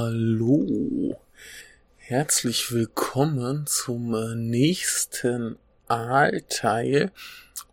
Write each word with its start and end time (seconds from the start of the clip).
Hallo. 0.00 1.18
Herzlich 1.96 2.70
willkommen 2.70 3.66
zum 3.66 4.14
äh, 4.14 4.36
nächsten 4.36 5.56
Aalteil. 5.88 7.10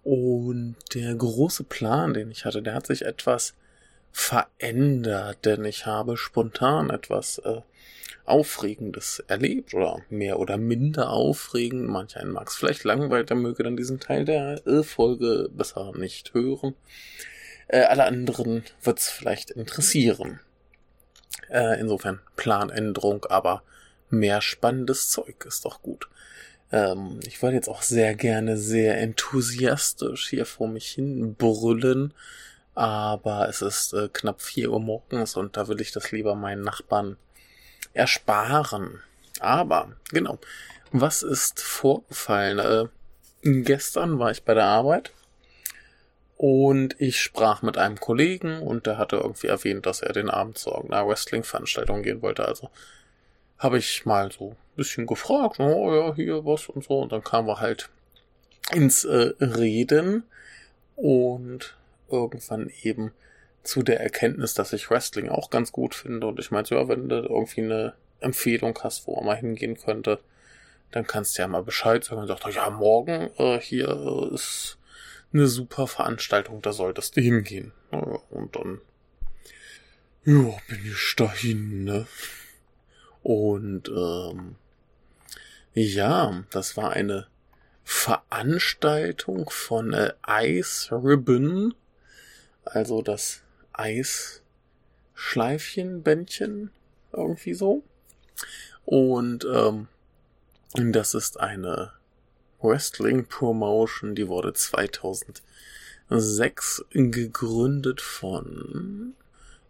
Und 0.03 0.75
der 0.95 1.13
große 1.13 1.65
Plan, 1.65 2.15
den 2.15 2.31
ich 2.31 2.45
hatte, 2.45 2.63
der 2.63 2.73
hat 2.73 2.87
sich 2.87 3.03
etwas 3.05 3.53
verändert, 4.11 5.45
denn 5.45 5.65
ich 5.65 5.85
habe 5.85 6.17
spontan 6.17 6.89
etwas 6.89 7.37
äh, 7.45 7.61
Aufregendes 8.25 9.23
erlebt 9.27 9.75
oder 9.75 10.01
mehr 10.09 10.39
oder 10.39 10.57
minder 10.57 11.11
aufregend. 11.11 11.87
Manch 11.87 12.17
einen 12.17 12.31
mag 12.31 12.47
es 12.47 12.55
vielleicht 12.55 12.85
langweilig, 12.85 13.27
der 13.27 13.37
möge 13.37 13.61
dann 13.61 13.77
diesen 13.77 13.99
Teil 13.99 14.25
der 14.25 14.65
äh, 14.65 14.81
Folge 14.81 15.47
besser 15.53 15.91
nicht 15.95 16.33
hören. 16.33 16.73
Äh, 17.67 17.81
alle 17.81 18.05
anderen 18.05 18.63
wird 18.81 18.97
es 18.97 19.09
vielleicht 19.11 19.51
interessieren. 19.51 20.39
Äh, 21.49 21.79
insofern 21.79 22.19
Planänderung, 22.35 23.25
aber 23.25 23.63
mehr 24.09 24.41
spannendes 24.41 25.09
Zeug 25.09 25.45
ist 25.45 25.65
doch 25.65 25.81
gut. 25.81 26.07
Ähm, 26.71 27.19
ich 27.25 27.41
wollte 27.41 27.55
jetzt 27.55 27.69
auch 27.69 27.81
sehr 27.81 28.15
gerne 28.15 28.57
sehr 28.57 28.99
enthusiastisch 28.99 30.29
hier 30.29 30.45
vor 30.45 30.67
mich 30.67 30.87
hin 30.87 31.35
brüllen, 31.35 32.13
aber 32.73 33.47
es 33.47 33.61
ist 33.61 33.93
äh, 33.93 34.09
knapp 34.11 34.41
vier 34.41 34.71
Uhr 34.71 34.79
morgens 34.79 35.35
und 35.35 35.57
da 35.57 35.67
will 35.67 35.81
ich 35.81 35.91
das 35.91 36.11
lieber 36.11 36.35
meinen 36.35 36.63
Nachbarn 36.63 37.17
ersparen. 37.93 39.01
Aber, 39.39 39.91
genau, 40.11 40.39
was 40.91 41.23
ist 41.23 41.61
vorgefallen? 41.61 42.59
Äh, 42.59 42.87
gestern 43.43 44.19
war 44.19 44.31
ich 44.31 44.43
bei 44.43 44.53
der 44.53 44.65
Arbeit 44.65 45.11
und 46.37 46.99
ich 46.99 47.21
sprach 47.21 47.61
mit 47.61 47.77
einem 47.77 47.99
Kollegen 47.99 48.61
und 48.61 48.85
der 48.85 48.97
hatte 48.97 49.17
irgendwie 49.17 49.47
erwähnt, 49.47 49.85
dass 49.85 50.01
er 50.01 50.13
den 50.13 50.29
Abend 50.29 50.57
zu 50.57 50.69
irgendeiner 50.69 51.07
Wrestling-Veranstaltung 51.07 52.03
gehen 52.03 52.21
wollte. 52.21 52.45
Also 52.45 52.69
habe 53.57 53.77
ich 53.77 54.05
mal 54.05 54.31
so 54.31 54.51
ein 54.51 54.75
bisschen 54.75 55.05
gefragt, 55.05 55.59
oh 55.59 55.95
ja, 55.95 56.13
hier 56.13 56.45
was 56.45 56.67
und 56.67 56.83
so. 56.83 56.99
Und 56.99 57.13
dann 57.13 57.23
kamen 57.23 57.47
wir 57.47 57.61
halt 57.61 57.89
ins 58.73 59.05
äh, 59.05 59.33
Reden 59.39 60.23
und 60.97 61.77
irgendwann 62.09 62.69
eben 62.81 63.13
zu 63.63 63.81
der 63.81 64.01
Erkenntnis, 64.01 64.53
dass 64.53 64.73
ich 64.73 64.89
Wrestling 64.89 65.29
auch 65.29 65.49
ganz 65.49 65.71
gut 65.71 65.95
finde. 65.95 66.27
Und 66.27 66.39
ich 66.39 66.51
meinte, 66.51 66.75
ja, 66.75 66.87
wenn 66.89 67.07
du 67.07 67.15
irgendwie 67.15 67.61
eine 67.61 67.93
Empfehlung 68.19 68.77
hast, 68.83 69.07
wo 69.07 69.15
man 69.15 69.25
mal 69.25 69.37
hingehen 69.37 69.77
könnte, 69.77 70.19
dann 70.91 71.07
kannst 71.07 71.37
du 71.37 71.41
ja 71.41 71.47
mal 71.47 71.63
Bescheid 71.63 72.03
sagen. 72.03 72.21
Und 72.21 72.27
sagt, 72.27 72.45
ja, 72.53 72.69
morgen 72.69 73.29
äh, 73.37 73.59
hier 73.59 74.31
ist 74.33 74.77
eine 75.35 75.47
super 75.47 75.87
Veranstaltung, 75.87 76.61
da 76.61 76.73
solltest 76.73 77.17
du 77.17 77.21
hingehen. 77.21 77.71
Und 78.29 78.55
dann, 78.55 78.79
ja, 80.23 80.55
bin 80.67 80.85
ich 80.85 81.15
dahin, 81.15 81.83
ne? 81.83 82.05
Und, 83.21 83.89
ähm, 83.89 84.55
ja, 85.73 86.43
das 86.51 86.77
war 86.77 86.91
eine 86.91 87.27
Veranstaltung 87.83 89.49
von 89.49 89.91
äh, 89.93 90.13
Ice 90.27 90.89
Ribbon, 90.91 91.73
also 92.63 93.01
das 93.01 93.41
Eisschleifchen-Bändchen, 93.73 96.71
irgendwie 97.11 97.53
so. 97.53 97.83
Und 98.85 99.45
ähm, 99.45 99.89
das 100.73 101.13
ist 101.13 101.39
eine 101.39 101.93
Wrestling 102.65 103.25
Promotion, 103.25 104.15
die 104.15 104.27
wurde 104.27 104.53
2006 104.53 106.83
gegründet 106.89 108.01
von 108.01 109.13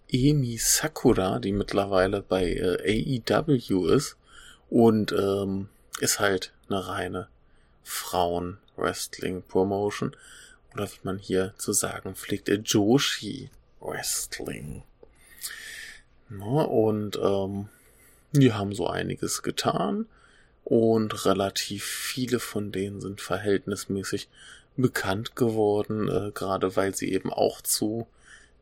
Emi 0.10 0.58
Sakura, 0.58 1.40
die 1.40 1.52
mittlerweile 1.52 2.22
bei 2.22 2.54
äh, 2.54 3.22
AEW 3.28 3.88
ist 3.88 4.16
und 4.70 5.12
ähm, 5.12 5.68
ist 6.00 6.20
halt 6.20 6.54
eine 6.70 6.88
reine 6.88 7.28
Frauen-Wrestling-Promotion 7.84 10.16
oder 10.74 10.88
wie 10.88 11.00
man 11.04 11.20
hier 11.20 11.54
zu 11.58 11.74
sagen 11.74 12.16
pflegt, 12.16 12.48
äh, 12.50 12.56
Joshi 12.56 13.52
Wrestling. 13.80 14.82
Na, 16.30 16.64
und 16.64 17.18
ähm, 17.18 17.70
die 18.32 18.54
haben 18.54 18.74
so 18.74 18.88
einiges 18.88 19.44
getan 19.44 20.08
und 20.66 21.26
relativ 21.26 21.86
viele 21.86 22.40
von 22.40 22.72
denen 22.72 23.00
sind 23.00 23.22
verhältnismäßig 23.22 24.28
bekannt 24.76 25.36
geworden, 25.36 26.10
äh, 26.10 26.32
gerade 26.32 26.76
weil 26.76 26.94
sie 26.94 27.14
eben 27.14 27.32
auch 27.32 27.62
zu 27.62 28.08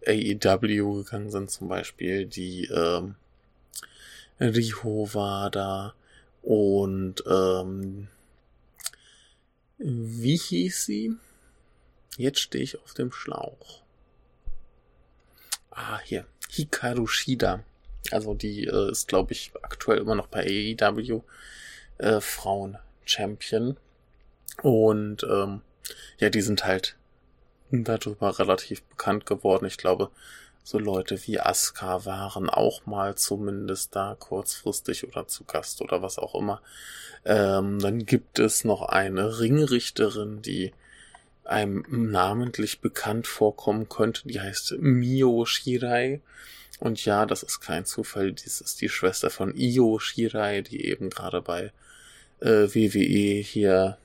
AEW 0.05 1.03
gegangen 1.03 1.31
sind, 1.31 1.49
zum 1.49 1.69
Beispiel 1.69 2.25
die 2.25 2.65
ähm, 2.65 3.15
Riho 4.39 5.13
war 5.13 5.49
da 5.49 5.95
und 6.41 7.23
ähm, 7.25 8.09
wie 9.77 10.37
hieß 10.37 10.85
sie? 10.85 11.15
Jetzt 12.17 12.41
stehe 12.41 12.63
ich 12.63 12.79
auf 12.79 12.93
dem 12.93 13.11
Schlauch. 13.11 13.81
Ah, 15.71 15.99
hier. 16.03 16.25
Hikaru 16.49 17.07
Shida. 17.07 17.63
Also 18.11 18.33
die 18.33 18.65
äh, 18.65 18.91
ist, 18.91 19.07
glaube 19.07 19.31
ich, 19.31 19.51
aktuell 19.61 19.99
immer 19.99 20.15
noch 20.15 20.27
bei 20.27 20.41
AEW 20.41 21.23
äh, 21.97 22.19
Frauen-Champion. 22.19 23.77
Und 24.61 25.23
ähm, 25.23 25.61
ja, 26.19 26.29
die 26.29 26.41
sind 26.41 26.65
halt 26.65 26.95
darüber 27.71 28.37
relativ 28.37 28.83
bekannt 28.83 29.25
geworden. 29.25 29.65
Ich 29.65 29.77
glaube, 29.77 30.09
so 30.63 30.79
Leute 30.79 31.19
wie 31.27 31.39
Asuka 31.39 32.05
waren 32.05 32.49
auch 32.49 32.85
mal 32.85 33.15
zumindest 33.15 33.95
da 33.95 34.15
kurzfristig 34.17 35.05
oder 35.07 35.27
zu 35.27 35.43
Gast 35.43 35.81
oder 35.81 36.01
was 36.01 36.17
auch 36.17 36.35
immer. 36.35 36.61
Ähm, 37.25 37.79
dann 37.79 38.05
gibt 38.05 38.39
es 38.39 38.63
noch 38.63 38.83
eine 38.83 39.39
Ringrichterin, 39.39 40.41
die 40.41 40.73
einem 41.45 41.83
namentlich 41.89 42.79
bekannt 42.79 43.27
vorkommen 43.27 43.89
könnte. 43.89 44.27
Die 44.27 44.39
heißt 44.39 44.75
Mio 44.79 45.45
Shirai. 45.45 46.21
Und 46.79 47.03
ja, 47.05 47.25
das 47.25 47.43
ist 47.43 47.59
kein 47.59 47.85
Zufall. 47.85 48.33
Dies 48.33 48.61
ist 48.61 48.81
die 48.81 48.89
Schwester 48.89 49.29
von 49.29 49.55
Io 49.55 49.99
Shirai, 49.99 50.61
die 50.61 50.85
eben 50.85 51.09
gerade 51.09 51.41
bei 51.41 51.71
äh, 52.39 52.67
WWE 52.73 53.41
hier 53.41 53.97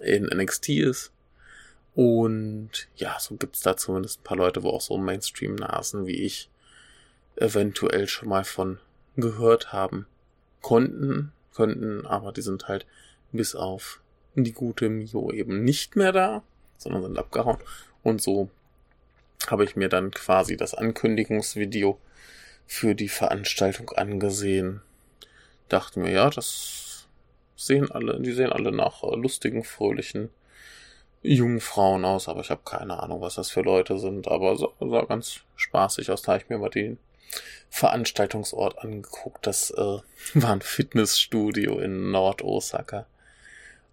in 0.00 0.24
NXT 0.24 0.68
ist. 0.70 1.12
Und 1.94 2.88
ja, 2.96 3.16
so 3.20 3.36
gibt's 3.36 3.60
da 3.60 3.76
zumindest 3.76 4.20
ein 4.20 4.24
paar 4.24 4.36
Leute, 4.36 4.62
wo 4.62 4.70
auch 4.70 4.80
so 4.80 4.98
Mainstream-Nasen 4.98 6.06
wie 6.06 6.22
ich 6.22 6.50
eventuell 7.36 8.08
schon 8.08 8.28
mal 8.28 8.44
von 8.44 8.78
gehört 9.16 9.72
haben 9.72 10.06
konnten, 10.60 11.32
könnten, 11.54 12.06
aber 12.06 12.32
die 12.32 12.42
sind 12.42 12.68
halt 12.68 12.86
bis 13.32 13.54
auf 13.54 14.00
die 14.34 14.52
gute 14.52 14.88
Mio 14.88 15.30
eben 15.30 15.62
nicht 15.62 15.94
mehr 15.94 16.10
da, 16.10 16.42
sondern 16.78 17.02
sind 17.02 17.18
abgehauen. 17.18 17.58
Und 18.02 18.22
so 18.22 18.50
habe 19.46 19.64
ich 19.64 19.76
mir 19.76 19.88
dann 19.88 20.10
quasi 20.10 20.56
das 20.56 20.74
Ankündigungsvideo 20.74 21.98
für 22.66 22.94
die 22.94 23.08
Veranstaltung 23.08 23.90
angesehen. 23.90 24.82
Dachte 25.68 26.00
mir, 26.00 26.12
ja, 26.12 26.30
das 26.30 27.06
sehen 27.56 27.90
alle, 27.90 28.20
die 28.20 28.32
sehen 28.32 28.52
alle 28.52 28.72
nach 28.72 29.02
äh, 29.02 29.16
lustigen, 29.16 29.64
fröhlichen 29.64 30.30
jungen 31.22 31.60
Frauen 31.60 32.04
aus, 32.04 32.28
aber 32.28 32.40
ich 32.40 32.50
habe 32.50 32.60
keine 32.64 33.02
Ahnung, 33.02 33.22
was 33.22 33.36
das 33.36 33.50
für 33.50 33.62
Leute 33.62 33.98
sind, 33.98 34.28
aber 34.28 34.56
sah, 34.56 34.68
sah 34.78 35.04
ganz 35.04 35.40
spaßig 35.56 36.10
aus. 36.10 36.22
Da 36.22 36.32
habe 36.32 36.42
ich 36.42 36.50
mir 36.50 36.58
mal 36.58 36.68
den 36.68 36.98
Veranstaltungsort 37.70 38.78
angeguckt. 38.78 39.46
Das 39.46 39.70
äh, 39.70 39.98
war 40.34 40.52
ein 40.52 40.60
Fitnessstudio 40.60 41.78
in 41.78 42.10
Nord-Osaka. 42.10 43.06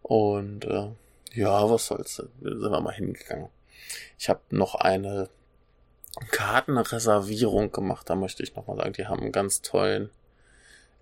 Und 0.01 0.66
äh, 0.66 0.89
ja, 1.33 1.69
was 1.69 1.88
soll's, 1.88 2.16
sind 2.16 2.31
wir 2.42 2.81
mal 2.81 2.94
hingegangen. 2.94 3.50
Ich 4.18 4.30
habe 4.30 4.42
noch 4.50 4.75
eine 4.75 5.30
Kartenreservierung 6.31 7.72
gemacht, 7.72 8.10
da 8.10 8.16
möchte 8.16 8.44
ich 8.44 8.56
nochmal 8.56 8.78
sagen, 8.78 8.94
die 8.94 9.07
haben 9.07 9.22
einen 9.22 9.31
ganz 9.31 9.62
tollen 9.62 10.10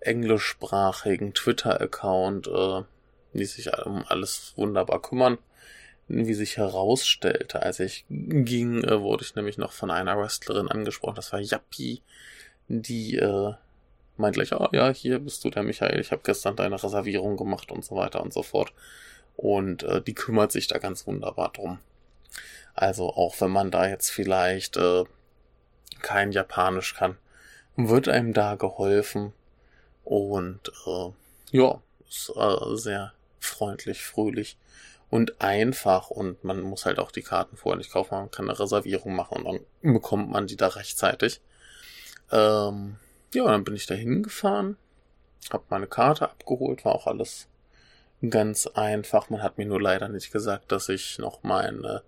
englischsprachigen 0.00 1.34
Twitter-Account, 1.34 2.46
äh, 2.46 2.82
die 3.34 3.44
sich 3.44 3.70
um 3.84 4.04
alles 4.08 4.54
wunderbar 4.56 5.02
kümmern. 5.02 5.38
Wie 6.08 6.34
sich 6.34 6.56
herausstellte, 6.56 7.62
als 7.62 7.78
ich 7.78 8.04
ging, 8.08 8.82
äh, 8.82 9.00
wurde 9.00 9.24
ich 9.24 9.34
nämlich 9.36 9.58
noch 9.58 9.72
von 9.72 9.90
einer 9.90 10.18
Wrestlerin 10.18 10.68
angesprochen, 10.68 11.16
das 11.16 11.32
war 11.32 11.40
Yappi, 11.40 12.02
die 12.68 13.16
äh, 13.16 13.52
meint 14.16 14.34
gleich, 14.34 14.52
oh 14.52 14.68
ja, 14.72 14.90
hier 14.90 15.18
bist 15.18 15.44
du 15.44 15.50
der 15.50 15.62
Michael, 15.62 16.00
ich 16.00 16.10
habe 16.12 16.22
gestern 16.24 16.56
deine 16.56 16.82
Reservierung 16.82 17.36
gemacht 17.36 17.70
und 17.70 17.84
so 17.84 17.96
weiter 17.96 18.22
und 18.22 18.32
so 18.32 18.42
fort. 18.42 18.72
Und 19.36 19.82
äh, 19.82 20.02
die 20.02 20.14
kümmert 20.14 20.52
sich 20.52 20.66
da 20.66 20.78
ganz 20.78 21.06
wunderbar 21.06 21.52
drum. 21.52 21.78
Also 22.74 23.10
auch 23.10 23.40
wenn 23.40 23.50
man 23.50 23.70
da 23.70 23.88
jetzt 23.88 24.10
vielleicht 24.10 24.76
äh, 24.76 25.04
kein 26.02 26.32
Japanisch 26.32 26.94
kann, 26.94 27.16
wird 27.76 28.08
einem 28.08 28.32
da 28.32 28.54
geholfen. 28.54 29.32
Und 30.04 30.72
äh, 30.86 31.10
ja, 31.50 31.80
ist 32.08 32.32
äh, 32.36 32.76
sehr 32.76 33.12
freundlich, 33.38 34.02
fröhlich 34.02 34.56
und 35.10 35.40
einfach. 35.40 36.10
Und 36.10 36.42
man 36.44 36.60
muss 36.60 36.86
halt 36.86 36.98
auch 36.98 37.10
die 37.10 37.22
Karten 37.22 37.56
vorher 37.56 37.78
nicht 37.78 37.92
kaufen. 37.92 38.14
Man 38.14 38.30
kann 38.30 38.48
eine 38.48 38.58
Reservierung 38.58 39.14
machen 39.14 39.42
und 39.42 39.62
dann 39.82 39.92
bekommt 39.94 40.30
man 40.30 40.46
die 40.46 40.56
da 40.56 40.68
rechtzeitig. 40.68 41.40
Ähm, 42.30 42.96
ja, 43.34 43.44
dann 43.44 43.64
bin 43.64 43.76
ich 43.76 43.86
da 43.86 43.94
hingefahren, 43.94 44.76
habe 45.52 45.64
meine 45.68 45.86
Karte 45.86 46.30
abgeholt, 46.30 46.84
war 46.84 46.94
auch 46.94 47.06
alles 47.06 47.46
ganz 48.28 48.66
einfach. 48.66 49.30
Man 49.30 49.42
hat 49.42 49.58
mir 49.58 49.66
nur 49.66 49.80
leider 49.80 50.08
nicht 50.08 50.32
gesagt, 50.32 50.72
dass 50.72 50.88
ich 50.88 51.18
noch 51.18 51.42
meine 51.42 52.02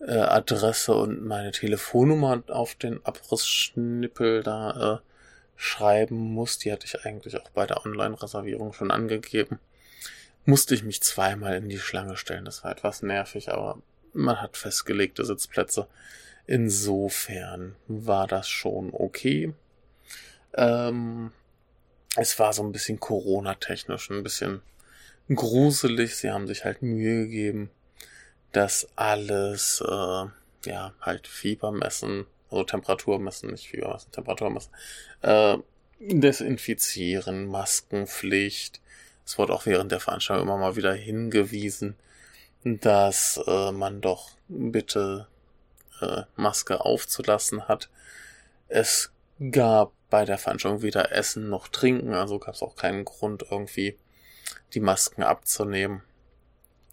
äh, 0.00 0.12
Adresse 0.12 0.94
und 0.94 1.24
meine 1.24 1.52
Telefonnummer 1.52 2.42
auf 2.48 2.74
den 2.74 3.04
Abrissschnippel 3.04 4.42
da 4.42 4.94
äh, 4.94 4.98
schreiben 5.56 6.16
muss. 6.16 6.58
Die 6.58 6.72
hatte 6.72 6.86
ich 6.86 7.04
eigentlich 7.04 7.36
auch 7.36 7.50
bei 7.50 7.66
der 7.66 7.84
Online-Reservierung 7.84 8.72
schon 8.72 8.90
angegeben. 8.90 9.58
Musste 10.44 10.74
ich 10.74 10.82
mich 10.82 11.02
zweimal 11.02 11.56
in 11.56 11.68
die 11.68 11.78
Schlange 11.78 12.16
stellen. 12.16 12.44
Das 12.44 12.64
war 12.64 12.72
etwas 12.72 13.02
nervig, 13.02 13.50
aber 13.50 13.78
man 14.12 14.40
hat 14.40 14.56
festgelegte 14.56 15.24
Sitzplätze. 15.24 15.86
Insofern 16.46 17.76
war 17.86 18.26
das 18.26 18.48
schon 18.48 18.90
okay. 18.92 19.54
Ähm, 20.54 21.32
es 22.16 22.38
war 22.38 22.52
so 22.52 22.62
ein 22.62 22.72
bisschen 22.72 22.98
Corona-technisch, 22.98 24.10
ein 24.10 24.22
bisschen 24.22 24.62
gruselig. 25.34 26.16
Sie 26.16 26.30
haben 26.30 26.46
sich 26.46 26.64
halt 26.64 26.82
Mühe 26.82 27.24
gegeben, 27.24 27.70
dass 28.52 28.88
alles, 28.96 29.82
äh, 29.86 30.24
ja, 30.66 30.92
halt 31.00 31.26
Fieber 31.26 31.70
messen, 31.72 32.26
also 32.50 32.64
Temperatur 32.64 33.18
messen, 33.18 33.50
nicht 33.50 33.68
Fieber 33.68 33.92
messen, 33.92 34.12
Temperatur 34.12 34.50
messen, 34.50 34.72
äh, 35.22 35.58
desinfizieren, 36.00 37.46
Maskenpflicht. 37.46 38.80
Es 39.24 39.38
wurde 39.38 39.52
auch 39.52 39.66
während 39.66 39.92
der 39.92 40.00
Veranstaltung 40.00 40.46
immer 40.46 40.58
mal 40.58 40.76
wieder 40.76 40.94
hingewiesen, 40.94 41.96
dass 42.64 43.40
äh, 43.46 43.72
man 43.72 44.00
doch 44.00 44.30
bitte 44.48 45.28
äh, 46.00 46.22
Maske 46.36 46.80
aufzulassen 46.80 47.68
hat. 47.68 47.88
Es 48.68 49.12
gab 49.50 49.92
bei 50.10 50.24
der 50.24 50.38
Veranstaltung 50.38 50.82
weder 50.82 51.12
Essen 51.12 51.48
noch 51.48 51.68
Trinken, 51.68 52.14
also 52.14 52.38
gab 52.38 52.54
es 52.54 52.62
auch 52.62 52.76
keinen 52.76 53.04
Grund 53.04 53.44
irgendwie 53.50 53.96
die 54.74 54.80
Masken 54.80 55.22
abzunehmen. 55.22 56.02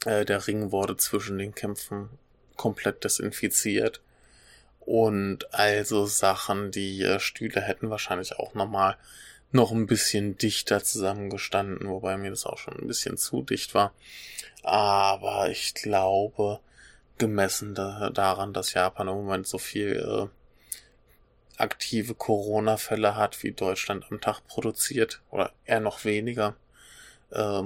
Äh, 0.06 0.25
der 0.25 0.47
Ring 0.47 0.71
wurde 0.71 0.97
zwischen 0.97 1.38
den 1.38 1.56
Kämpfen 1.56 2.09
komplett 2.56 3.03
desinfiziert. 3.03 4.01
Und 4.79 5.53
also 5.53 6.06
Sachen, 6.06 6.71
die 6.71 7.03
äh, 7.03 7.19
Stühle 7.19 7.62
hätten 7.62 7.89
wahrscheinlich 7.89 8.38
auch 8.39 8.53
nochmal 8.53 8.97
noch 9.51 9.71
ein 9.71 9.88
bisschen 9.88 10.38
dichter 10.38 10.83
zusammengestanden, 10.83 11.88
wobei 11.89 12.18
mir 12.18 12.29
das 12.29 12.45
auch 12.45 12.57
schon 12.57 12.77
ein 12.79 12.88
bisschen 12.88 13.18
zu 13.18 13.41
dicht 13.41 13.74
war. 13.74 13.94
Aber 14.63 15.50
ich 15.50 15.73
glaube, 15.73 16.59
gemessen 17.18 17.73
da, 17.73 18.09
daran, 18.09 18.53
dass 18.53 18.73
Japan 18.73 19.07
im 19.07 19.15
Moment 19.15 19.47
so 19.47 19.57
viel 19.57 19.95
äh, 19.95 21.62
aktive 21.62 22.13
Corona-Fälle 22.13 23.15
hat, 23.15 23.41
wie 23.44 23.51
Deutschland 23.51 24.06
am 24.09 24.21
Tag 24.21 24.45
produziert, 24.47 25.21
oder 25.30 25.53
eher 25.65 25.80
noch 25.80 26.06
weniger, 26.06 26.56
äh, 27.31 27.63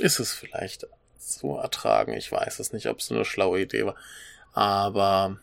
ist 0.00 0.18
es 0.18 0.32
vielleicht 0.32 0.86
zu 1.18 1.56
ertragen. 1.56 2.14
Ich 2.14 2.30
weiß 2.30 2.58
es 2.58 2.72
nicht, 2.72 2.86
ob 2.86 2.98
es 2.98 3.10
eine 3.10 3.24
schlaue 3.24 3.60
Idee 3.62 3.86
war. 3.86 3.96
Aber 4.52 5.38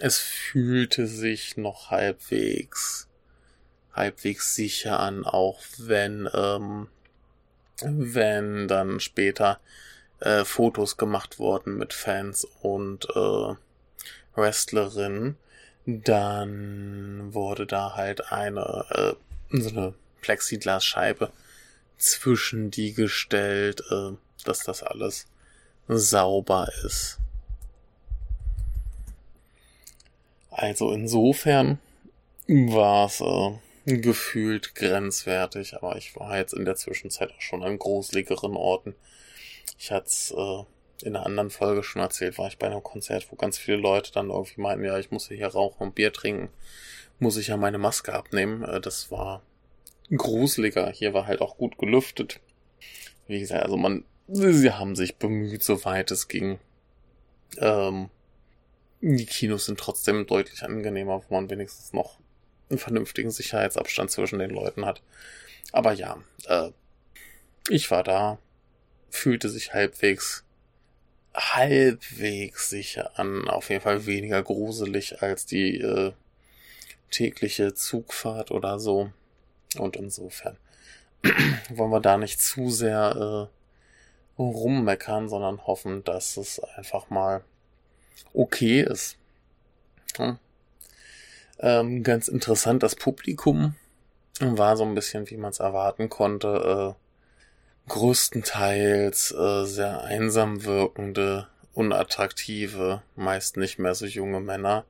es 0.00 0.18
fühlte 0.18 1.06
sich 1.06 1.56
noch 1.56 1.90
halbwegs, 1.90 3.08
halbwegs 3.92 4.54
sicher 4.54 5.00
an, 5.00 5.24
auch 5.24 5.60
wenn, 5.78 6.28
ähm, 6.32 6.88
wenn 7.82 8.68
dann 8.68 9.00
später 9.00 9.60
äh, 10.20 10.44
Fotos 10.44 10.96
gemacht 10.96 11.38
wurden 11.38 11.76
mit 11.76 11.92
Fans 11.92 12.46
und 12.62 13.06
äh, 13.14 13.54
Wrestlerinnen, 14.34 15.36
dann 15.84 17.34
wurde 17.34 17.66
da 17.66 17.96
halt 17.96 18.32
eine 18.32 18.86
äh, 18.90 19.58
so 19.58 19.70
eine 19.70 19.94
Plexiglasscheibe 20.20 21.32
zwischen 22.02 22.70
die 22.70 22.92
gestellt, 22.92 23.82
äh, 23.90 24.12
dass 24.44 24.64
das 24.64 24.82
alles 24.82 25.26
sauber 25.88 26.68
ist. 26.84 27.18
Also 30.50 30.92
insofern 30.92 31.78
war 32.46 33.06
es 33.06 33.20
äh, 33.20 33.96
gefühlt 33.98 34.74
grenzwertig, 34.74 35.74
aber 35.76 35.96
ich 35.96 36.14
war 36.16 36.36
jetzt 36.36 36.54
in 36.54 36.64
der 36.64 36.76
Zwischenzeit 36.76 37.30
auch 37.32 37.40
schon 37.40 37.62
an 37.62 37.78
gruseligeren 37.78 38.56
Orten. 38.56 38.94
Ich 39.78 39.90
hatte 39.90 40.06
es 40.06 40.34
äh, 40.36 41.06
in 41.06 41.16
einer 41.16 41.26
anderen 41.26 41.50
Folge 41.50 41.82
schon 41.82 42.02
erzählt, 42.02 42.38
war 42.38 42.48
ich 42.48 42.58
bei 42.58 42.66
einem 42.66 42.82
Konzert, 42.82 43.30
wo 43.30 43.36
ganz 43.36 43.58
viele 43.58 43.78
Leute 43.78 44.12
dann 44.12 44.30
irgendwie 44.30 44.60
meinten, 44.60 44.84
ja, 44.84 44.98
ich 44.98 45.10
muss 45.10 45.28
hier 45.28 45.46
rauchen 45.46 45.82
und 45.82 45.94
Bier 45.94 46.12
trinken, 46.12 46.50
muss 47.18 47.36
ich 47.36 47.48
ja 47.48 47.56
meine 47.56 47.78
Maske 47.78 48.12
abnehmen. 48.12 48.62
Äh, 48.62 48.80
das 48.80 49.10
war 49.10 49.42
gruseliger. 50.16 50.90
Hier 50.90 51.14
war 51.14 51.26
halt 51.26 51.40
auch 51.40 51.56
gut 51.56 51.78
gelüftet. 51.78 52.40
Wie 53.26 53.40
gesagt, 53.40 53.62
also 53.62 53.76
man, 53.76 54.04
sie 54.28 54.72
haben 54.72 54.96
sich 54.96 55.16
bemüht, 55.16 55.62
soweit 55.62 56.10
es 56.10 56.28
ging. 56.28 56.58
Ähm, 57.58 58.10
die 59.00 59.26
Kinos 59.26 59.66
sind 59.66 59.80
trotzdem 59.80 60.26
deutlich 60.26 60.62
angenehmer, 60.62 61.22
wo 61.28 61.34
man 61.34 61.50
wenigstens 61.50 61.92
noch 61.92 62.18
einen 62.70 62.78
vernünftigen 62.78 63.30
Sicherheitsabstand 63.30 64.10
zwischen 64.10 64.38
den 64.38 64.50
Leuten 64.50 64.86
hat. 64.86 65.02
Aber 65.72 65.92
ja, 65.92 66.22
äh, 66.46 66.70
ich 67.68 67.90
war 67.90 68.02
da, 68.02 68.38
fühlte 69.10 69.48
sich 69.48 69.74
halbwegs 69.74 70.44
halbwegs 71.34 72.68
sicher 72.68 73.18
an. 73.18 73.48
Auf 73.48 73.70
jeden 73.70 73.82
Fall 73.82 74.06
weniger 74.06 74.42
gruselig 74.42 75.22
als 75.22 75.46
die 75.46 75.78
äh, 75.78 76.12
tägliche 77.10 77.74
Zugfahrt 77.74 78.50
oder 78.50 78.78
so. 78.78 79.12
Und 79.78 79.96
insofern 79.96 80.56
wollen 81.70 81.90
wir 81.90 82.00
da 82.00 82.16
nicht 82.16 82.40
zu 82.40 82.70
sehr 82.70 83.48
äh, 84.38 84.40
rummeckern, 84.40 85.28
sondern 85.28 85.66
hoffen, 85.66 86.04
dass 86.04 86.36
es 86.36 86.60
einfach 86.76 87.10
mal 87.10 87.42
okay 88.34 88.80
ist. 88.82 89.16
Hm. 90.16 90.38
Ähm, 91.58 92.02
ganz 92.02 92.28
interessant, 92.28 92.82
das 92.82 92.96
Publikum 92.96 93.76
war 94.40 94.76
so 94.76 94.84
ein 94.84 94.94
bisschen, 94.94 95.30
wie 95.30 95.36
man 95.36 95.50
es 95.50 95.60
erwarten 95.60 96.08
konnte, 96.08 96.96
äh, 96.96 97.90
größtenteils 97.90 99.32
äh, 99.32 99.64
sehr 99.64 100.02
einsam 100.04 100.64
wirkende, 100.64 101.48
unattraktive, 101.74 103.02
meist 103.16 103.56
nicht 103.56 103.78
mehr 103.78 103.94
so 103.94 104.06
junge 104.06 104.40
Männer. 104.40 104.84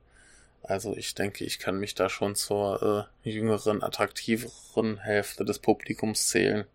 Also 0.63 0.95
ich 0.95 1.13
denke, 1.13 1.43
ich 1.43 1.59
kann 1.59 1.77
mich 1.79 1.93
da 1.93 2.09
schon 2.09 2.35
zur 2.35 3.09
äh, 3.23 3.29
jüngeren, 3.29 3.83
attraktiveren 3.83 4.97
Hälfte 4.97 5.43
des 5.43 5.59
Publikums 5.59 6.27
zählen. 6.27 6.65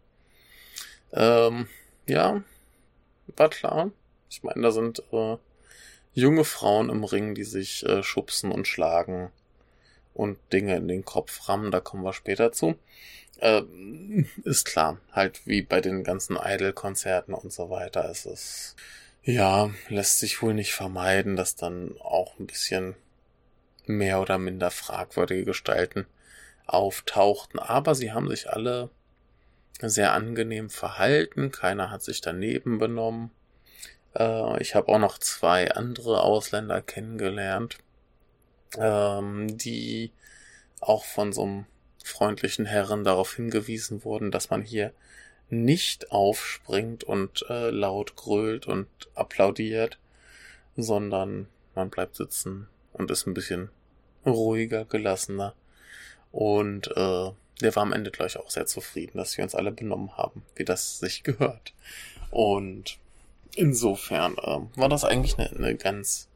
Ähm, 1.12 1.68
ja, 2.06 2.42
war 3.36 3.48
klar. 3.48 3.90
Ich 4.28 4.42
meine, 4.42 4.60
da 4.60 4.70
sind 4.70 5.02
äh, 5.10 5.36
junge 6.12 6.44
Frauen 6.44 6.90
im 6.90 7.02
Ring, 7.04 7.34
die 7.34 7.44
sich 7.44 7.84
äh, 7.86 8.02
schubsen 8.02 8.52
und 8.52 8.68
schlagen 8.68 9.30
und 10.12 10.38
Dinge 10.52 10.76
in 10.76 10.88
den 10.88 11.04
Kopf 11.04 11.48
rammen, 11.48 11.70
da 11.70 11.80
kommen 11.80 12.02
wir 12.02 12.12
später 12.12 12.52
zu. 12.52 12.76
Äh, 13.38 13.62
ist 14.44 14.64
klar, 14.64 14.98
halt 15.12 15.46
wie 15.46 15.62
bei 15.62 15.80
den 15.80 16.04
ganzen 16.04 16.36
Idol-Konzerten 16.36 17.32
und 17.32 17.52
so 17.52 17.70
weiter 17.70 18.10
ist 18.10 18.26
es, 18.26 18.76
ja, 19.22 19.70
lässt 19.88 20.18
sich 20.18 20.42
wohl 20.42 20.54
nicht 20.54 20.74
vermeiden, 20.74 21.36
dass 21.36 21.54
dann 21.54 21.94
auch 22.00 22.38
ein 22.38 22.46
bisschen 22.46 22.96
mehr 23.88 24.20
oder 24.20 24.38
minder 24.38 24.70
fragwürdige 24.70 25.44
Gestalten 25.44 26.06
auftauchten. 26.66 27.58
Aber 27.58 27.94
sie 27.94 28.12
haben 28.12 28.28
sich 28.28 28.50
alle 28.50 28.90
sehr 29.80 30.12
angenehm 30.12 30.70
verhalten. 30.70 31.50
Keiner 31.50 31.90
hat 31.90 32.02
sich 32.02 32.20
daneben 32.20 32.78
benommen. 32.78 33.30
Äh, 34.14 34.60
ich 34.60 34.74
habe 34.74 34.88
auch 34.88 34.98
noch 34.98 35.18
zwei 35.18 35.72
andere 35.72 36.22
Ausländer 36.22 36.82
kennengelernt, 36.82 37.78
ähm, 38.76 39.56
die 39.56 40.12
auch 40.80 41.04
von 41.04 41.32
so 41.32 41.42
einem 41.42 41.66
freundlichen 42.04 42.66
Herren 42.66 43.04
darauf 43.04 43.34
hingewiesen 43.34 44.04
wurden, 44.04 44.30
dass 44.30 44.50
man 44.50 44.62
hier 44.62 44.92
nicht 45.50 46.10
aufspringt 46.12 47.04
und 47.04 47.46
äh, 47.48 47.70
laut 47.70 48.16
grölt 48.16 48.66
und 48.66 48.88
applaudiert, 49.14 49.98
sondern 50.76 51.48
man 51.74 51.90
bleibt 51.90 52.16
sitzen 52.16 52.68
und 52.92 53.10
ist 53.10 53.26
ein 53.26 53.34
bisschen 53.34 53.70
ruhiger, 54.26 54.84
gelassener. 54.84 55.54
Und 56.32 56.88
äh, 56.88 57.30
der 57.60 57.74
war 57.74 57.82
am 57.82 57.92
Ende, 57.92 58.10
glaube 58.10 58.28
ich, 58.28 58.38
auch 58.38 58.50
sehr 58.50 58.66
zufrieden, 58.66 59.18
dass 59.18 59.36
wir 59.36 59.44
uns 59.44 59.54
alle 59.54 59.72
benommen 59.72 60.16
haben, 60.16 60.42
wie 60.54 60.64
das 60.64 60.98
sich 61.00 61.22
gehört. 61.22 61.72
Und 62.30 62.98
insofern 63.56 64.36
äh, 64.38 64.78
war 64.78 64.88
das 64.88 65.04
eigentlich 65.04 65.38
eine, 65.38 65.50
eine 65.50 65.74
ganz 65.74 66.28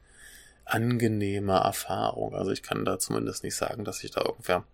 angenehme 0.65 1.55
Erfahrung. 1.55 2.35
Also 2.35 2.51
ich 2.51 2.63
kann 2.63 2.85
da 2.85 2.99
zumindest 2.99 3.45
nicht 3.45 3.57
sagen, 3.57 3.85
dass 3.85 4.03
ich 4.03 4.11
da 4.11 4.23
irgendwer 4.23 4.65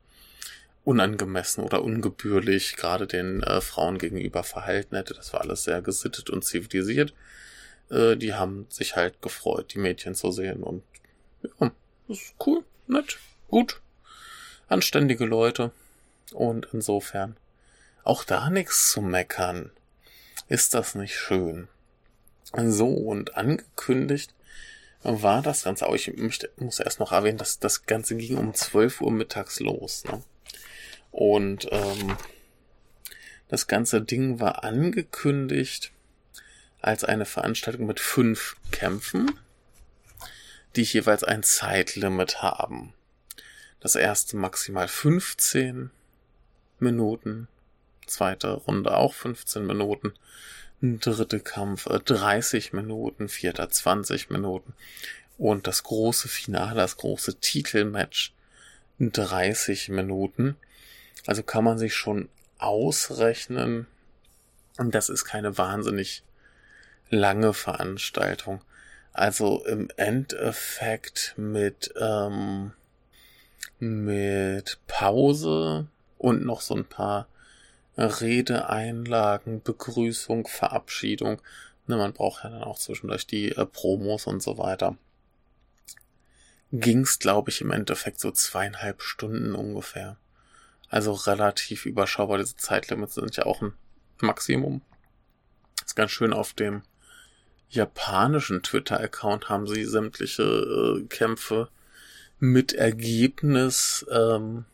unangemessen 0.85 1.65
oder 1.65 1.83
ungebührlich 1.83 2.77
gerade 2.77 3.07
den 3.07 3.43
äh, 3.43 3.61
Frauen 3.61 3.99
gegenüber 3.99 4.43
verhalten 4.43 4.97
hätte. 4.97 5.15
Das 5.15 5.33
war 5.33 5.43
alles 5.43 5.65
sehr 5.65 5.83
gesittet 5.83 6.31
und 6.31 6.45
zivilisiert. 6.45 7.13
Äh, 7.91 8.17
die 8.17 8.35
haben 8.35 8.67
sich 8.71 8.97
halt 8.97 9.21
gefreut, 9.21 9.75
die 9.75 9.79
Mädchen 9.79 10.15
zu 10.15 10.31
sehen 10.31 10.63
und 10.63 10.83
ja, 11.43 11.73
das 12.07 12.19
ist 12.19 12.35
cool 12.47 12.65
nett, 12.89 13.19
gut. 13.49 13.81
anständige 14.69 15.25
Leute. 15.25 15.71
Und 16.33 16.69
insofern 16.73 17.37
auch 18.05 18.25
da 18.25 18.51
nichts 18.51 18.91
zu 18.91 19.01
meckern. 19.01 19.71
Ist 20.49 20.75
das 20.75 20.95
nicht 20.95 21.15
schön? 21.15 21.69
So, 22.55 22.89
und 22.89 23.37
angekündigt 23.37 24.35
war 25.03 25.43
das 25.43 25.65
Ganze, 25.65 25.87
aber 25.87 25.95
ich 25.95 26.15
möchte, 26.17 26.51
muss 26.57 26.81
erst 26.81 27.01
noch 27.01 27.13
erwähnen, 27.13 27.39
dass 27.39 27.59
das 27.59 27.87
Ganze 27.87 28.17
ging 28.17 28.37
um 28.37 28.55
12 28.55 29.01
Uhr 29.01 29.13
mittags 29.13 29.61
los. 29.61 30.05
Ne? 30.05 30.23
Und 31.11 31.69
ähm, 31.71 32.17
das 33.49 33.67
ganze 33.67 34.03
Ding 34.03 34.41
war 34.41 34.65
angekündigt 34.65 35.93
als 36.81 37.05
eine 37.05 37.25
Veranstaltung 37.25 37.87
mit 37.87 38.01
fünf 38.01 38.57
Kämpfen, 38.71 39.39
die 40.77 40.83
jeweils 40.83 41.25
ein 41.25 41.43
Zeitlimit 41.43 42.43
haben. 42.43 42.95
Das 43.81 43.95
erste 43.95 44.37
maximal 44.37 44.89
15 44.89 45.91
Minuten, 46.81 47.49
zweite 48.07 48.53
Runde 48.53 48.97
auch 48.97 49.15
15 49.15 49.67
Minuten, 49.67 50.15
dritte 50.81 51.41
Kampf 51.41 51.85
30 51.87 52.73
äh, 52.73 52.77
Minuten, 52.77 53.29
vierter 53.29 53.69
20 53.69 54.31
Minuten 54.31 54.75
und 55.37 55.67
das 55.67 55.83
große 55.85 56.29
Finale, 56.29 56.77
das 56.77 56.97
große 56.97 57.41
Titelmatch 57.41 58.33
30 58.99 59.89
Minuten. 59.91 60.57
Also 61.27 61.43
kann 61.43 61.65
man 61.65 61.79
sich 61.79 61.95
schon 61.95 62.29
ausrechnen, 62.59 63.87
und 64.77 64.95
das 64.95 65.09
ist 65.09 65.25
keine 65.25 65.59
wahnsinnig 65.59 66.23
lange 67.11 67.55
Veranstaltung. 67.55 68.61
Also 69.19 69.65
im 69.67 69.89
Endeffekt 69.97 71.35
mit, 71.37 71.93
ähm, 72.01 72.71
mit 73.81 74.79
Pause 74.87 75.89
und 76.19 76.45
noch 76.45 76.61
so 76.61 76.77
ein 76.77 76.85
paar 76.85 77.27
Redeeinlagen, 77.97 79.61
Begrüßung, 79.61 80.47
Verabschiedung. 80.47 81.43
Ne, 81.89 81.97
man 81.97 82.13
braucht 82.13 82.45
ja 82.45 82.51
dann 82.51 82.63
auch 82.63 82.79
zwischendurch 82.79 83.27
die 83.27 83.49
äh, 83.51 83.67
Promos 83.67 84.29
und 84.29 84.41
so 84.41 84.57
weiter. 84.57 84.97
Ging's, 86.71 87.19
glaube 87.19 87.51
ich, 87.51 87.61
im 87.61 87.73
Endeffekt 87.73 88.21
so 88.21 88.31
zweieinhalb 88.31 89.03
Stunden 89.03 89.57
ungefähr. 89.57 90.17
Also 90.91 91.11
relativ 91.11 91.87
überschaubar. 91.87 92.39
Diese 92.39 92.57
Zeitlimits 92.57 93.17
sind 93.17 93.35
ja 93.35 93.47
auch 93.47 93.63
ein 93.63 93.73
Maximum. 94.21 94.81
ist 95.85 95.97
ganz 95.97 96.13
schön 96.13 96.33
auf 96.33 96.53
dem 96.53 96.83
japanischen 97.71 98.63
Twitter-Account 98.63 99.49
haben 99.49 99.67
sie 99.67 99.85
sämtliche 99.85 100.43
äh, 100.43 101.05
Kämpfe 101.07 101.69
mit 102.39 102.73
Ergebnis 102.73 104.07
ähm, 104.11 104.65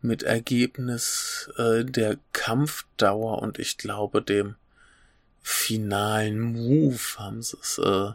mit 0.00 0.22
Ergebnis 0.22 1.50
äh, 1.56 1.84
der 1.84 2.18
Kampfdauer 2.32 3.42
und 3.42 3.58
ich 3.58 3.78
glaube 3.78 4.22
dem 4.22 4.54
finalen 5.42 6.52
Move 6.52 7.00
haben 7.16 7.42
sie 7.42 7.58
es 7.60 7.78
äh, 7.78 8.12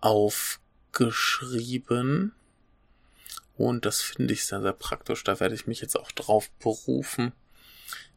aufgeschrieben. 0.00 2.34
Und 3.56 3.84
das 3.84 4.00
finde 4.00 4.32
ich 4.32 4.46
sehr, 4.46 4.62
sehr 4.62 4.72
praktisch. 4.72 5.24
Da 5.24 5.40
werde 5.40 5.54
ich 5.54 5.66
mich 5.66 5.80
jetzt 5.80 5.96
auch 5.96 6.12
drauf 6.12 6.50
berufen, 6.60 7.32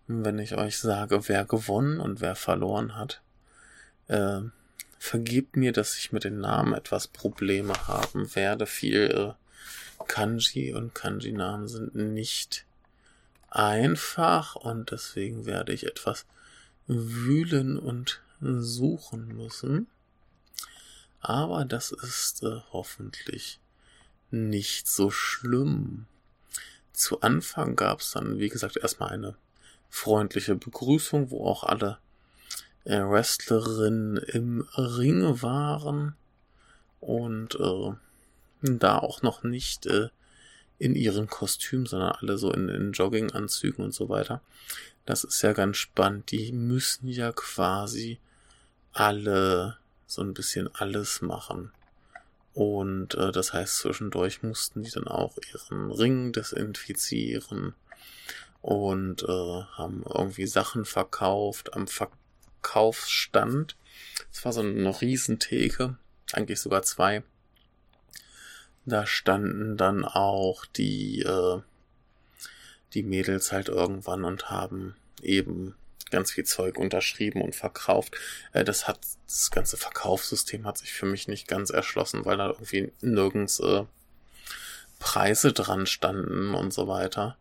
wenn 0.08 0.40
ich 0.40 0.56
euch 0.56 0.78
sage, 0.78 1.28
wer 1.28 1.44
gewonnen 1.46 2.00
und 2.00 2.22
wer 2.22 2.36
verloren 2.36 2.96
hat. 2.96 3.23
Äh, 4.08 4.42
vergebt 5.00 5.56
mir, 5.56 5.74
dass 5.74 5.98
ich 5.98 6.12
mit 6.12 6.24
den 6.24 6.40
Namen 6.40 6.74
etwas 6.74 7.08
Probleme 7.08 7.74
haben 7.88 8.36
werde. 8.36 8.66
Viel 8.66 9.36
äh, 9.40 10.06
Kanji 10.08 10.74
und 10.74 10.96
Kanji-Namen 10.96 11.68
sind 11.68 11.96
nicht 11.96 12.66
einfach 13.50 14.56
und 14.56 14.92
deswegen 14.92 15.46
werde 15.46 15.74
ich 15.74 15.86
etwas 15.86 16.26
wühlen 16.88 17.78
und 17.78 18.22
suchen 18.42 19.28
müssen. 19.28 19.88
Aber 21.20 21.64
das 21.64 21.92
ist 21.92 22.44
äh, 22.44 22.60
hoffentlich 22.72 23.60
nicht 24.32 24.88
so 24.88 25.10
schlimm. 25.10 26.08
Zu 26.92 27.22
Anfang 27.22 27.76
gab 27.76 28.02
es 28.02 28.12
dann, 28.12 28.40
wie 28.40 28.50
gesagt, 28.50 28.78
erstmal 28.78 29.10
eine 29.10 29.36
freundliche 29.90 30.56
Begrüßung, 30.56 31.30
wo 31.32 31.46
auch 31.46 31.64
alle 31.64 32.00
Wrestlerinnen 32.86 34.18
im 34.18 34.68
Ring 34.76 35.42
waren 35.42 36.16
und 37.00 37.56
äh, 37.56 37.94
da 38.62 38.98
auch 39.00 39.22
noch 39.22 39.44
nicht 39.44 39.86
äh, 39.86 40.10
in 40.80 40.96
ihren 40.96 41.28
Kostümen, 41.28 41.86
sondern 41.86 42.12
alle 42.12 42.38
so 42.38 42.52
in, 42.52 42.70
in 42.70 42.92
Jogginganzügen 42.92 43.84
und 43.86 43.94
so 43.94 44.10
weiter. 44.10 44.42
Das 45.06 45.24
ist 45.24 45.42
ja 45.42 45.54
ganz 45.54 45.78
spannend. 45.78 46.32
Die 46.32 46.52
müssen 46.52 47.08
ja 47.08 47.32
quasi 47.32 48.20
alle 48.92 49.78
so 50.08 50.22
ein 50.22 50.34
bisschen 50.34 50.74
alles 50.74 51.22
machen. 51.22 51.72
Und 52.54 53.16
äh, 53.16 53.32
das 53.32 53.54
heißt, 53.54 53.80
zwischendurch 53.80 54.44
mussten 54.44 54.84
die 54.84 54.92
dann 54.92 55.08
auch 55.08 55.38
ihren 55.54 55.92
Ring 55.92 56.32
desinfizieren 56.32 57.74
und 58.62 59.24
äh, 59.24 59.28
haben 59.28 60.04
irgendwie 60.08 60.46
Sachen 60.48 60.86
verkauft 60.86 61.74
am 61.74 61.88
Verkaufsstand. 62.64 63.76
Es 64.32 64.44
war 64.46 64.54
so 64.54 64.62
eine 64.62 65.02
Riesentheke, 65.02 65.98
eigentlich 66.32 66.60
sogar 66.60 66.82
zwei. 66.84 67.24
Da 68.86 69.06
standen 69.06 69.78
dann 69.78 70.06
auch 70.06 70.66
die, 70.66 71.22
äh, 71.22 71.62
die 72.94 73.04
Mädels 73.04 73.52
halt 73.52 73.70
irgendwann 73.70 74.24
und 74.24 74.50
haben 74.50 74.96
eben 75.22 75.76
ganz 76.10 76.32
viel 76.32 76.46
Zeug 76.46 76.78
unterschrieben 76.78 77.42
und 77.42 77.56
verkauft. 77.56 78.16
Äh, 78.54 78.64
das 78.64 78.88
hat, 78.88 79.00
das 79.28 79.52
ganze 79.52 79.78
Verkaufssystem 79.78 80.66
hat 80.66 80.78
sich 80.78 80.94
für 80.94 81.06
mich 81.06 81.28
nicht 81.28 81.48
ganz 81.48 81.70
erschlossen, 81.70 82.26
weil 82.26 82.38
da 82.38 82.50
irgendwie 82.50 82.92
nirgends 83.02 83.60
äh, 83.60 83.84
Preise 85.00 85.54
dran 85.54 85.86
standen 85.86 86.54
und 86.54 86.74
so 86.74 86.88
weiter. 86.88 87.38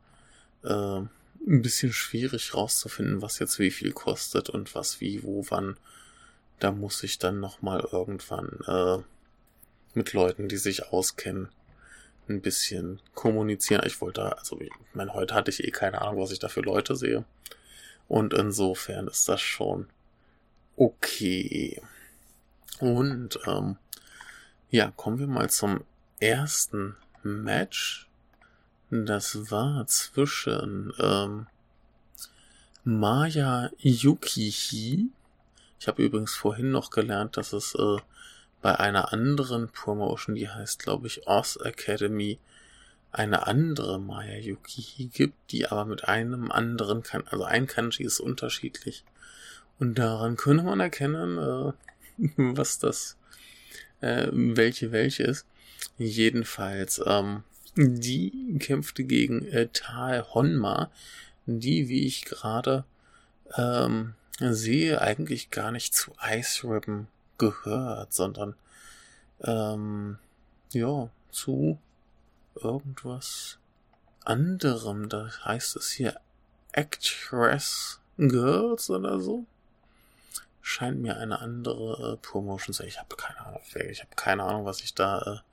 Äh, 0.64 1.02
ein 1.46 1.62
bisschen 1.62 1.92
schwierig 1.92 2.54
rauszufinden, 2.54 3.22
was 3.22 3.38
jetzt 3.38 3.58
wie 3.58 3.70
viel 3.70 3.92
kostet 3.92 4.50
und 4.50 4.74
was 4.74 5.00
wie, 5.00 5.22
wo, 5.22 5.44
wann. 5.48 5.76
Da 6.58 6.70
muss 6.70 7.02
ich 7.02 7.18
dann 7.18 7.40
nochmal 7.40 7.86
irgendwann 7.90 8.60
äh, 8.66 9.02
mit 9.94 10.12
Leuten, 10.12 10.48
die 10.48 10.56
sich 10.56 10.92
auskennen, 10.92 11.48
ein 12.28 12.40
bisschen 12.40 13.00
kommunizieren. 13.14 13.82
Ich 13.84 14.00
wollte, 14.00 14.38
also 14.38 14.60
ich 14.60 14.70
meine, 14.94 15.12
heute 15.12 15.34
hatte 15.34 15.50
ich 15.50 15.64
eh 15.64 15.70
keine 15.70 16.02
Ahnung, 16.02 16.22
was 16.22 16.30
ich 16.30 16.38
da 16.38 16.48
für 16.48 16.60
Leute 16.60 16.94
sehe. 16.94 17.24
Und 18.08 18.34
insofern 18.34 19.08
ist 19.08 19.28
das 19.28 19.40
schon 19.40 19.88
okay. 20.76 21.80
Und 22.78 23.40
ähm, 23.46 23.76
ja, 24.70 24.92
kommen 24.96 25.18
wir 25.18 25.26
mal 25.26 25.50
zum 25.50 25.84
ersten 26.20 26.96
Match. 27.22 28.08
Das 28.94 29.50
war 29.50 29.86
zwischen 29.86 30.92
ähm, 30.98 31.46
Maya 32.84 33.70
Yukihi. 33.78 35.06
Ich 35.80 35.88
habe 35.88 36.02
übrigens 36.02 36.34
vorhin 36.34 36.72
noch 36.72 36.90
gelernt, 36.90 37.38
dass 37.38 37.54
es 37.54 37.74
äh, 37.74 37.96
bei 38.60 38.78
einer 38.78 39.10
anderen 39.14 39.70
Promotion, 39.70 40.34
die 40.34 40.50
heißt, 40.50 40.78
glaube 40.78 41.06
ich, 41.06 41.26
Oz 41.26 41.56
Academy, 41.56 42.38
eine 43.12 43.46
andere 43.46 43.98
Maya 43.98 44.36
Yuki 44.36 45.06
gibt, 45.06 45.52
die 45.52 45.66
aber 45.68 45.86
mit 45.86 46.06
einem 46.06 46.52
anderen 46.52 47.02
kann, 47.02 47.26
also 47.28 47.44
ein 47.44 47.66
Kanji 47.66 48.04
ist 48.04 48.20
unterschiedlich. 48.20 49.04
Und 49.78 49.98
daran 49.98 50.36
könnte 50.36 50.64
man 50.64 50.80
erkennen, 50.80 51.38
äh, 51.38 51.72
was 52.36 52.78
das, 52.78 53.16
äh, 54.02 54.28
welche 54.30 54.92
welche 54.92 55.22
ist. 55.22 55.46
Jedenfalls, 55.96 57.00
ähm, 57.06 57.44
die 57.76 58.58
kämpfte 58.58 59.04
gegen 59.04 59.46
äh, 59.46 59.68
Tae 59.72 60.22
Honma, 60.34 60.90
die, 61.46 61.88
wie 61.88 62.06
ich 62.06 62.24
gerade 62.24 62.84
ähm, 63.56 64.14
sehe, 64.38 65.00
eigentlich 65.00 65.50
gar 65.50 65.70
nicht 65.70 65.94
zu 65.94 66.12
Ice 66.30 66.64
Ribbon 66.64 67.08
gehört, 67.38 68.12
sondern 68.12 68.54
ähm, 69.40 70.18
ja, 70.72 71.08
zu 71.30 71.78
irgendwas 72.54 73.58
anderem. 74.24 75.08
Da 75.08 75.30
heißt 75.44 75.76
es 75.76 75.90
hier 75.90 76.20
Actress 76.72 78.00
Girls 78.18 78.90
oder 78.90 79.20
so. 79.20 79.44
Scheint 80.60 81.00
mir 81.00 81.16
eine 81.16 81.40
andere 81.40 82.12
äh, 82.12 82.16
Promotion 82.18 82.72
zu 82.72 82.82
sein. 82.82 82.88
Ich 82.88 82.98
habe 82.98 83.16
keine 83.16 83.40
Ahnung. 83.40 83.60
Ich 83.90 84.00
habe 84.00 84.14
keine 84.14 84.44
Ahnung, 84.44 84.64
was 84.64 84.80
ich 84.80 84.94
da 84.94 85.20
äh, 85.20 85.51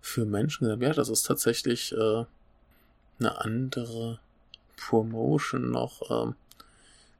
für 0.00 0.24
Menschen 0.24 0.64
gesehen 0.64 0.82
Ja, 0.82 0.92
das 0.92 1.08
ist 1.08 1.24
tatsächlich 1.24 1.92
äh, 1.92 2.24
eine 3.18 3.40
andere 3.40 4.20
Promotion 4.76 5.70
noch. 5.70 6.10
Ähm, 6.10 6.34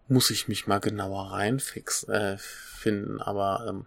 muss 0.08 0.30
ich 0.30 0.48
mich 0.48 0.66
mal 0.66 0.80
genauer 0.80 1.30
reinfixen, 1.32 2.12
äh, 2.12 2.36
finden. 2.38 3.20
Aber 3.20 3.64
ähm, 3.68 3.86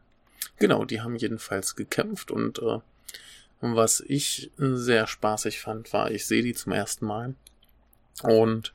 genau, 0.57 0.85
die 0.85 1.01
haben 1.01 1.15
jedenfalls 1.15 1.75
gekämpft 1.75 2.31
und 2.31 2.59
äh, 2.59 2.79
was 3.59 4.01
ich 4.01 4.51
sehr 4.57 5.07
spaßig 5.07 5.61
fand, 5.61 5.93
war, 5.93 6.11
ich 6.11 6.25
sehe 6.25 6.43
die 6.43 6.53
zum 6.53 6.73
ersten 6.73 7.05
Mal. 7.05 7.33
Und 8.21 8.73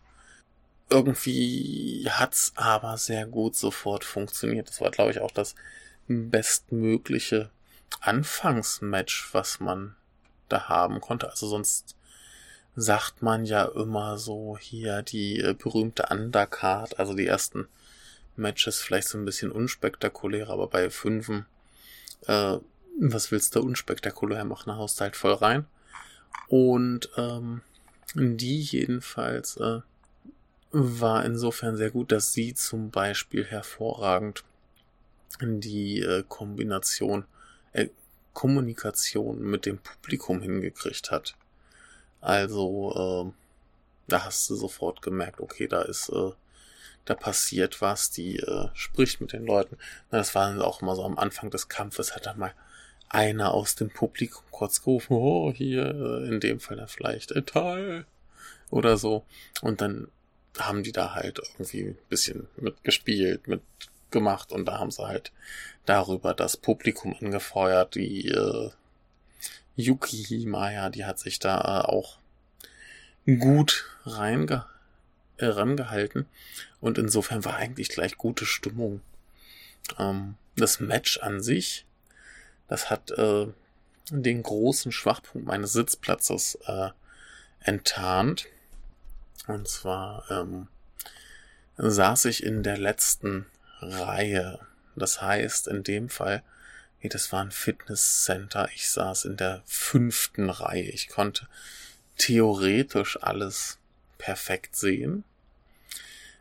irgendwie 0.89 2.09
hat's 2.09 2.53
aber 2.57 2.97
sehr 2.97 3.27
gut 3.27 3.55
sofort 3.55 4.05
funktioniert. 4.05 4.69
Das 4.69 4.81
war, 4.81 4.91
glaube 4.91 5.11
ich, 5.11 5.21
auch 5.21 5.31
das 5.31 5.55
bestmögliche 6.07 7.51
Anfangsmatch, 8.01 9.29
was 9.33 9.61
man 9.61 9.95
da 10.49 10.69
haben 10.69 11.01
konnte. 11.01 11.31
Also 11.31 11.47
sonst 11.47 11.97
sagt 12.77 13.23
man 13.23 13.45
ja 13.45 13.65
immer 13.65 14.19
so 14.19 14.57
hier 14.61 15.03
die 15.03 15.41
äh, 15.41 15.55
berühmte 15.55 16.07
Undercard, 16.11 16.99
also 16.99 17.15
die 17.15 17.27
ersten 17.27 17.67
Matches 18.37 18.81
vielleicht 18.81 19.09
so 19.09 19.19
ein 19.19 19.25
bisschen 19.25 19.51
unspektakulär, 19.51 20.49
aber 20.49 20.69
bei 20.69 20.91
Fünfen, 20.91 21.47
äh, 22.27 22.59
was 23.01 23.31
willst 23.31 23.55
du 23.57 23.61
unspektakulär 23.61 24.45
machen? 24.45 24.75
Haust 24.77 25.01
halt 25.01 25.17
voll 25.17 25.35
rein. 25.35 25.67
Und 26.49 27.11
ähm, 27.17 27.63
die 28.15 28.61
jedenfalls 28.61 29.57
äh, 29.57 29.81
war 30.71 31.25
insofern 31.25 31.77
sehr 31.77 31.91
gut, 31.91 32.13
dass 32.13 32.33
sie 32.33 32.55
zum 32.55 32.91
Beispiel 32.91 33.45
hervorragend 33.45 34.45
die 35.41 36.01
äh, 36.01 36.25
Kombination, 36.27 37.25
Kommunikation 38.39 39.43
mit 39.43 39.67
dem 39.67 39.79
Publikum 39.79 40.41
hingekriegt 40.41 41.11
hat. 41.11 41.35
Also, 42.21 42.95
äh, 43.27 43.33
da 44.07 44.25
hast 44.25 44.49
du 44.49 44.55
sofort 44.55 45.03
gemerkt, 45.03 45.41
okay, 45.41 45.67
da 45.67 45.83
ist, 45.83 46.09
äh, 46.11 46.31
da 47.05 47.15
passiert 47.17 47.81
was, 47.81 48.13
die 48.13 48.37
äh, 48.37 48.69
spricht 48.75 49.21
mit 49.21 49.33
den 49.33 49.45
Leuten. 49.45 49.77
Das 50.13 50.37
war 50.37 50.65
auch 50.65 50.83
immer 50.83 50.95
so 50.95 51.03
am 51.03 51.19
Anfang 51.19 51.51
des 51.51 51.69
Kampfes, 51.69 52.15
hat 52.15 52.27
dann 52.27 52.39
mal 52.39 52.55
einer 53.09 53.53
aus 53.55 53.75
dem 53.75 53.91
Publikum 53.91 54.45
kurz 54.53 54.85
gerufen, 54.85 55.15
oh, 55.15 55.53
hier, 55.53 55.87
äh, 55.87 56.29
in 56.29 56.39
dem 56.39 56.61
Fall 56.61 56.77
dann 56.77 56.87
vielleicht 56.87 57.35
Teil 57.47 58.07
oder 58.71 58.99
so. 58.99 59.25
Und 59.63 59.81
dann 59.81 60.13
haben 60.57 60.85
die 60.85 60.93
da 60.93 61.17
halt 61.17 61.41
irgendwie 61.41 61.87
ein 61.87 61.99
bisschen 62.09 62.47
mitgespielt, 62.57 63.49
mitgemacht 64.09 64.53
und 64.53 64.67
da 64.67 64.79
haben 64.79 64.91
sie 64.91 65.07
halt 65.07 65.33
darüber 65.87 66.35
das 66.35 66.57
Publikum 66.57 67.15
angefeuert. 67.21 67.95
Die 67.95 68.29
äh, 68.29 68.71
Yuki 69.77 70.25
Himaya, 70.25 70.91
die 70.91 71.05
hat 71.05 71.19
sich 71.19 71.39
da 71.39 71.59
äh, 71.59 71.89
auch 71.89 72.19
gut 73.27 73.85
reinge 74.05 74.65
äh, 75.37 75.47
rangehalten 75.47 76.27
und 76.81 76.99
insofern 76.99 77.45
war 77.45 77.57
eigentlich 77.57 77.91
gleich 77.91 78.17
gute 78.17 78.47
Stimmung. 78.47 79.01
Ähm, 79.99 80.37
das 80.57 80.81
Match 80.81 81.19
an 81.19 81.43
sich 81.43 81.85
das 82.69 82.91
hat 82.91 83.11
äh, 83.13 83.47
den 84.11 84.43
großen 84.43 84.93
Schwachpunkt 84.93 85.47
meines 85.47 85.73
Sitzplatzes 85.73 86.59
äh, 86.67 86.91
enttarnt. 87.61 88.47
Und 89.47 89.67
zwar 89.67 90.31
ähm, 90.31 90.69
saß 91.79 92.27
ich 92.27 92.43
in 92.43 92.63
der 92.63 92.77
letzten 92.77 93.47
Reihe. 93.81 94.59
Das 94.97 95.23
heißt, 95.23 95.69
in 95.69 95.83
dem 95.83 96.09
Fall, 96.09 96.43
nee, 97.03 97.09
das 97.09 97.33
war 97.33 97.43
ein 97.43 97.51
Fitnesscenter. 97.51 98.69
Ich 98.75 98.91
saß 98.91 99.25
in 99.27 99.37
der 99.37 99.63
fünften 99.67 100.51
Reihe. 100.51 100.91
Ich 100.91 101.09
konnte 101.09 101.47
theoretisch 102.17 103.19
alles 103.23 103.79
perfekt 104.19 104.77
sehen. 104.77 105.25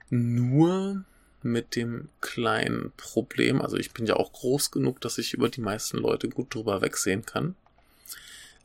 Nur 0.10 1.06
mit 1.44 1.76
dem 1.76 2.10
kleinen 2.22 2.92
Problem, 2.98 3.62
also 3.62 3.78
ich 3.78 3.92
bin 3.92 4.06
ja 4.06 4.16
auch 4.16 4.34
groß 4.34 4.72
genug, 4.72 5.02
dass 5.02 5.18
ich 5.18 5.34
über 5.34 5.50
die 5.50 5.62
meisten 5.62 5.98
Leute 5.98 6.30
gut 6.30 6.54
drüber 6.54 6.82
wegsehen 6.82 7.26
kann. 7.26 7.56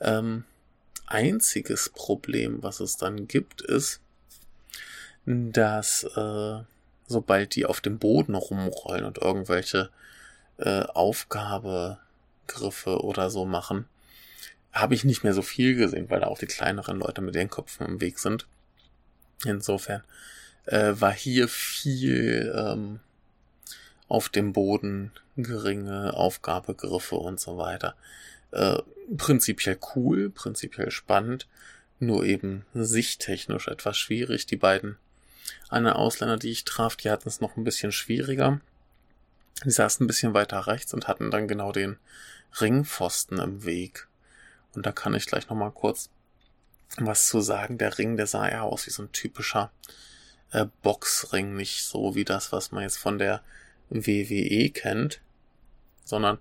Ähm, 0.00 0.44
einziges 1.06 1.90
Problem, 1.90 2.62
was 2.62 2.80
es 2.80 2.96
dann 2.96 3.28
gibt, 3.28 3.60
ist, 3.60 4.00
dass 5.26 6.04
äh, 6.04 6.60
sobald 7.06 7.54
die 7.54 7.66
auf 7.66 7.80
dem 7.80 7.98
Boden 7.98 8.34
rumrollen 8.34 9.04
und 9.04 9.18
irgendwelche 9.18 9.90
äh, 10.58 10.82
Aufgabegriffe 10.82 13.02
oder 13.02 13.30
so 13.30 13.44
machen, 13.44 13.86
habe 14.72 14.94
ich 14.94 15.04
nicht 15.04 15.22
mehr 15.22 15.34
so 15.34 15.42
viel 15.42 15.76
gesehen, 15.76 16.08
weil 16.08 16.20
da 16.20 16.26
auch 16.26 16.38
die 16.38 16.46
kleineren 16.46 16.98
Leute 16.98 17.20
mit 17.20 17.34
den 17.34 17.50
Köpfen 17.50 17.86
im 17.86 18.00
Weg 18.00 18.18
sind. 18.18 18.46
Insofern 19.44 20.02
äh, 20.66 20.92
war 20.94 21.12
hier 21.12 21.48
viel 21.48 22.52
ähm, 22.56 23.00
auf 24.08 24.28
dem 24.28 24.52
Boden, 24.52 25.12
geringe 25.36 26.14
Aufgabegriffe 26.14 27.16
und 27.16 27.40
so 27.40 27.58
weiter. 27.58 27.94
Äh, 28.50 28.78
prinzipiell 29.16 29.78
cool, 29.94 30.30
prinzipiell 30.30 30.90
spannend, 30.90 31.46
nur 31.98 32.24
eben 32.24 32.64
sichttechnisch 32.74 33.68
etwas 33.68 33.96
schwierig. 33.96 34.46
Die 34.46 34.56
beiden 34.56 34.96
anderen 35.68 35.96
Ausländer, 35.96 36.36
die 36.36 36.50
ich 36.50 36.64
traf, 36.64 36.96
die 36.96 37.10
hatten 37.10 37.28
es 37.28 37.40
noch 37.40 37.56
ein 37.56 37.64
bisschen 37.64 37.92
schwieriger. 37.92 38.60
Die 39.64 39.70
saßen 39.70 40.04
ein 40.04 40.06
bisschen 40.06 40.34
weiter 40.34 40.66
rechts 40.66 40.92
und 40.92 41.08
hatten 41.08 41.30
dann 41.30 41.48
genau 41.48 41.72
den 41.72 41.98
Ringpfosten 42.60 43.38
im 43.38 43.64
Weg. 43.64 44.08
Und 44.74 44.86
da 44.86 44.92
kann 44.92 45.14
ich 45.14 45.26
gleich 45.26 45.48
nochmal 45.48 45.70
kurz 45.70 46.10
was 46.98 47.26
zu 47.26 47.40
sagen. 47.40 47.78
Der 47.78 47.98
Ring, 47.98 48.16
der 48.16 48.26
sah 48.26 48.50
ja 48.50 48.62
aus 48.62 48.86
wie 48.86 48.90
so 48.90 49.02
ein 49.02 49.12
typischer 49.12 49.70
äh, 50.50 50.66
Boxring, 50.82 51.56
nicht 51.56 51.84
so 51.84 52.14
wie 52.14 52.24
das, 52.24 52.52
was 52.52 52.72
man 52.72 52.82
jetzt 52.82 52.98
von 52.98 53.18
der 53.18 53.42
WWE 53.90 54.70
kennt, 54.70 55.20
sondern 56.04 56.38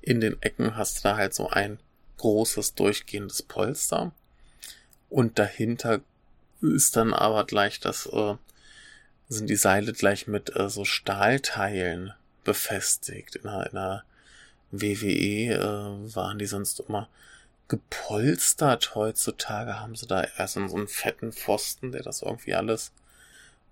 in 0.00 0.20
den 0.20 0.40
Ecken 0.42 0.76
hast 0.76 0.98
du 0.98 1.08
da 1.08 1.16
halt 1.16 1.34
so 1.34 1.48
ein 1.48 1.78
großes 2.18 2.74
durchgehendes 2.74 3.42
Polster 3.42 4.12
und 5.08 5.38
dahinter 5.38 6.00
ist 6.60 6.96
dann 6.96 7.12
aber 7.12 7.44
gleich 7.44 7.80
das 7.80 8.06
äh, 8.06 8.36
sind 9.28 9.48
die 9.48 9.56
Seile 9.56 9.92
gleich 9.92 10.26
mit 10.26 10.54
äh, 10.56 10.68
so 10.68 10.84
Stahlteilen 10.84 12.12
befestigt. 12.44 13.36
In 13.36 13.48
einer, 13.48 13.70
in 13.70 13.76
einer 13.76 14.04
WWE 14.70 15.54
äh, 15.54 16.14
waren 16.14 16.38
die 16.38 16.46
sonst 16.46 16.80
immer 16.80 17.08
gepolstert. 17.68 18.94
Heutzutage 18.94 19.80
haben 19.80 19.96
sie 19.96 20.06
da 20.06 20.24
erst 20.36 20.54
so 20.54 20.60
einen 20.60 20.88
fetten 20.88 21.32
Pfosten, 21.32 21.92
der 21.92 22.02
das 22.02 22.22
irgendwie 22.22 22.54
alles 22.54 22.92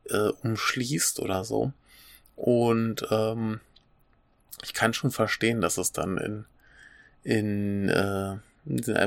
äh, 0.08 0.28
umschließt 0.42 1.20
oder 1.20 1.44
so. 1.44 1.72
Und 2.36 3.06
ähm, 3.10 3.60
ich 4.62 4.74
kann 4.74 4.94
schon 4.94 5.10
verstehen, 5.10 5.60
dass 5.60 5.76
es 5.76 5.92
dann 5.92 6.18
in, 6.18 6.44
in 7.24 7.88
äh, 7.88 8.36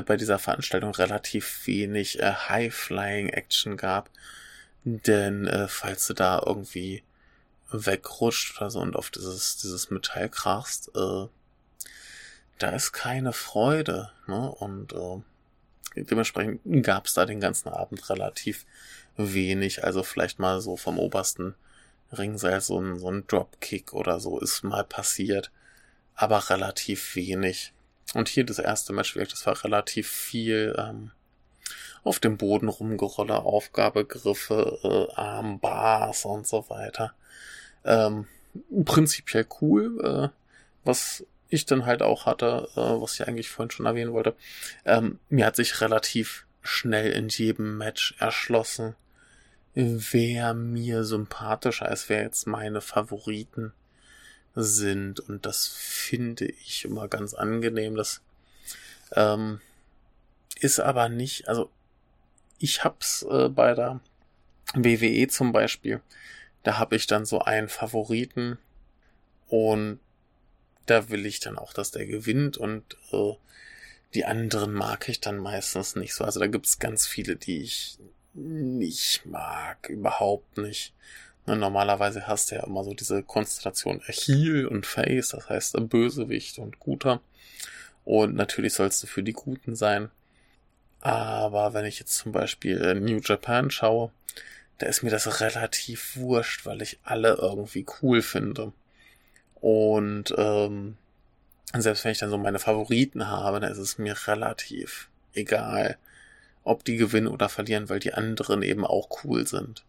bei 0.02 0.16
dieser 0.16 0.38
Veranstaltung 0.38 0.94
relativ 0.94 1.66
wenig 1.66 2.20
äh, 2.20 2.32
High-Flying-Action 2.32 3.76
gab. 3.76 4.10
Denn 4.88 5.48
äh, 5.48 5.66
falls 5.66 6.06
du 6.06 6.14
da 6.14 6.40
irgendwie 6.46 7.02
wegrutscht 7.72 8.56
oder 8.56 8.70
so 8.70 8.78
und 8.78 8.94
auf 8.94 9.10
dieses, 9.10 9.56
dieses 9.56 9.90
Metall 9.90 10.28
krachst, 10.28 10.92
äh, 10.94 11.26
da 12.58 12.70
ist 12.70 12.92
keine 12.92 13.32
Freude. 13.32 14.12
Ne? 14.28 14.48
Und 14.48 14.92
äh, 14.92 16.02
dementsprechend 16.04 16.84
gab 16.84 17.06
es 17.06 17.14
da 17.14 17.26
den 17.26 17.40
ganzen 17.40 17.68
Abend 17.68 18.08
relativ 18.10 18.64
wenig. 19.16 19.82
Also 19.82 20.04
vielleicht 20.04 20.38
mal 20.38 20.60
so 20.60 20.76
vom 20.76 21.00
obersten 21.00 21.56
Ringseil 22.12 22.60
so 22.60 22.80
ein, 22.80 23.00
so 23.00 23.10
ein 23.10 23.26
Dropkick 23.26 23.92
oder 23.92 24.20
so 24.20 24.38
ist 24.38 24.62
mal 24.62 24.84
passiert. 24.84 25.50
Aber 26.14 26.48
relativ 26.48 27.16
wenig. 27.16 27.72
Und 28.14 28.28
hier 28.28 28.44
das 28.44 28.60
erste 28.60 28.92
Match, 28.92 29.14
das 29.14 29.46
war 29.46 29.64
relativ 29.64 30.08
viel 30.08 30.76
ähm, 30.78 31.10
auf 32.06 32.20
dem 32.20 32.36
Boden 32.36 32.68
rumgerolle, 32.68 33.40
Aufgabegriffe, 33.40 34.78
äh, 34.82 35.14
Armbars 35.14 36.24
und 36.24 36.46
so 36.46 36.68
weiter. 36.70 37.14
Ähm, 37.84 38.26
prinzipiell 38.84 39.46
cool, 39.60 40.00
äh, 40.04 40.28
was 40.84 41.24
ich 41.48 41.66
dann 41.66 41.84
halt 41.84 42.02
auch 42.02 42.26
hatte, 42.26 42.68
äh, 42.76 42.80
was 42.80 43.14
ich 43.14 43.26
eigentlich 43.26 43.48
vorhin 43.48 43.70
schon 43.70 43.86
erwähnen 43.86 44.12
wollte. 44.12 44.36
Ähm, 44.84 45.18
mir 45.28 45.46
hat 45.46 45.56
sich 45.56 45.80
relativ 45.80 46.46
schnell 46.62 47.10
in 47.12 47.28
jedem 47.28 47.76
Match 47.76 48.14
erschlossen, 48.18 48.94
wer 49.74 50.54
mir 50.54 51.04
sympathischer 51.04 51.90
ist, 51.90 52.08
wer 52.08 52.22
jetzt 52.22 52.46
meine 52.46 52.80
Favoriten 52.80 53.72
sind. 54.54 55.20
Und 55.20 55.44
das 55.44 55.66
finde 55.66 56.46
ich 56.46 56.84
immer 56.84 57.08
ganz 57.08 57.34
angenehm. 57.34 57.96
Das 57.96 58.22
ähm, 59.12 59.60
ist 60.60 60.80
aber 60.80 61.08
nicht, 61.08 61.48
also 61.48 61.70
ich 62.58 62.84
hab's 62.84 63.22
äh, 63.30 63.48
bei 63.48 63.74
der 63.74 64.00
WWE 64.74 65.28
zum 65.28 65.52
Beispiel, 65.52 66.00
da 66.62 66.78
habe 66.78 66.96
ich 66.96 67.06
dann 67.06 67.24
so 67.24 67.40
einen 67.40 67.68
Favoriten 67.68 68.58
und 69.48 70.00
da 70.86 71.08
will 71.10 71.26
ich 71.26 71.40
dann 71.40 71.58
auch, 71.58 71.72
dass 71.72 71.90
der 71.90 72.06
gewinnt 72.06 72.56
und 72.56 72.96
äh, 73.12 73.32
die 74.14 74.24
anderen 74.24 74.72
mag 74.72 75.08
ich 75.08 75.20
dann 75.20 75.38
meistens 75.38 75.96
nicht 75.96 76.14
so. 76.14 76.24
Also 76.24 76.40
da 76.40 76.46
gibt's 76.46 76.78
ganz 76.78 77.06
viele, 77.06 77.36
die 77.36 77.62
ich 77.62 77.98
nicht 78.34 79.26
mag, 79.26 79.88
überhaupt 79.88 80.58
nicht. 80.58 80.94
Ne, 81.46 81.56
normalerweise 81.56 82.26
hast 82.26 82.50
du 82.50 82.56
ja 82.56 82.64
immer 82.64 82.82
so 82.84 82.94
diese 82.94 83.22
Konstellation 83.22 84.00
Heal 84.04 84.66
und 84.66 84.86
Face, 84.86 85.28
das 85.28 85.48
heißt 85.48 85.76
Bösewicht 85.88 86.58
und 86.58 86.80
Guter. 86.80 87.20
Und 88.04 88.34
natürlich 88.34 88.74
sollst 88.74 89.02
du 89.02 89.06
für 89.06 89.22
die 89.22 89.32
Guten 89.32 89.74
sein. 89.74 90.10
Aber 91.06 91.72
wenn 91.72 91.84
ich 91.84 92.00
jetzt 92.00 92.16
zum 92.16 92.32
Beispiel 92.32 92.96
New 92.96 93.20
Japan 93.22 93.70
schaue, 93.70 94.10
da 94.78 94.86
ist 94.86 95.04
mir 95.04 95.10
das 95.10 95.40
relativ 95.40 96.16
wurscht, 96.16 96.66
weil 96.66 96.82
ich 96.82 96.98
alle 97.04 97.34
irgendwie 97.34 97.86
cool 98.02 98.22
finde. 98.22 98.72
Und 99.60 100.34
ähm, 100.36 100.96
selbst 101.72 102.04
wenn 102.04 102.10
ich 102.10 102.18
dann 102.18 102.30
so 102.30 102.38
meine 102.38 102.58
Favoriten 102.58 103.28
habe, 103.28 103.60
dann 103.60 103.70
ist 103.70 103.78
es 103.78 103.98
mir 103.98 104.16
relativ 104.26 105.08
egal, 105.32 105.96
ob 106.64 106.84
die 106.84 106.96
gewinnen 106.96 107.28
oder 107.28 107.48
verlieren, 107.48 107.88
weil 107.88 108.00
die 108.00 108.14
anderen 108.14 108.64
eben 108.64 108.84
auch 108.84 109.08
cool 109.22 109.46
sind. 109.46 109.84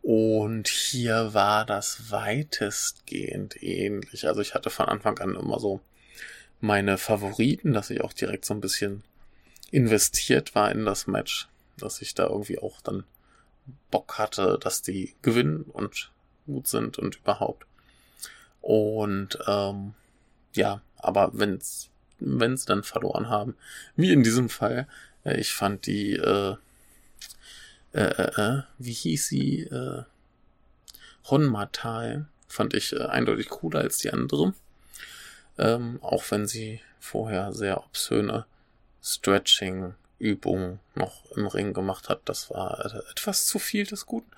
Und 0.00 0.68
hier 0.68 1.34
war 1.34 1.66
das 1.66 2.12
weitestgehend 2.12 3.60
ähnlich. 3.64 4.28
Also 4.28 4.42
ich 4.42 4.54
hatte 4.54 4.70
von 4.70 4.86
Anfang 4.86 5.18
an 5.18 5.34
immer 5.34 5.58
so 5.58 5.80
meine 6.60 6.98
Favoriten, 6.98 7.72
dass 7.72 7.90
ich 7.90 8.00
auch 8.00 8.12
direkt 8.12 8.44
so 8.44 8.54
ein 8.54 8.60
bisschen 8.60 9.02
investiert 9.70 10.54
war 10.54 10.70
in 10.70 10.84
das 10.84 11.06
Match, 11.06 11.48
dass 11.76 12.02
ich 12.02 12.14
da 12.14 12.26
irgendwie 12.26 12.58
auch 12.58 12.80
dann 12.80 13.04
Bock 13.90 14.18
hatte, 14.18 14.58
dass 14.60 14.82
die 14.82 15.14
gewinnen 15.22 15.62
und 15.62 16.12
gut 16.46 16.68
sind 16.68 16.98
und 16.98 17.16
überhaupt. 17.16 17.66
Und 18.60 19.38
ähm, 19.46 19.94
ja, 20.54 20.82
aber 20.96 21.30
wenn's 21.34 21.90
wenn 22.18 22.56
sie 22.56 22.66
dann 22.66 22.82
verloren 22.82 23.28
haben, 23.28 23.56
wie 23.94 24.10
in 24.10 24.22
diesem 24.22 24.48
Fall, 24.48 24.88
äh, 25.24 25.38
ich 25.38 25.52
fand 25.52 25.86
die 25.86 26.12
äh, 26.12 26.56
äh, 27.92 28.00
äh, 28.00 28.40
äh 28.40 28.62
wie 28.78 28.92
hieß 28.92 29.28
sie 29.28 29.64
äh, 29.64 30.04
Honmatal 31.24 32.26
fand 32.48 32.74
ich 32.74 32.92
äh, 32.92 33.04
eindeutig 33.04 33.48
cooler 33.48 33.80
als 33.80 33.98
die 33.98 34.12
andere. 34.12 34.54
Ähm, 35.58 35.98
auch 36.02 36.24
wenn 36.30 36.46
sie 36.46 36.80
vorher 37.00 37.52
sehr 37.52 37.78
obszöne 37.78 38.46
Stretching-Übungen 39.06 40.80
noch 40.96 41.30
im 41.36 41.46
Ring 41.46 41.72
gemacht 41.72 42.08
hat. 42.08 42.22
Das 42.24 42.50
war 42.50 42.84
etwas 43.10 43.46
zu 43.46 43.60
viel 43.60 43.86
des 43.86 44.04
Guten. 44.06 44.30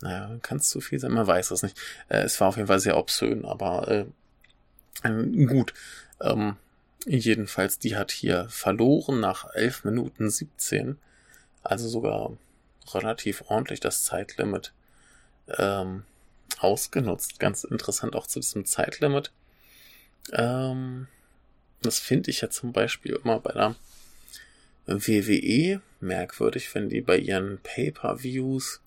Naja, 0.00 0.36
kann 0.42 0.58
es 0.58 0.68
zu 0.68 0.80
viel 0.80 0.98
sein, 0.98 1.12
man 1.12 1.26
weiß 1.26 1.52
es 1.52 1.62
nicht. 1.62 1.78
Äh, 2.08 2.22
es 2.22 2.40
war 2.40 2.48
auf 2.48 2.56
jeden 2.56 2.66
Fall 2.66 2.80
sehr 2.80 2.96
obszön, 2.96 3.44
aber 3.44 3.88
äh, 3.88 5.46
gut. 5.46 5.74
Ähm, 6.20 6.56
jedenfalls, 7.06 7.78
die 7.78 7.96
hat 7.96 8.10
hier 8.10 8.48
verloren 8.48 9.20
nach 9.20 9.46
11 9.54 9.84
Minuten 9.84 10.28
17. 10.28 10.98
Also 11.62 11.88
sogar 11.88 12.36
relativ 12.92 13.44
ordentlich 13.46 13.80
das 13.80 14.02
Zeitlimit 14.04 14.72
ähm, 15.56 16.04
ausgenutzt. 16.58 17.38
Ganz 17.38 17.62
interessant 17.62 18.16
auch 18.16 18.26
zu 18.26 18.40
diesem 18.40 18.64
Zeitlimit. 18.64 19.30
Ähm, 20.32 21.06
das 21.82 22.00
finde 22.00 22.30
ich 22.30 22.40
ja 22.40 22.50
zum 22.50 22.72
Beispiel 22.72 23.20
immer 23.22 23.38
bei 23.38 23.52
der 23.52 23.76
WWE 24.86 25.80
merkwürdig, 26.00 26.74
wenn 26.74 26.88
die 26.88 27.00
bei 27.00 27.18
ihren 27.18 27.58
Pay-per-Views 27.58 28.80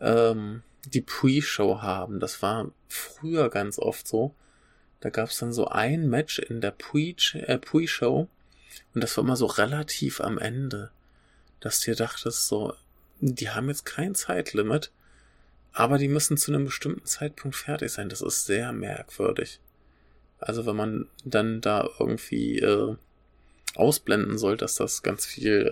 ähm, 0.00 0.62
die 0.86 1.02
Pre-Show 1.02 1.82
haben. 1.82 2.20
Das 2.20 2.42
war 2.42 2.70
früher 2.88 3.50
ganz 3.50 3.78
oft 3.78 4.08
so. 4.08 4.34
Da 5.00 5.10
gab 5.10 5.28
es 5.28 5.38
dann 5.38 5.52
so 5.52 5.68
ein 5.68 6.08
Match 6.08 6.38
in 6.38 6.60
der 6.60 6.74
äh, 6.94 7.58
Pre-Show 7.58 8.28
und 8.94 9.02
das 9.02 9.16
war 9.16 9.24
immer 9.24 9.36
so 9.36 9.46
relativ 9.46 10.20
am 10.20 10.38
Ende, 10.38 10.90
dass 11.60 11.80
dir 11.80 11.94
dachtest 11.94 12.46
so, 12.46 12.74
die 13.20 13.50
haben 13.50 13.68
jetzt 13.68 13.84
kein 13.84 14.14
Zeitlimit, 14.14 14.90
aber 15.72 15.98
die 15.98 16.08
müssen 16.08 16.36
zu 16.36 16.52
einem 16.52 16.64
bestimmten 16.64 17.04
Zeitpunkt 17.04 17.56
fertig 17.56 17.92
sein. 17.92 18.08
Das 18.08 18.22
ist 18.22 18.46
sehr 18.46 18.72
merkwürdig. 18.72 19.60
Also 20.38 20.66
wenn 20.66 20.76
man 20.76 21.08
dann 21.24 21.60
da 21.60 21.88
irgendwie 21.98 22.58
äh, 22.58 22.96
ausblenden 23.74 24.38
soll, 24.38 24.56
dass 24.56 24.74
das 24.74 25.02
ganz 25.02 25.26
viel 25.26 25.70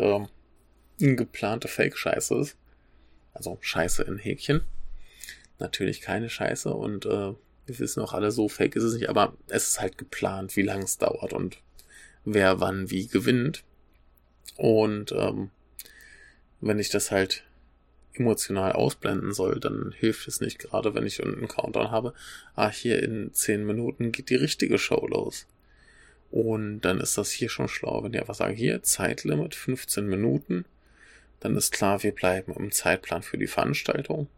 äh, 1.00 1.14
geplante 1.14 1.68
Fake-Scheiße 1.68 2.34
ist. 2.37 2.56
Also 3.32 3.58
Scheiße 3.61 4.02
in 4.02 4.18
Häkchen. 4.18 4.62
Natürlich 5.58 6.00
keine 6.00 6.30
Scheiße 6.30 6.72
und 6.72 7.06
äh, 7.06 7.34
wir 7.68 7.78
wissen 7.78 8.02
auch 8.02 8.14
alle, 8.14 8.30
so 8.30 8.48
fake 8.48 8.76
ist 8.76 8.84
es 8.84 8.94
nicht, 8.94 9.08
aber 9.08 9.34
es 9.48 9.68
ist 9.68 9.80
halt 9.80 9.98
geplant, 9.98 10.56
wie 10.56 10.62
lang 10.62 10.82
es 10.82 10.98
dauert 10.98 11.32
und 11.32 11.61
wer 12.24 12.61
wann 12.61 12.90
wie 12.90 13.06
gewinnt. 13.06 13.62
Und 14.56 15.12
ähm, 15.12 15.50
wenn 16.61 16.78
ich 16.78 16.88
das 16.88 17.11
halt 17.11 17.44
emotional 18.14 18.72
ausblenden 18.72 19.32
soll, 19.32 19.61
dann 19.61 19.92
hilft 19.96 20.26
es 20.26 20.40
nicht, 20.40 20.58
gerade 20.58 20.94
wenn 20.94 21.06
ich 21.06 21.22
einen 21.22 21.46
Countdown 21.46 21.90
habe. 21.90 22.14
Ah, 22.54 22.70
hier 22.70 23.02
in 23.02 23.32
10 23.32 23.64
Minuten 23.64 24.11
geht 24.12 24.30
die 24.30 24.34
richtige 24.37 24.78
Show 24.78 25.06
los. 25.06 25.46
Und 26.30 26.82
dann 26.82 27.00
ist 27.00 27.16
das 27.16 27.30
hier 27.30 27.48
schon 27.48 27.68
schlau, 27.68 28.02
wenn 28.02 28.12
die 28.12 28.20
einfach 28.20 28.34
sagen, 28.34 28.54
hier, 28.54 28.82
Zeitlimit 28.82 29.54
15 29.54 30.06
Minuten. 30.06 30.64
Dann 31.40 31.56
ist 31.56 31.72
klar, 31.72 32.02
wir 32.02 32.12
bleiben 32.12 32.52
im 32.52 32.70
Zeitplan 32.70 33.22
für 33.22 33.38
die 33.38 33.46
Veranstaltung. 33.46 34.28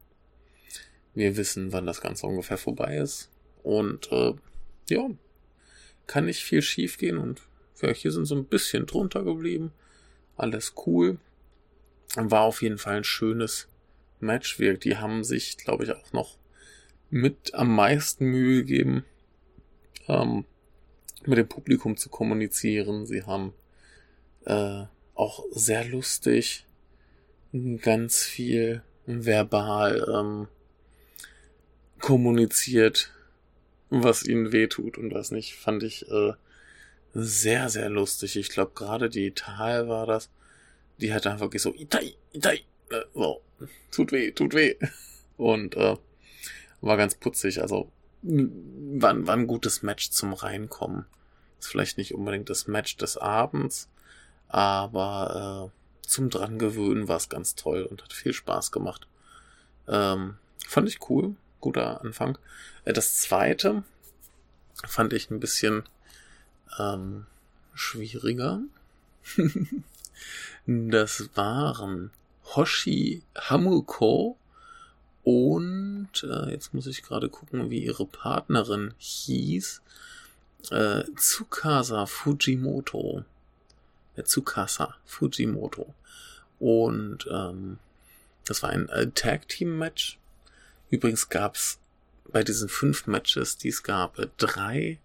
Wir 1.14 1.36
wissen, 1.36 1.72
wann 1.72 1.86
das 1.86 2.00
Ganze 2.00 2.26
ungefähr 2.26 2.58
vorbei 2.58 2.96
ist. 2.96 3.30
Und 3.62 4.10
äh, 4.12 4.34
ja, 4.88 5.08
kann 6.06 6.26
nicht 6.26 6.42
viel 6.42 6.62
schief 6.62 6.98
gehen. 6.98 7.18
Und 7.18 7.42
ja, 7.82 7.92
hier 7.92 8.12
sind 8.12 8.26
so 8.26 8.36
ein 8.36 8.44
bisschen 8.44 8.86
drunter 8.86 9.24
geblieben. 9.24 9.72
Alles 10.36 10.74
cool. 10.86 11.18
War 12.14 12.42
auf 12.42 12.62
jeden 12.62 12.78
Fall 12.78 12.98
ein 12.98 13.04
schönes 13.04 13.68
Match. 14.20 14.58
Wir, 14.58 14.76
die 14.76 14.96
haben 14.98 15.24
sich, 15.24 15.56
glaube 15.56 15.84
ich, 15.84 15.92
auch 15.92 16.12
noch 16.12 16.38
mit 17.10 17.54
am 17.54 17.74
meisten 17.74 18.26
Mühe 18.26 18.64
gegeben, 18.64 19.04
ähm, 20.06 20.44
mit 21.26 21.38
dem 21.38 21.48
Publikum 21.48 21.96
zu 21.96 22.08
kommunizieren. 22.08 23.06
Sie 23.06 23.24
haben 23.24 23.52
äh, 24.44 24.84
auch 25.14 25.44
sehr 25.52 25.84
lustig 25.84 26.66
ganz 27.82 28.22
viel 28.22 28.82
verbal 29.06 30.06
ähm, 30.12 30.48
kommuniziert, 32.00 33.10
was 33.90 34.24
ihnen 34.24 34.52
wehtut 34.52 34.98
und 34.98 35.12
was 35.12 35.30
nicht, 35.30 35.54
fand 35.56 35.82
ich 35.82 36.08
äh, 36.10 36.32
sehr, 37.12 37.68
sehr 37.68 37.90
lustig. 37.90 38.36
Ich 38.36 38.50
glaube, 38.50 38.72
gerade 38.74 39.10
die 39.10 39.32
Tal 39.32 39.88
war 39.88 40.06
das, 40.06 40.30
die 40.98 41.12
hat 41.12 41.26
einfach 41.26 41.50
so, 41.56 41.74
Itai, 41.74 42.14
Itai, 42.32 42.60
äh, 42.90 43.02
so, 43.14 43.42
tut 43.90 44.12
weh, 44.12 44.30
tut 44.30 44.54
weh. 44.54 44.76
Und 45.36 45.74
äh, 45.76 45.96
war 46.80 46.96
ganz 46.96 47.14
putzig. 47.14 47.62
Also 47.62 47.90
war, 48.22 49.26
war 49.26 49.34
ein 49.34 49.46
gutes 49.46 49.82
Match 49.82 50.10
zum 50.10 50.32
Reinkommen. 50.32 51.06
Ist 51.58 51.68
vielleicht 51.68 51.98
nicht 51.98 52.14
unbedingt 52.14 52.50
das 52.50 52.66
Match 52.66 52.96
des 52.96 53.16
Abends, 53.16 53.88
aber 54.48 55.70
äh, 55.72 56.08
zum 56.08 56.30
dran 56.30 56.58
gewöhnen 56.58 57.08
war 57.08 57.16
es 57.16 57.28
ganz 57.28 57.54
toll 57.54 57.82
und 57.82 58.02
hat 58.02 58.12
viel 58.12 58.32
Spaß 58.32 58.72
gemacht. 58.72 59.06
Ähm, 59.88 60.36
fand 60.66 60.88
ich 60.88 61.08
cool, 61.08 61.36
guter 61.60 62.00
Anfang. 62.00 62.38
Äh, 62.84 62.92
das 62.92 63.18
zweite 63.18 63.84
fand 64.86 65.12
ich 65.12 65.30
ein 65.30 65.40
bisschen 65.40 65.84
ähm, 66.78 67.26
schwieriger. 67.74 68.60
das 70.66 71.30
waren 71.34 72.10
Hoshi 72.56 73.22
Hamuko 73.36 74.36
und 75.22 76.10
äh, 76.24 76.50
jetzt 76.50 76.72
muss 76.72 76.86
ich 76.86 77.02
gerade 77.02 77.28
gucken, 77.28 77.70
wie 77.70 77.84
ihre 77.84 78.06
Partnerin 78.06 78.94
hieß. 78.98 79.82
Äh, 80.70 81.04
Tsukasa 81.16 82.06
Fujimoto. 82.06 83.24
Äh, 84.16 84.22
Tsukasa 84.22 84.96
Fujimoto. 85.04 85.94
Und 86.58 87.26
ähm, 87.30 87.78
das 88.46 88.62
war 88.62 88.70
ein 88.70 88.88
äh, 88.88 89.10
Tag 89.10 89.48
Team 89.48 89.78
Match. 89.78 90.18
Übrigens 90.90 91.28
gab's 91.28 91.78
bei 92.28 92.42
diesen 92.42 92.68
fünf 92.68 93.06
Matches, 93.06 93.56
die 93.56 93.68
es 93.68 93.82
gab, 93.82 94.18
äh, 94.18 94.28
drei 94.38 94.98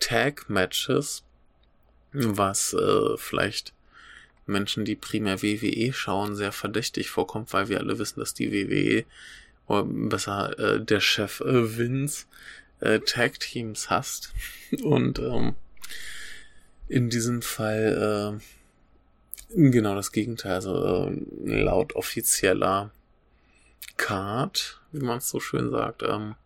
Tag 0.00 0.48
Matches, 0.48 1.24
was 2.12 2.72
äh, 2.72 3.16
vielleicht 3.16 3.72
Menschen, 4.46 4.84
die 4.84 4.96
primär 4.96 5.42
WWE 5.42 5.92
schauen, 5.92 6.36
sehr 6.36 6.52
verdächtig 6.52 7.10
vorkommt, 7.10 7.52
weil 7.52 7.68
wir 7.68 7.80
alle 7.80 7.98
wissen, 7.98 8.20
dass 8.20 8.34
die 8.34 8.52
WWE, 8.52 9.04
oder 9.66 9.84
besser 9.84 10.58
äh, 10.58 10.80
der 10.80 11.00
Chef 11.00 11.40
äh, 11.40 11.76
Vince, 11.76 12.26
äh, 12.80 13.00
Tag 13.00 13.40
Teams 13.40 13.90
hasst. 13.90 14.32
Und 14.82 15.18
ähm, 15.18 15.54
in 16.88 17.10
diesem 17.10 17.42
Fall 17.42 18.38
äh, 18.40 19.60
genau 19.70 19.94
das 19.94 20.12
Gegenteil. 20.12 20.54
Also 20.54 21.08
äh, 21.08 21.62
laut 21.62 21.94
offizieller 21.94 22.92
Card, 23.96 24.80
wie 24.92 25.04
man 25.04 25.18
es 25.18 25.28
so 25.28 25.40
schön 25.40 25.70
sagt, 25.70 26.02
ähm, 26.02 26.36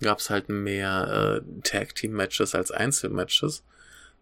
gab 0.00 0.18
es 0.18 0.30
halt 0.30 0.48
mehr 0.48 1.42
äh, 1.42 1.60
Tag 1.62 1.94
Team 1.94 2.12
Matches 2.12 2.54
als 2.54 2.70
Einzelmatches. 2.70 3.64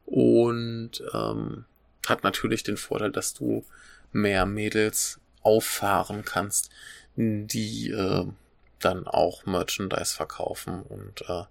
Und 0.07 1.03
ähm, 1.12 1.64
hat 2.06 2.24
natürlich 2.24 2.62
den 2.62 2.76
Vorteil, 2.76 3.12
dass 3.12 3.34
du 3.34 3.64
mehr 4.12 4.46
Mädels 4.46 5.20
auffahren 5.42 6.24
kannst, 6.24 6.70
die 7.16 7.90
äh, 7.90 8.26
dann 8.78 9.06
auch 9.06 9.46
Merchandise 9.46 10.14
verkaufen 10.14 10.82
und 10.82 11.22
äh, 11.28 11.44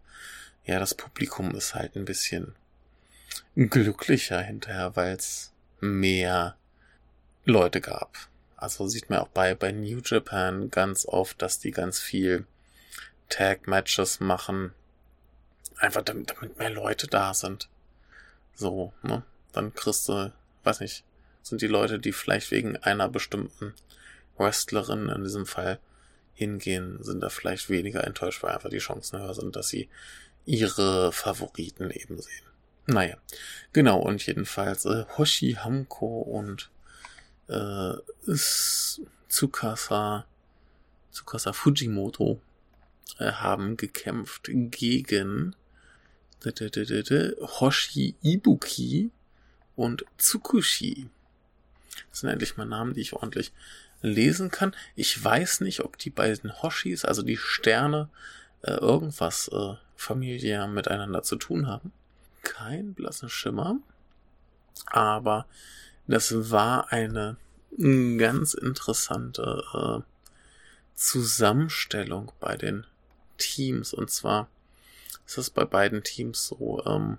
ja, 0.66 0.80
das 0.80 0.94
Publikum 0.94 1.56
ist 1.56 1.76
halt 1.76 1.96
ein 1.96 2.06
bisschen 2.06 2.56
glücklicher 3.56 4.42
hinterher, 4.42 4.96
weil 4.96 5.16
es 5.16 5.52
mehr 5.80 6.56
Leute 7.46 7.82
gab. 7.82 8.16
Also 8.56 8.88
sieht 8.88 9.10
man 9.10 9.20
auch 9.20 9.28
bei, 9.30 9.56
bei 9.56 9.72
New 9.72 10.02
Japan 10.06 10.70
ganz 10.70 11.06
oft, 11.08 11.42
dass 11.42 11.60
die 11.60 11.72
ganz 11.72 12.00
viel 12.00 12.46
Tag-Matches 13.30 14.20
machen. 14.20 14.74
Einfach 15.78 16.04
damit, 16.04 16.30
damit 16.30 16.60
mehr 16.60 16.70
Leute 16.70 17.08
da 17.08 17.34
sind. 17.34 17.70
So, 18.54 18.94
ne? 19.02 19.24
Dann 19.52 19.74
kriegst 19.74 20.08
du, 20.08 20.32
weiß 20.64 20.80
nicht, 20.82 21.04
sind 21.42 21.62
die 21.62 21.68
Leute, 21.68 22.00
die 22.00 22.12
vielleicht 22.12 22.52
wegen 22.52 22.78
einer 22.78 23.10
bestimmten 23.10 23.74
Wrestlerin 24.38 25.10
in 25.10 25.24
diesem 25.24 25.46
Fall 25.46 25.80
hingehen, 26.34 27.04
sind 27.04 27.22
da 27.22 27.30
vielleicht 27.30 27.70
weniger 27.70 28.04
enttäuscht, 28.04 28.44
weil 28.44 28.54
einfach 28.54 28.70
die 28.70 28.80
Chancen 28.80 29.20
höher 29.20 29.34
sind, 29.34 29.56
dass 29.56 29.70
sie 29.70 29.90
ihre 30.46 31.12
Favoriten 31.12 31.92
eben 31.92 32.20
sehen. 32.20 32.46
Naja, 32.88 33.18
genau, 33.74 34.00
und 34.00 34.26
jedenfalls 34.26 34.86
äh, 34.86 35.06
Hoshi 35.18 35.54
Hamko 35.54 36.22
und 36.22 36.72
äh, 37.48 37.94
Tsukasa, 39.30 40.26
Tsukasa 41.12 41.54
Fujimoto 41.54 42.42
äh, 43.20 43.32
haben 43.32 43.78
gekämpft 43.78 44.50
gegen 44.72 45.56
Hoshi 47.60 48.16
Ibuki 48.24 49.12
und 49.82 50.06
Tsukushi. 50.20 51.10
Das 52.12 52.20
sind 52.20 52.30
endlich 52.30 52.56
mal 52.56 52.66
Namen, 52.66 52.94
die 52.94 53.02
ich 53.02 53.14
ordentlich 53.14 53.52
lesen 54.04 54.52
kann. 54.52 54.76
Ich 54.96 55.24
weiß 55.24 55.62
nicht, 55.62 55.82
ob 55.82 55.98
die 55.98 56.12
beiden 56.12 56.62
Hoshis, 56.62 57.04
also 57.04 57.24
die 57.24 57.38
Sterne, 57.38 58.10
äh, 58.62 58.74
irgendwas 58.74 59.48
äh, 59.48 59.74
familiär 59.96 60.68
miteinander 60.68 61.24
zu 61.24 61.36
tun 61.36 61.68
haben. 61.68 61.92
Kein 62.44 62.94
blassen 62.94 63.30
Schimmer. 63.30 63.78
Aber 64.86 65.48
das 66.06 66.52
war 66.52 66.92
eine 66.92 67.38
ganz 67.78 68.54
interessante 68.54 69.64
äh, 69.74 70.02
Zusammenstellung 70.94 72.32
bei 72.40 72.56
den 72.56 72.86
Teams. 73.40 73.94
Und 73.96 74.12
zwar 74.12 74.48
ist 75.26 75.40
es 75.40 75.50
bei 75.50 75.66
beiden 75.66 76.04
Teams 76.04 76.48
so, 76.48 76.84
ähm, 76.86 77.18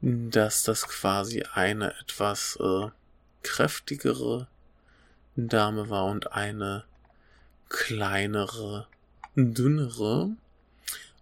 dass 0.00 0.62
das 0.62 0.88
quasi 0.88 1.44
eine 1.52 1.94
etwas 2.00 2.58
äh, 2.60 2.88
kräftigere 3.42 4.46
Dame 5.36 5.90
war 5.90 6.06
und 6.06 6.32
eine 6.32 6.84
kleinere, 7.68 8.86
dünnere. 9.36 10.30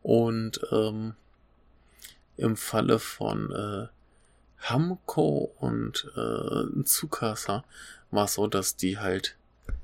Und 0.03 0.61
ähm, 0.71 1.15
im 2.37 2.57
Falle 2.57 2.99
von 2.99 3.53
äh, 3.53 3.89
Hamko 4.61 5.53
und 5.59 6.11
äh, 6.17 6.83
Tsukasa 6.85 7.65
war 8.11 8.25
es 8.25 8.35
so, 8.35 8.47
dass 8.47 8.77
die 8.77 8.99
halt 8.99 9.37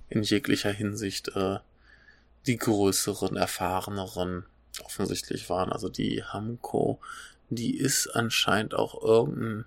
in 0.08 0.22
jeglicher 0.22 0.70
Hinsicht 0.70 1.28
äh, 1.36 1.58
die 2.46 2.56
größeren, 2.56 3.36
erfahreneren 3.36 4.46
offensichtlich 4.84 5.50
waren. 5.50 5.72
Also 5.72 5.88
die 5.88 6.22
Hamko, 6.24 7.00
die 7.54 7.76
ist 7.76 8.08
anscheinend 8.08 8.74
auch 8.74 9.02
irgendein 9.02 9.64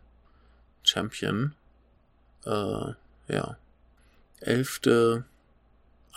Champion. 0.84 1.56
Äh, 2.46 2.94
ja. 3.28 3.58
Elfte 4.40 5.26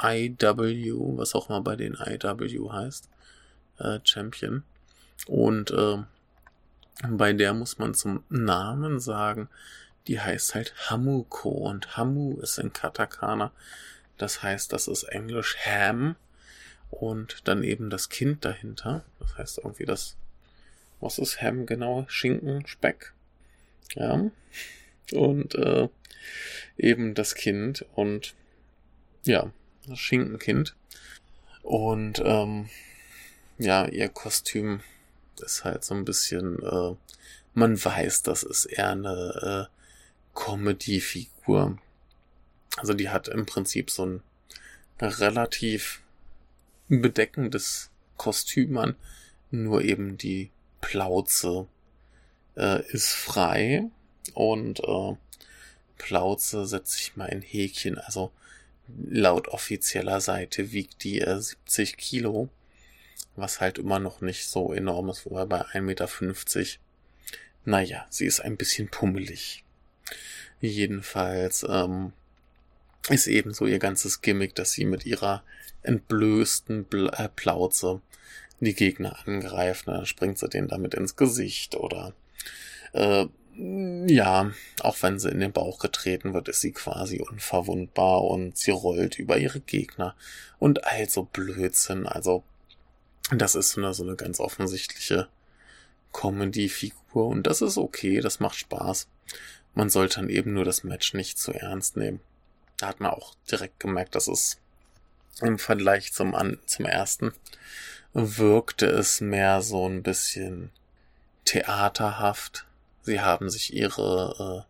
IW, 0.02 0.92
was 1.16 1.34
auch 1.34 1.48
mal 1.48 1.60
bei 1.60 1.76
den 1.76 1.94
IW 1.94 2.70
heißt, 2.70 3.08
äh, 3.78 3.98
Champion. 4.04 4.62
Und 5.26 5.70
äh, 5.70 5.98
bei 7.08 7.32
der 7.32 7.54
muss 7.54 7.78
man 7.78 7.94
zum 7.94 8.24
Namen 8.28 9.00
sagen, 9.00 9.48
die 10.06 10.20
heißt 10.20 10.54
halt 10.54 10.74
Hamuko 10.90 11.50
und 11.50 11.96
Hamu 11.96 12.38
ist 12.40 12.58
in 12.58 12.72
Katakana. 12.72 13.52
Das 14.18 14.42
heißt, 14.42 14.72
das 14.72 14.88
ist 14.88 15.04
Englisch 15.04 15.56
Ham 15.64 16.16
und 16.90 17.46
dann 17.48 17.62
eben 17.62 17.90
das 17.90 18.08
Kind 18.08 18.44
dahinter. 18.44 19.04
Das 19.18 19.38
heißt 19.38 19.58
irgendwie 19.58 19.86
das, 19.86 20.16
was 21.00 21.18
ist 21.18 21.40
Ham 21.42 21.66
genau? 21.66 22.04
Schinken, 22.08 22.66
Speck. 22.66 23.12
Ja. 23.94 24.30
Und 25.12 25.54
äh, 25.54 25.88
eben 26.76 27.14
das 27.14 27.34
Kind 27.34 27.84
und 27.94 28.34
ja, 29.24 29.52
das 29.86 29.98
Schinkenkind. 29.98 30.76
Und 31.62 32.22
ähm, 32.24 32.68
ja, 33.58 33.86
ihr 33.86 34.08
Kostüm 34.08 34.80
ist 35.40 35.64
halt 35.64 35.84
so 35.84 35.94
ein 35.94 36.04
bisschen, 36.04 36.62
äh, 36.62 36.94
man 37.54 37.82
weiß, 37.82 38.22
das 38.22 38.42
ist 38.42 38.66
eher 38.66 38.90
eine 38.90 39.68
äh, 39.70 40.38
Comedy-Figur. 40.38 41.78
Also 42.76 42.94
die 42.94 43.08
hat 43.08 43.28
im 43.28 43.46
Prinzip 43.46 43.90
so 43.90 44.06
ein 44.06 44.22
relativ 45.00 46.02
bedeckendes 46.88 47.90
Kostüm 48.16 48.76
an, 48.78 48.96
nur 49.50 49.82
eben 49.82 50.16
die 50.16 50.50
Plauze 50.80 51.66
äh, 52.56 52.82
ist 52.90 53.12
frei 53.12 53.84
und 54.34 54.80
äh, 54.80 55.16
Plauze 55.98 56.66
setze 56.66 56.98
ich 56.98 57.16
mal 57.16 57.26
in 57.26 57.42
Häkchen, 57.42 57.98
also 57.98 58.32
laut 59.08 59.48
offizieller 59.48 60.20
Seite 60.20 60.72
wiegt 60.72 61.04
die 61.04 61.20
äh, 61.20 61.40
70 61.40 61.96
Kilo 61.96 62.48
was 63.36 63.60
halt 63.60 63.78
immer 63.78 63.98
noch 63.98 64.20
nicht 64.20 64.46
so 64.46 64.72
enorm 64.72 65.08
ist, 65.08 65.26
wobei 65.26 65.44
bei 65.46 65.62
1,50 65.62 65.80
Meter, 65.80 66.08
naja, 67.64 68.06
sie 68.10 68.26
ist 68.26 68.40
ein 68.40 68.56
bisschen 68.56 68.88
pummelig. 68.88 69.64
Jedenfalls 70.60 71.64
ähm, 71.68 72.12
ist 73.08 73.26
eben 73.26 73.54
so 73.54 73.66
ihr 73.66 73.78
ganzes 73.78 74.20
Gimmick, 74.20 74.54
dass 74.54 74.72
sie 74.72 74.84
mit 74.84 75.06
ihrer 75.06 75.42
entblößten 75.82 76.84
Bl 76.84 77.10
äh, 77.16 77.28
Plauze 77.28 78.00
die 78.60 78.74
Gegner 78.74 79.16
angreift. 79.26 79.86
Ne? 79.86 79.94
Dann 79.94 80.06
springt 80.06 80.38
sie 80.38 80.48
denen 80.48 80.68
damit 80.68 80.94
ins 80.94 81.16
Gesicht 81.16 81.74
oder 81.74 82.14
äh, 82.92 83.26
ja, 83.56 84.52
auch 84.80 84.96
wenn 85.02 85.18
sie 85.18 85.28
in 85.28 85.40
den 85.40 85.52
Bauch 85.52 85.80
getreten 85.80 86.32
wird, 86.32 86.48
ist 86.48 86.60
sie 86.60 86.72
quasi 86.72 87.20
unverwundbar 87.20 88.24
und 88.24 88.56
sie 88.56 88.70
rollt 88.70 89.18
über 89.18 89.36
ihre 89.38 89.60
Gegner 89.60 90.14
und 90.58 90.84
also 90.84 91.24
Blödsinn. 91.24 92.06
Also 92.06 92.42
das 93.32 93.54
ist 93.54 93.72
so 93.72 93.80
eine, 93.80 93.92
so 93.92 94.02
eine 94.02 94.16
ganz 94.16 94.40
offensichtliche 94.40 95.28
Comedy-Figur 96.12 97.26
und 97.26 97.46
das 97.46 97.60
ist 97.60 97.76
okay, 97.76 98.20
das 98.20 98.40
macht 98.40 98.56
Spaß. 98.56 99.08
Man 99.74 99.90
sollte 99.90 100.16
dann 100.20 100.30
eben 100.30 100.54
nur 100.54 100.64
das 100.64 100.82
Match 100.82 101.14
nicht 101.14 101.38
zu 101.38 101.52
ernst 101.52 101.96
nehmen. 101.96 102.20
Da 102.78 102.88
hat 102.88 103.00
man 103.00 103.10
auch 103.10 103.34
direkt 103.50 103.78
gemerkt, 103.78 104.14
dass 104.14 104.26
es 104.26 104.58
im 105.42 105.58
Vergleich 105.58 106.12
zum, 106.12 106.34
an, 106.34 106.58
zum 106.66 106.86
ersten 106.86 107.32
wirkte 108.12 108.86
es 108.86 109.20
mehr 109.20 109.62
so 109.62 109.88
ein 109.88 110.02
bisschen 110.02 110.70
theaterhaft. 111.44 112.66
Sie 113.02 113.20
haben 113.20 113.50
sich 113.50 113.72
ihre 113.72 114.66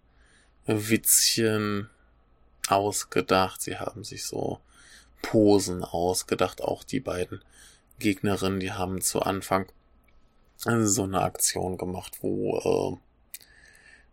äh, 0.67 0.75
Witzchen 0.75 1.89
ausgedacht, 2.69 3.61
sie 3.61 3.79
haben 3.79 4.05
sich 4.05 4.25
so 4.25 4.61
Posen 5.23 5.85
ausgedacht, 5.85 6.63
auch 6.63 6.85
die 6.85 7.01
beiden 7.01 7.43
Gegnerinnen, 7.99 8.61
die 8.61 8.73
haben 8.73 9.01
zu 9.01 9.21
Anfang 9.21 9.67
so 10.57 11.05
eine 11.05 11.23
Aktion 11.23 11.79
gemacht, 11.79 12.19
wo, 12.21 12.59
äh, 12.59 12.97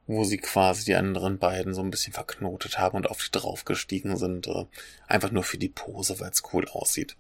wo 0.08 0.24
sie 0.24 0.38
quasi 0.38 0.86
die 0.86 0.96
anderen 0.96 1.40
beiden 1.40 1.74
so 1.74 1.82
ein 1.82 1.92
bisschen 1.92 2.14
verknotet 2.14 2.80
haben 2.80 2.98
und 2.98 3.10
auf 3.10 3.22
die 3.22 3.32
draufgestiegen 3.32 4.16
sind. 4.18 4.48
Äh, 4.48 4.66
einfach 5.08 5.32
nur 5.32 5.44
für 5.44 5.58
die 5.58 5.70
Pose, 5.70 6.20
weil 6.20 6.32
es 6.32 6.44
cool 6.54 6.68
aussieht. 6.70 7.18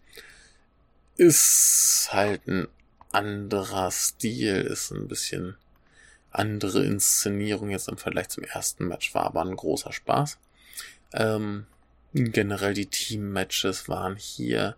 Ist 1.18 2.10
halt 2.12 2.48
ein 2.48 2.68
anderer 3.12 3.90
Stil, 3.90 4.62
ist 4.62 4.92
ein 4.92 5.08
bisschen 5.08 5.58
andere 6.32 6.86
Inszenierung 6.86 7.72
jetzt 7.72 7.88
im 7.88 7.98
Vergleich 7.98 8.30
zum 8.30 8.44
ersten 8.44 8.88
Match, 8.88 9.16
war 9.16 9.26
aber 9.26 9.42
ein 9.42 9.56
großer 9.56 9.92
Spaß. 9.92 10.38
Ähm, 11.14 11.66
generell 12.14 12.76
die 12.76 12.86
Team-Matches 12.86 13.90
waren 13.90 14.16
hier 14.16 14.76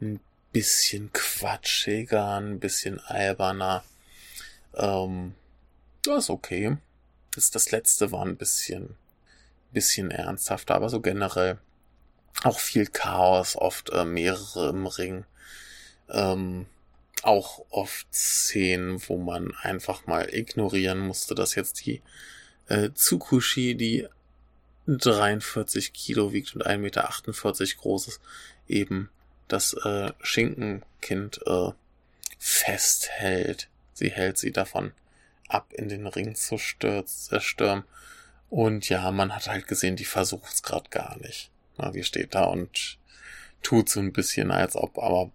ein 0.00 0.20
bisschen 0.52 1.12
quatschiger, 1.12 2.36
ein 2.36 2.58
bisschen 2.58 2.98
alberner. 2.98 3.84
Ähm, 4.74 5.34
das 6.02 6.24
ist 6.24 6.30
okay. 6.30 6.78
Das, 7.34 7.50
das 7.50 7.70
letzte 7.70 8.12
war 8.12 8.24
ein 8.24 8.36
bisschen, 8.36 8.96
bisschen 9.72 10.10
ernsthafter, 10.10 10.74
aber 10.74 10.88
so 10.88 11.00
generell 11.00 11.58
auch 12.42 12.58
viel 12.58 12.86
Chaos, 12.86 13.56
oft 13.56 13.90
äh, 13.90 14.06
mehrere 14.06 14.70
im 14.70 14.86
Ring. 14.86 15.24
Ähm, 16.10 16.66
auch 17.22 17.64
oft 17.70 18.06
Szenen, 18.14 19.00
wo 19.08 19.18
man 19.18 19.54
einfach 19.62 20.06
mal 20.06 20.32
ignorieren 20.32 20.98
musste, 20.98 21.34
dass 21.34 21.54
jetzt 21.54 21.84
die 21.84 22.00
äh, 22.68 22.90
Tsukushi, 22.94 23.74
die 23.74 24.08
43 24.86 25.92
Kilo 25.92 26.32
wiegt 26.32 26.54
und 26.54 26.66
1,48 26.66 26.78
Meter 26.78 27.10
groß 27.80 28.08
ist, 28.08 28.20
eben 28.68 29.10
das 29.48 29.74
äh, 29.74 30.12
Schinkenkind 30.22 31.40
äh, 31.46 31.70
festhält. 32.38 33.68
Sie 33.92 34.10
hält 34.10 34.38
sie 34.38 34.52
davon 34.52 34.92
ab 35.48 35.72
in 35.72 35.88
den 35.88 36.06
Ring 36.06 36.34
zu 36.34 36.58
stürmen. 36.58 37.84
Und 38.48 38.88
ja, 38.88 39.10
man 39.10 39.34
hat 39.34 39.48
halt 39.48 39.68
gesehen, 39.68 39.96
die 39.96 40.04
versucht 40.04 40.52
es 40.52 40.62
gerade 40.62 40.88
gar 40.90 41.18
nicht. 41.18 41.50
Na, 41.76 41.90
die 41.90 42.02
steht 42.02 42.34
da 42.34 42.44
und 42.44 42.98
tut 43.62 43.88
so 43.88 44.00
ein 44.00 44.12
bisschen, 44.12 44.50
als 44.50 44.74
ob, 44.74 44.98
aber 44.98 45.30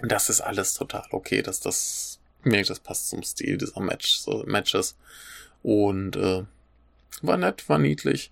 das 0.00 0.28
ist 0.28 0.40
alles 0.40 0.74
total 0.74 1.04
okay, 1.10 1.42
dass 1.42 1.60
das 1.60 2.20
mir 2.42 2.64
das 2.64 2.80
passt 2.80 3.10
zum 3.10 3.22
Stil 3.22 3.58
dieser 3.58 3.80
Match, 3.80 4.16
so 4.16 4.44
Matches. 4.46 4.96
Und 5.62 6.16
äh, 6.16 6.44
war 7.22 7.36
nett, 7.36 7.68
war 7.68 7.78
niedlich. 7.78 8.30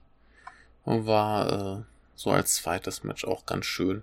Und 0.85 1.07
war 1.07 1.81
äh, 1.81 1.83
so 2.15 2.31
als 2.31 2.55
zweites 2.55 3.05
Match 3.05 3.25
auch 3.25 3.45
ganz 3.45 3.67
schön 3.67 4.03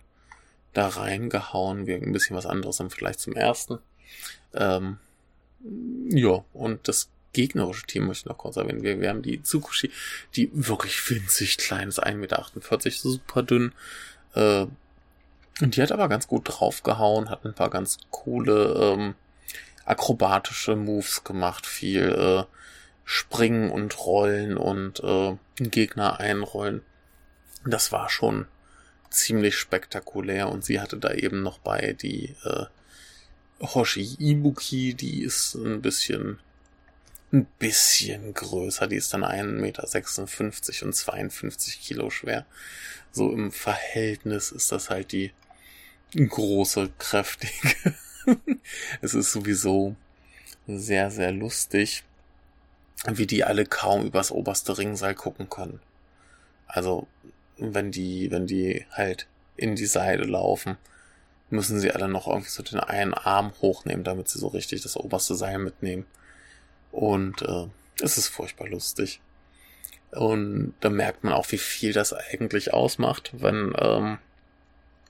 da 0.74 0.88
reingehauen. 0.88 1.88
Wir 1.88 1.96
ein 1.96 2.12
bisschen 2.12 2.36
was 2.36 2.46
anderes 2.46 2.80
im 2.80 2.90
Vergleich 2.90 3.18
zum 3.18 3.34
ersten. 3.34 3.80
Ähm, 4.54 4.98
ja, 6.10 6.44
und 6.54 6.88
das 6.88 7.10
gegnerische 7.34 7.86
Team 7.86 8.06
möchte 8.06 8.22
ich 8.22 8.30
noch 8.30 8.38
kurz 8.38 8.58
erwähnen. 8.58 8.84
Wir, 8.84 9.02
wir 9.02 9.10
haben 9.10 9.24
die 9.24 9.42
Tsukushi, 9.42 9.92
die 10.36 10.50
wirklich 10.54 11.10
winzig 11.10 11.58
klein 11.58 11.90
ist, 11.90 12.04
1,48 12.04 12.16
Meter, 12.16 12.92
super 12.92 13.44
dünn. 13.44 13.74
Äh, 14.36 14.68
und 15.62 15.76
die 15.76 15.82
hat 15.82 15.92
aber 15.92 16.10
ganz 16.10 16.28
gut 16.28 16.44
draufgehauen, 16.46 17.30
hat 17.30 17.46
ein 17.46 17.54
paar 17.54 17.70
ganz 17.70 17.98
coole 18.12 18.74
ähm, 18.74 19.16
akrobatische 19.86 20.76
Moves 20.76 21.24
gemacht, 21.24 21.66
viel 21.66 22.10
äh, 22.10 22.44
Springen 23.06 23.70
und 23.70 24.06
Rollen 24.06 24.58
und 24.58 25.00
äh, 25.02 25.38
Gegner 25.58 26.20
einrollen. 26.20 26.82
Das 27.66 27.92
war 27.92 28.10
schon 28.10 28.48
ziemlich 29.10 29.56
spektakulär 29.56 30.50
und 30.50 30.66
sie 30.66 30.82
hatte 30.82 30.98
da 30.98 31.14
eben 31.14 31.42
noch 31.42 31.60
bei 31.60 31.94
die 31.94 32.36
äh, 32.44 32.66
Hoshi 33.62 34.18
Ibuki, 34.20 34.94
die 34.94 35.24
ist 35.24 35.56
ein 35.56 35.82
bisschen 35.82 36.40
ein 37.32 37.46
bisschen 37.60 38.34
größer, 38.34 38.88
die 38.88 38.96
ist 38.96 39.14
dann 39.14 39.24
1,56 39.24 39.46
Meter 39.60 40.86
und 40.86 40.94
52 40.94 41.82
Kilo 41.82 42.10
schwer. 42.10 42.46
So 43.12 43.32
im 43.32 43.52
Verhältnis 43.52 44.52
ist 44.52 44.72
das 44.72 44.90
halt 44.90 45.12
die 45.12 45.32
große, 46.16 46.92
kräftige. 46.98 47.94
es 49.02 49.14
ist 49.14 49.32
sowieso 49.32 49.96
sehr, 50.68 51.12
sehr 51.12 51.32
lustig, 51.32 52.04
wie 53.06 53.28
die 53.28 53.44
alle 53.44 53.66
kaum 53.66 54.06
übers 54.06 54.32
oberste 54.32 54.78
Ringseil 54.78 55.14
gucken 55.14 55.50
können. 55.50 55.80
Also, 56.68 57.08
wenn 57.58 57.92
die, 57.92 58.32
wenn 58.32 58.48
die 58.48 58.86
halt 58.92 59.28
in 59.58 59.76
die 59.76 59.86
Seite 59.86 60.24
laufen, 60.24 60.78
müssen 61.50 61.80
sie 61.80 61.92
alle 61.92 62.08
noch 62.08 62.28
irgendwie 62.28 62.50
so 62.50 62.64
den 62.64 62.80
einen 62.80 63.14
Arm 63.14 63.54
hochnehmen, 63.62 64.04
damit 64.04 64.28
sie 64.28 64.40
so 64.40 64.48
richtig 64.48 64.82
das 64.82 64.98
oberste 64.98 65.36
Seil 65.36 65.60
mitnehmen. 65.60 66.06
Und 66.92 67.42
äh, 67.44 67.68
es 68.02 68.18
ist 68.18 68.28
furchtbar 68.28 68.68
lustig. 68.68 69.22
Und 70.12 70.74
da 70.80 70.90
merkt 70.90 71.24
man 71.24 71.34
auch, 71.34 71.52
wie 71.52 71.58
viel 71.58 71.94
das 71.94 72.14
eigentlich 72.14 72.74
ausmacht, 72.74 73.32
wenn, 73.34 73.74
ähm, 73.78 74.18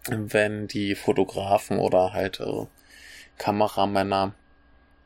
wenn 0.10 0.68
die 0.68 0.96
Fotografen 0.96 1.80
oder 1.80 2.14
halt 2.14 2.40
äh, 2.40 2.66
Kameramänner 3.38 4.34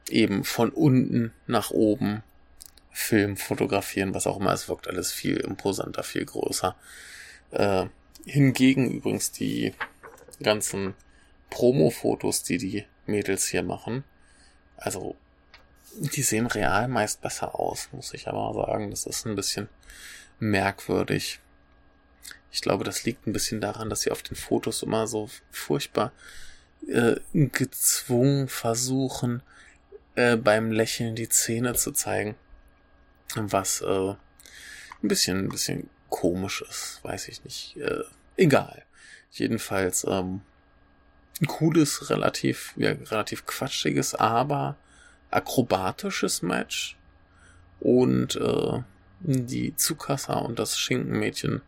eben 0.09 0.43
von 0.43 0.69
unten 0.69 1.33
nach 1.47 1.71
oben 1.71 2.23
Film 2.91 3.37
fotografieren, 3.37 4.13
was 4.13 4.27
auch 4.27 4.39
immer. 4.39 4.53
Es 4.53 4.67
wirkt 4.67 4.87
alles 4.87 5.11
viel 5.11 5.37
imposanter, 5.37 6.03
viel 6.03 6.25
größer. 6.25 6.75
Äh, 7.51 7.85
hingegen 8.25 8.91
übrigens 8.91 9.31
die 9.31 9.73
ganzen 10.41 10.95
Promo-Fotos, 11.49 12.43
die 12.43 12.57
die 12.57 12.85
Mädels 13.05 13.47
hier 13.47 13.63
machen, 13.63 14.03
also 14.77 15.15
die 15.93 16.21
sehen 16.21 16.45
real 16.47 16.87
meist 16.87 17.21
besser 17.21 17.59
aus, 17.59 17.89
muss 17.91 18.13
ich 18.13 18.27
aber 18.27 18.53
sagen. 18.53 18.91
Das 18.91 19.05
ist 19.05 19.25
ein 19.25 19.35
bisschen 19.35 19.69
merkwürdig. 20.39 21.39
Ich 22.51 22.61
glaube, 22.61 22.83
das 22.83 23.03
liegt 23.03 23.27
ein 23.27 23.33
bisschen 23.33 23.61
daran, 23.61 23.89
dass 23.89 24.01
sie 24.01 24.11
auf 24.11 24.23
den 24.23 24.35
Fotos 24.35 24.83
immer 24.83 25.07
so 25.07 25.29
furchtbar 25.51 26.11
äh, 26.87 27.15
gezwungen 27.33 28.47
versuchen, 28.47 29.43
äh, 30.15 30.35
beim 30.35 30.71
Lächeln 30.71 31.15
die 31.15 31.29
Zähne 31.29 31.75
zu 31.75 31.91
zeigen. 31.91 32.35
Was 33.35 33.81
äh, 33.81 34.09
ein 34.09 35.07
bisschen, 35.07 35.45
ein 35.45 35.49
bisschen 35.49 35.89
komisch 36.09 36.63
ist, 36.67 36.99
weiß 37.03 37.27
ich 37.27 37.43
nicht. 37.43 37.77
Äh, 37.77 38.03
egal. 38.37 38.83
Jedenfalls 39.31 40.03
ähm, 40.05 40.41
ein 41.41 41.47
cooles, 41.47 42.09
relativ, 42.09 42.73
ja, 42.75 42.91
relativ 42.91 43.45
quatschiges, 43.45 44.15
aber 44.15 44.75
akrobatisches 45.29 46.41
Match. 46.41 46.97
Und 47.79 48.35
äh, 48.35 48.81
die 49.21 49.75
Tsukasa 49.75 50.33
und 50.33 50.59
das 50.59 50.77
Schinkenmädchen 50.77 51.61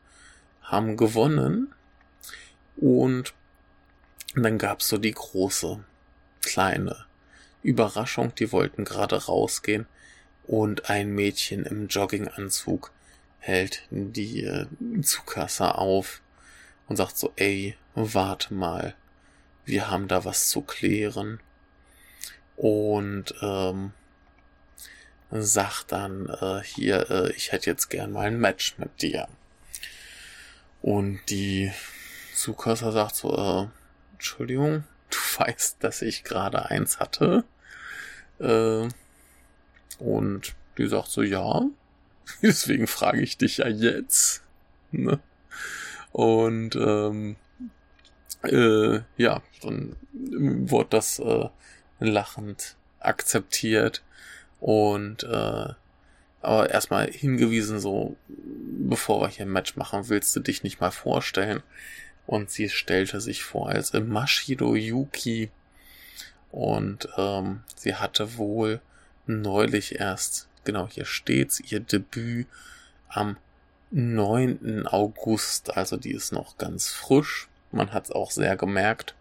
haben 0.71 0.97
gewonnen. 0.97 1.73
Und 2.77 3.34
dann 4.34 4.57
gab's 4.57 4.88
so 4.88 4.97
die 4.97 5.12
große, 5.12 5.84
kleine 6.41 7.05
Überraschung. 7.62 8.34
Die 8.36 8.51
wollten 8.51 8.86
gerade 8.86 9.25
rausgehen. 9.25 9.86
Und 10.47 10.89
ein 10.89 11.13
Mädchen 11.13 11.65
im 11.65 11.88
Jogginganzug 11.88 12.91
hält 13.39 13.84
die 13.89 14.43
äh, 14.43 14.65
Tsukasa 15.01 15.71
auf 15.71 16.21
und 16.88 16.95
sagt 16.95 17.17
so, 17.17 17.34
ey, 17.36 17.75
warte 17.93 18.53
mal, 18.53 18.95
wir 19.65 19.89
haben 19.89 20.07
da 20.07 20.25
was 20.25 20.49
zu 20.49 20.62
klären. 20.62 21.39
Und 22.55 23.34
ähm, 23.41 23.91
sagt 25.31 25.91
dann 25.91 26.27
äh, 26.27 26.62
hier, 26.63 27.10
äh, 27.10 27.31
ich 27.34 27.51
hätte 27.51 27.69
jetzt 27.69 27.89
gern 27.89 28.12
mal 28.12 28.27
ein 28.27 28.39
Match 28.39 28.77
mit 28.77 29.01
dir. 29.01 29.27
Und 30.81 31.19
die 31.29 31.71
Zukasser 32.33 32.91
sagt 32.91 33.15
so, 33.15 33.35
äh, 33.35 33.67
Entschuldigung, 34.13 34.83
du 35.09 35.17
weißt, 35.39 35.77
dass 35.83 36.01
ich 36.01 36.23
gerade 36.23 36.65
eins 36.65 36.99
hatte. 36.99 37.43
Äh, 38.39 38.87
und 39.99 40.55
die 40.77 40.87
sagt 40.87 41.09
so, 41.09 41.21
ja, 41.21 41.61
deswegen 42.41 42.87
frage 42.87 43.21
ich 43.21 43.37
dich 43.37 43.57
ja 43.57 43.67
jetzt. 43.67 44.43
Ne? 44.91 45.19
Und 46.11 46.75
ähm, 46.75 47.35
äh, 48.43 48.99
ja, 49.17 49.41
dann 49.61 49.95
wurde 50.13 50.89
das 50.89 51.19
äh, 51.19 51.49
lachend 51.99 52.75
akzeptiert 52.99 54.03
und 54.59 55.23
äh, 55.23 55.73
aber 56.41 56.69
erstmal 56.69 57.12
hingewiesen, 57.12 57.80
so 57.80 58.15
bevor 58.27 59.21
wir 59.21 59.27
hier 59.30 59.45
ein 59.45 59.51
Match 59.51 59.75
machen, 59.75 60.10
willst 60.10 60.36
du 60.36 60.39
dich 60.39 60.63
nicht 60.63 60.80
mal 60.80 60.91
vorstellen? 60.91 61.62
Und 62.25 62.49
sie 62.49 62.69
stellte 62.69 63.21
sich 63.21 63.43
vor 63.43 63.69
als 63.69 63.93
Mashido 63.93 64.75
Yuki 64.75 65.51
und 66.51 67.08
ähm, 67.17 67.62
sie 67.75 67.95
hatte 67.95 68.38
wohl 68.38 68.82
neulich 69.26 69.99
erst, 69.99 70.49
genau 70.63 70.88
hier 70.88 71.05
steht's, 71.05 71.59
ihr 71.59 71.80
Debüt 71.80 72.47
am 73.07 73.38
9. 73.91 74.88
August, 74.88 75.76
also 75.76 75.97
die 75.97 76.11
ist 76.11 76.32
noch 76.32 76.57
ganz 76.57 76.89
frisch. 76.89 77.49
Man 77.72 77.91
hat 77.93 78.05
es 78.05 78.11
auch 78.11 78.32
sehr 78.32 78.55
gemerkt. 78.55 79.15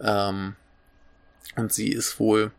Ähm, 0.00 0.56
und 1.56 1.72
sie 1.72 1.88
ist 1.88 2.18
wohl, 2.18 2.52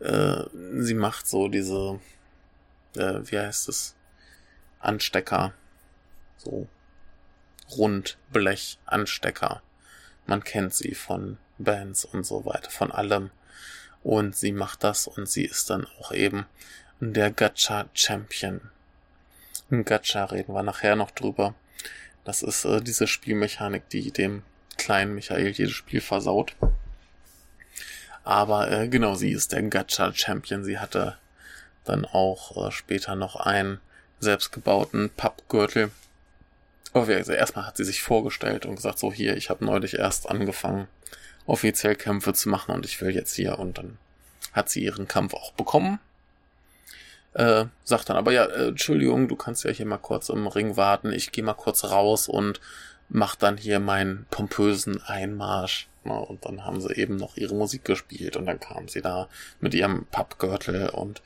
äh, 0.00 0.42
sie 0.78 0.94
macht 0.94 1.26
so 1.26 1.48
diese, 1.48 2.00
äh, 2.96 3.20
wie 3.24 3.38
heißt 3.38 3.68
es, 3.68 3.94
Anstecker, 4.80 5.52
so 6.36 6.68
Rundblech-Anstecker. 7.70 9.62
Man 10.26 10.44
kennt 10.44 10.74
sie 10.74 10.94
von 10.94 11.38
Bands 11.58 12.04
und 12.04 12.24
so 12.24 12.44
weiter, 12.44 12.70
von 12.70 12.92
allem. 12.92 13.30
Und 14.02 14.36
sie 14.36 14.52
macht 14.52 14.84
das 14.84 15.06
und 15.08 15.28
sie 15.28 15.44
ist 15.44 15.70
dann 15.70 15.86
auch 15.98 16.12
eben 16.12 16.46
der 17.00 17.30
Gacha 17.30 17.86
Champion. 17.94 18.60
Gacha 19.70 20.26
reden 20.26 20.54
wir 20.54 20.62
nachher 20.62 20.94
noch 20.94 21.10
drüber. 21.10 21.54
Das 22.24 22.42
ist 22.42 22.64
äh, 22.64 22.80
diese 22.80 23.06
Spielmechanik, 23.06 23.88
die 23.88 24.12
dem 24.12 24.42
kleinen 24.76 25.14
Michael 25.14 25.48
jedes 25.48 25.72
Spiel 25.72 26.00
versaut. 26.00 26.54
Aber 28.24 28.70
äh, 28.70 28.88
genau, 28.88 29.14
sie 29.14 29.30
ist 29.30 29.52
der 29.52 29.62
Gacha-Champion. 29.62 30.64
Sie 30.64 30.78
hatte 30.78 31.16
dann 31.88 32.04
auch 32.04 32.66
äh, 32.66 32.70
später 32.70 33.14
noch 33.14 33.36
einen 33.36 33.80
selbstgebauten 34.20 35.10
Pappgürtel. 35.10 35.90
Aber 36.92 37.06
also 37.08 37.32
erstmal 37.32 37.66
hat 37.66 37.76
sie 37.76 37.84
sich 37.84 38.02
vorgestellt 38.02 38.64
und 38.64 38.76
gesagt, 38.76 38.98
so 38.98 39.12
hier, 39.12 39.36
ich 39.36 39.50
habe 39.50 39.64
neulich 39.64 39.94
erst 39.98 40.28
angefangen, 40.28 40.88
offiziell 41.46 41.94
Kämpfe 41.94 42.32
zu 42.32 42.48
machen 42.48 42.74
und 42.74 42.86
ich 42.86 43.00
will 43.00 43.14
jetzt 43.14 43.34
hier. 43.34 43.58
Und 43.58 43.78
dann 43.78 43.98
hat 44.52 44.70
sie 44.70 44.82
ihren 44.82 45.06
Kampf 45.06 45.34
auch 45.34 45.52
bekommen. 45.52 45.98
Äh, 47.34 47.66
sagt 47.84 48.08
dann 48.08 48.16
aber, 48.16 48.32
ja, 48.32 48.46
äh, 48.46 48.68
Entschuldigung, 48.68 49.28
du 49.28 49.36
kannst 49.36 49.64
ja 49.64 49.70
hier 49.70 49.84
mal 49.84 49.98
kurz 49.98 50.30
im 50.30 50.46
Ring 50.46 50.76
warten. 50.76 51.12
Ich 51.12 51.32
gehe 51.32 51.44
mal 51.44 51.54
kurz 51.54 51.84
raus 51.84 52.28
und 52.28 52.60
mach 53.08 53.36
dann 53.36 53.58
hier 53.58 53.78
meinen 53.78 54.26
pompösen 54.30 55.02
Einmarsch 55.02 55.88
Ne? 56.06 56.18
Und 56.18 56.44
dann 56.44 56.64
haben 56.64 56.80
sie 56.80 56.94
eben 56.94 57.16
noch 57.16 57.36
ihre 57.36 57.54
Musik 57.54 57.84
gespielt 57.84 58.36
und 58.36 58.46
dann 58.46 58.60
kam 58.60 58.88
sie 58.88 59.02
da 59.02 59.28
mit 59.60 59.74
ihrem 59.74 60.06
Pappgürtel 60.06 60.88
und 60.90 61.20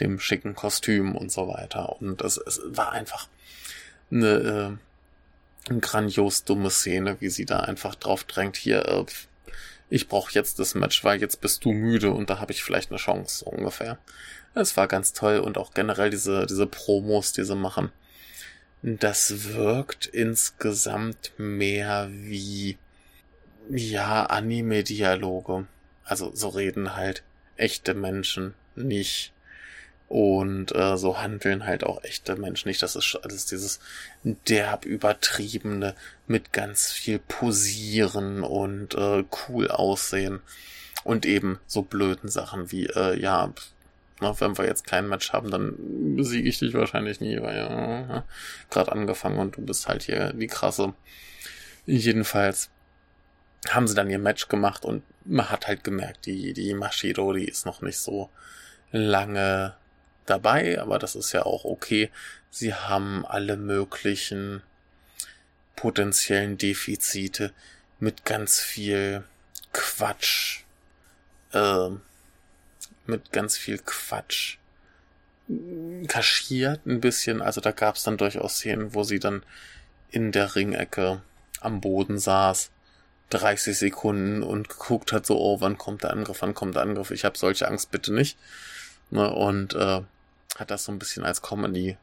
dem 0.00 0.18
schicken 0.20 0.54
Kostüm 0.54 1.16
und 1.16 1.32
so 1.32 1.48
weiter. 1.48 2.00
Und 2.00 2.22
es, 2.22 2.36
es 2.36 2.60
war 2.64 2.92
einfach 2.92 3.28
eine, 4.10 4.28
äh, 4.28 5.70
eine 5.70 5.80
grandios 5.80 6.44
dumme 6.44 6.70
Szene, 6.70 7.16
wie 7.20 7.28
sie 7.28 7.44
da 7.44 7.60
einfach 7.60 7.94
drauf 7.94 8.24
drängt, 8.24 8.56
hier, 8.56 8.86
äh, 8.86 9.04
ich 9.90 10.08
brauche 10.08 10.32
jetzt 10.32 10.58
das 10.58 10.74
Match, 10.74 11.02
weil 11.04 11.20
jetzt 11.20 11.40
bist 11.40 11.64
du 11.64 11.72
müde 11.72 12.10
und 12.10 12.28
da 12.30 12.40
habe 12.40 12.52
ich 12.52 12.62
vielleicht 12.62 12.90
eine 12.90 12.98
Chance, 12.98 13.44
so 13.44 13.46
ungefähr. 13.46 13.98
Es 14.54 14.76
war 14.76 14.88
ganz 14.88 15.12
toll 15.12 15.38
und 15.38 15.56
auch 15.56 15.72
generell 15.72 16.10
diese, 16.10 16.46
diese 16.46 16.66
Promos, 16.66 17.32
die 17.32 17.44
sie 17.44 17.54
machen. 17.54 17.90
Das 18.82 19.52
wirkt 19.54 20.06
insgesamt 20.06 21.32
mehr 21.36 22.08
wie, 22.10 22.76
ja, 23.70 24.26
Anime-Dialoge. 24.26 25.66
Also 26.04 26.30
so 26.34 26.48
reden 26.48 26.94
halt 26.94 27.22
echte 27.56 27.94
Menschen 27.94 28.54
nicht. 28.76 29.32
Und 30.08 30.74
äh, 30.74 30.96
so 30.96 31.20
handeln 31.20 31.66
halt 31.66 31.84
auch 31.84 32.02
echte 32.02 32.36
Menschen 32.36 32.68
nicht. 32.68 32.82
Das 32.82 32.96
ist 32.96 33.18
alles 33.22 33.44
dieses 33.44 33.78
derb 34.24 34.86
übertriebene 34.86 35.94
mit 36.26 36.52
ganz 36.52 36.90
viel 36.90 37.18
Posieren 37.18 38.42
und 38.42 38.94
äh, 38.94 39.24
cool 39.48 39.68
aussehen. 39.68 40.40
Und 41.04 41.26
eben 41.26 41.60
so 41.66 41.82
blöden 41.82 42.28
Sachen 42.28 42.72
wie, 42.72 42.86
äh, 42.86 43.20
ja, 43.20 43.52
wenn 44.20 44.58
wir 44.58 44.66
jetzt 44.66 44.86
kein 44.86 45.08
Match 45.08 45.32
haben, 45.32 45.50
dann 45.50 46.16
besiege 46.16 46.48
ich 46.48 46.58
dich 46.58 46.74
wahrscheinlich 46.74 47.20
nie, 47.20 47.40
weil 47.40 47.56
ja, 47.56 48.24
gerade 48.70 48.90
angefangen 48.90 49.38
und 49.38 49.56
du 49.56 49.62
bist 49.62 49.88
halt 49.88 50.02
hier 50.02 50.32
die 50.32 50.48
krasse. 50.48 50.94
Jedenfalls 51.86 52.70
haben 53.70 53.86
sie 53.86 53.94
dann 53.94 54.10
ihr 54.10 54.18
Match 54.18 54.48
gemacht 54.48 54.84
und 54.84 55.02
man 55.24 55.50
hat 55.50 55.66
halt 55.68 55.84
gemerkt, 55.84 56.26
die, 56.26 56.52
die 56.52 56.74
Mashido, 56.74 57.32
die 57.32 57.44
ist 57.44 57.66
noch 57.66 57.82
nicht 57.82 57.98
so 57.98 58.30
lange 58.90 59.74
dabei, 60.28 60.80
aber 60.80 60.98
das 60.98 61.14
ist 61.14 61.32
ja 61.32 61.44
auch 61.44 61.64
okay. 61.64 62.10
Sie 62.50 62.74
haben 62.74 63.26
alle 63.26 63.56
möglichen 63.56 64.62
potenziellen 65.76 66.58
Defizite 66.58 67.52
mit 68.00 68.24
ganz 68.24 68.60
viel 68.60 69.24
Quatsch, 69.72 70.62
äh, 71.52 71.90
mit 73.06 73.32
ganz 73.32 73.56
viel 73.56 73.78
Quatsch 73.78 74.58
kaschiert 76.08 76.86
ein 76.86 77.00
bisschen. 77.00 77.40
Also 77.40 77.60
da 77.60 77.72
gab 77.72 77.96
es 77.96 78.02
dann 78.02 78.18
durchaus 78.18 78.56
Szenen, 78.56 78.94
wo 78.94 79.02
sie 79.02 79.18
dann 79.18 79.42
in 80.10 80.32
der 80.32 80.54
Ringecke 80.54 81.22
am 81.60 81.80
Boden 81.80 82.18
saß, 82.18 82.70
30 83.30 83.76
Sekunden 83.76 84.42
und 84.42 84.68
geguckt 84.68 85.12
hat, 85.12 85.26
so, 85.26 85.38
oh, 85.38 85.60
wann 85.60 85.76
kommt 85.76 86.02
der 86.02 86.10
Angriff, 86.10 86.38
wann 86.40 86.54
kommt 86.54 86.76
der 86.76 86.82
Angriff, 86.82 87.10
ich 87.10 87.24
habe 87.24 87.36
solche 87.36 87.68
Angst 87.68 87.90
bitte 87.90 88.12
nicht. 88.12 88.38
Ne, 89.10 89.32
und 89.32 89.74
äh, 89.74 90.02
hat 90.56 90.70
das 90.70 90.84
so 90.84 90.92
ein 90.92 90.98
bisschen 90.98 91.24
als 91.24 91.42
Comedy 91.42 91.96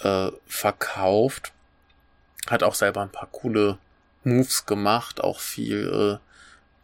äh, 0.00 0.30
verkauft. 0.46 1.52
Hat 2.48 2.62
auch 2.62 2.74
selber 2.74 3.02
ein 3.02 3.12
paar 3.12 3.28
coole 3.30 3.78
Moves 4.24 4.66
gemacht, 4.66 5.20
auch 5.20 5.40
viel 5.40 6.18
äh, 6.20 6.28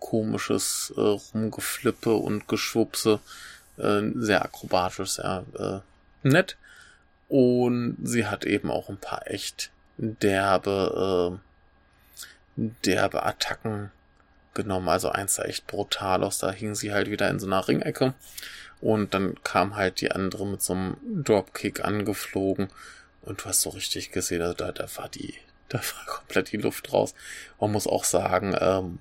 komisches 0.00 0.92
äh, 0.96 1.00
Rumgeflippe 1.00 2.14
und 2.14 2.48
Geschwupse. 2.48 3.20
Äh, 3.78 4.02
sehr 4.14 4.44
akrobatisch, 4.44 5.12
sehr 5.12 5.44
äh, 5.58 6.28
nett. 6.28 6.56
Und 7.28 7.96
sie 8.02 8.26
hat 8.26 8.44
eben 8.44 8.70
auch 8.70 8.88
ein 8.88 8.98
paar 8.98 9.30
echt 9.30 9.70
derbe, 9.96 11.38
äh, 12.56 12.70
derbe 12.84 13.24
Attacken 13.24 13.90
genommen. 14.52 14.88
Also 14.88 15.08
eins 15.08 15.36
sah 15.36 15.44
echt 15.44 15.66
brutal 15.66 16.22
aus. 16.22 16.38
Da 16.38 16.52
hing 16.52 16.74
sie 16.74 16.92
halt 16.92 17.10
wieder 17.10 17.28
in 17.30 17.40
so 17.40 17.46
einer 17.46 17.66
Ringecke 17.66 18.14
und 18.84 19.14
dann 19.14 19.42
kam 19.42 19.76
halt 19.76 20.02
die 20.02 20.12
andere 20.12 20.46
mit 20.46 20.60
so 20.60 20.74
einem 20.74 20.96
Dropkick 21.24 21.82
angeflogen. 21.82 22.68
Und 23.22 23.40
du 23.40 23.46
hast 23.46 23.62
so 23.62 23.70
richtig 23.70 24.12
gesehen, 24.12 24.42
also 24.42 24.52
da, 24.52 24.72
da 24.72 24.86
war 24.96 25.08
die, 25.08 25.32
da 25.70 25.78
war 25.78 26.04
komplett 26.04 26.52
die 26.52 26.58
Luft 26.58 26.92
raus. 26.92 27.14
Man 27.58 27.72
muss 27.72 27.86
auch 27.86 28.04
sagen, 28.04 28.54
ähm, 28.60 28.98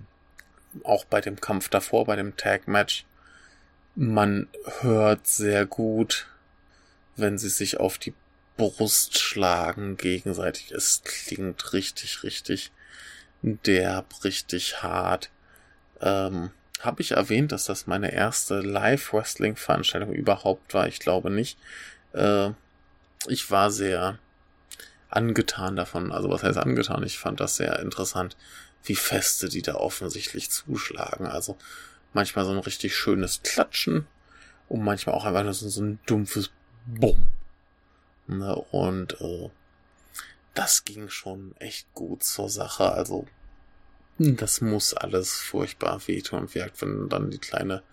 auch 0.85 1.03
bei 1.03 1.19
dem 1.19 1.41
Kampf 1.41 1.67
davor, 1.67 2.05
bei 2.05 2.15
dem 2.15 2.37
Tag-Match, 2.37 3.05
man 3.95 4.47
hört 4.79 5.27
sehr 5.27 5.65
gut, 5.65 6.27
wenn 7.17 7.37
sie 7.37 7.49
sich 7.49 7.77
auf 7.77 7.97
die 7.97 8.13
Brust 8.55 9.19
schlagen 9.19 9.97
gegenseitig. 9.97 10.71
Es 10.71 11.01
klingt 11.03 11.73
richtig, 11.73 12.23
richtig 12.23 12.71
derb, 13.41 14.23
richtig 14.23 14.81
hart. 14.81 15.29
Ähm, 15.99 16.51
habe 16.85 17.01
ich 17.01 17.11
erwähnt, 17.11 17.51
dass 17.51 17.65
das 17.65 17.87
meine 17.87 18.11
erste 18.11 18.59
Live-Wrestling-Veranstaltung 18.59 20.13
überhaupt 20.13 20.73
war? 20.73 20.87
Ich 20.87 20.99
glaube 20.99 21.29
nicht. 21.29 21.57
Äh, 22.13 22.51
ich 23.27 23.49
war 23.51 23.71
sehr 23.71 24.19
angetan 25.09 25.75
davon. 25.75 26.11
Also 26.11 26.29
was 26.29 26.43
heißt 26.43 26.57
angetan? 26.57 27.03
Ich 27.03 27.19
fand 27.19 27.39
das 27.39 27.55
sehr 27.55 27.79
interessant, 27.79 28.35
wie 28.83 28.95
feste 28.95 29.49
die 29.49 29.61
da 29.61 29.75
offensichtlich 29.75 30.49
zuschlagen. 30.49 31.27
Also 31.27 31.57
manchmal 32.13 32.45
so 32.45 32.51
ein 32.51 32.59
richtig 32.59 32.95
schönes 32.95 33.41
Klatschen 33.43 34.07
und 34.69 34.83
manchmal 34.83 35.15
auch 35.15 35.25
einfach 35.25 35.43
nur 35.43 35.53
so, 35.53 35.81
ein 35.81 35.99
dumpfes 36.05 36.51
Bumm. 36.85 37.23
Ne? 38.27 38.55
Und 38.55 39.19
äh, 39.21 39.49
das 40.53 40.83
ging 40.85 41.09
schon 41.09 41.55
echt 41.59 41.93
gut 41.93 42.23
zur 42.23 42.49
Sache. 42.49 42.91
Also 42.91 43.25
das 44.17 44.61
muss 44.61 44.93
alles 44.93 45.33
furchtbar 45.33 46.07
wehtun 46.07 46.41
und 46.41 46.55
wirkt, 46.55 46.81
wenn 46.81 47.09
dann 47.09 47.31
die 47.31 47.39
kleine 47.39 47.83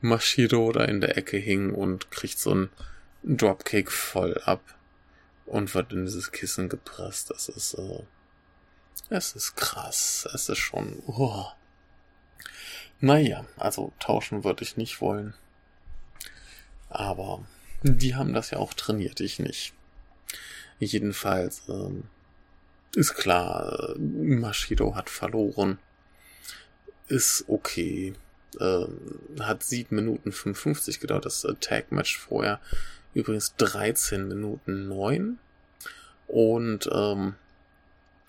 Maschiro 0.00 0.70
da 0.72 0.84
in 0.84 1.00
der 1.00 1.16
Ecke 1.16 1.36
hing 1.36 1.74
und 1.74 2.10
kriegt 2.10 2.38
so 2.38 2.54
ein 2.54 2.70
Dropkick 3.24 3.90
voll 3.90 4.40
ab 4.44 4.62
und 5.46 5.74
wird 5.74 5.92
in 5.92 6.04
dieses 6.04 6.30
Kissen 6.30 6.68
gepresst. 6.68 7.30
Das 7.30 7.48
ist, 7.48 7.74
äh, 7.74 8.02
es 9.10 9.32
ist 9.32 9.56
krass. 9.56 10.28
Es 10.32 10.48
ist 10.48 10.58
schon, 10.58 11.02
oh. 11.06 11.46
Naja, 13.00 13.44
also 13.56 13.92
tauschen 13.98 14.44
würde 14.44 14.62
ich 14.62 14.76
nicht 14.76 15.00
wollen. 15.00 15.34
Aber 16.88 17.44
die 17.82 18.14
haben 18.14 18.32
das 18.32 18.50
ja 18.50 18.58
auch 18.58 18.74
trainiert, 18.74 19.20
ich 19.20 19.38
nicht. 19.38 19.72
Jedenfalls, 20.78 21.62
ähm, 21.68 22.04
ist 22.94 23.14
klar, 23.14 23.94
Mashido 23.98 24.94
hat 24.94 25.10
verloren. 25.10 25.78
Ist 27.08 27.44
okay. 27.48 28.14
Ähm, 28.60 29.20
hat 29.40 29.62
7 29.62 29.94
Minuten 29.94 30.32
55 30.32 31.00
gedauert, 31.00 31.26
das 31.26 31.46
Tag-Match 31.60 32.18
vorher. 32.18 32.60
Übrigens 33.14 33.54
13 33.56 34.28
Minuten 34.28 34.88
9. 34.88 35.38
Und 36.26 36.88
ähm, 36.92 37.34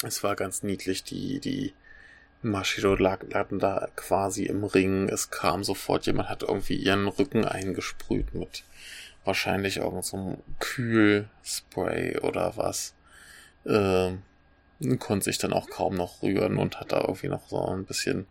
es 0.03 0.23
war 0.23 0.35
ganz 0.35 0.63
niedlich, 0.63 1.03
die, 1.03 1.39
die 1.39 1.73
Mashido 2.41 2.95
lag, 2.95 3.23
lag 3.29 3.47
da 3.51 3.89
quasi 3.95 4.45
im 4.45 4.63
Ring. 4.63 5.09
Es 5.09 5.29
kam 5.29 5.63
sofort, 5.63 6.05
jemand 6.05 6.29
hat 6.29 6.43
irgendwie 6.43 6.75
ihren 6.75 7.07
Rücken 7.07 7.45
eingesprüht 7.45 8.33
mit 8.33 8.63
wahrscheinlich 9.25 9.77
irgendeinem 9.77 10.03
so 10.03 10.43
Kühlspray 10.59 12.19
oder 12.19 12.55
was. 12.55 12.93
Ähm, 13.65 14.23
konnte 14.99 15.25
sich 15.25 15.37
dann 15.37 15.53
auch 15.53 15.69
kaum 15.69 15.95
noch 15.95 16.21
rühren 16.21 16.57
und 16.57 16.79
hat 16.79 16.91
da 16.91 17.01
irgendwie 17.01 17.27
noch 17.27 17.47
so 17.49 17.65
ein 17.67 17.85
bisschen 17.85 18.27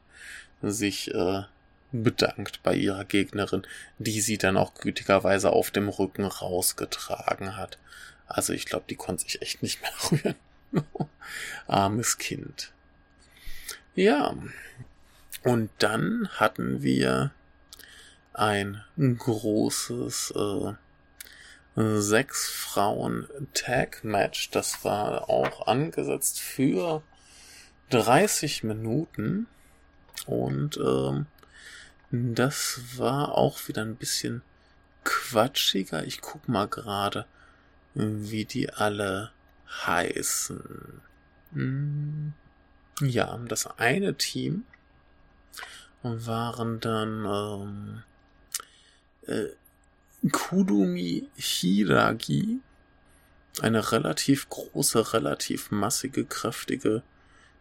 sich 0.63 1.13
äh, 1.15 1.43
bedankt 1.93 2.63
bei 2.63 2.75
ihrer 2.75 3.05
Gegnerin, 3.05 3.67
die 3.99 4.21
sie 4.21 4.39
dann 4.39 4.57
auch 4.57 4.75
gütigerweise 4.75 5.51
auf 5.51 5.71
dem 5.71 5.89
Rücken 5.89 6.25
rausgetragen 6.25 7.57
hat. 7.57 7.79
Also 8.27 8.53
ich 8.53 8.67
glaube, 8.67 8.85
die 8.89 8.97
konnte 8.97 9.25
sich 9.25 9.41
echt 9.43 9.63
nicht 9.63 9.81
mehr 9.83 9.93
rühren. 10.11 10.35
Armes 11.67 12.19
Kind. 12.19 12.73
Ja. 13.95 14.35
Und 15.45 15.71
dann 15.79 16.29
hatten 16.33 16.83
wir 16.83 17.33
ein 18.35 18.83
großes 18.99 20.33
äh, 20.37 20.73
sechs 21.79 22.51
Frauen 22.51 23.29
Tag 23.55 24.03
Match. 24.03 24.51
Das 24.51 24.85
war 24.85 25.31
auch 25.31 25.69
angesetzt 25.69 26.41
für 26.41 27.03
30 27.91 28.65
Minuten. 28.65 29.47
Und 30.27 30.77
ähm, 30.79 31.27
das 32.11 32.81
war 32.97 33.37
auch 33.37 33.69
wieder 33.69 33.83
ein 33.83 33.95
bisschen 33.95 34.43
quatschiger. 35.05 36.05
Ich 36.05 36.21
guck 36.21 36.49
mal 36.49 36.67
gerade, 36.67 37.27
wie 37.95 38.45
die 38.45 38.71
alle 38.73 39.31
heißen. 39.87 41.01
Hm, 41.53 42.33
ja, 43.01 43.39
das 43.47 43.67
eine 43.79 44.17
Team 44.17 44.65
waren 46.03 46.81
dann 46.81 47.25
ähm, 47.25 48.03
äh, 49.27 49.53
Kudumi 50.33 51.29
Hiragi, 51.37 52.59
eine 53.61 53.93
relativ 53.93 54.49
große, 54.49 55.13
relativ 55.13 55.71
massige, 55.71 56.25
kräftige 56.25 57.03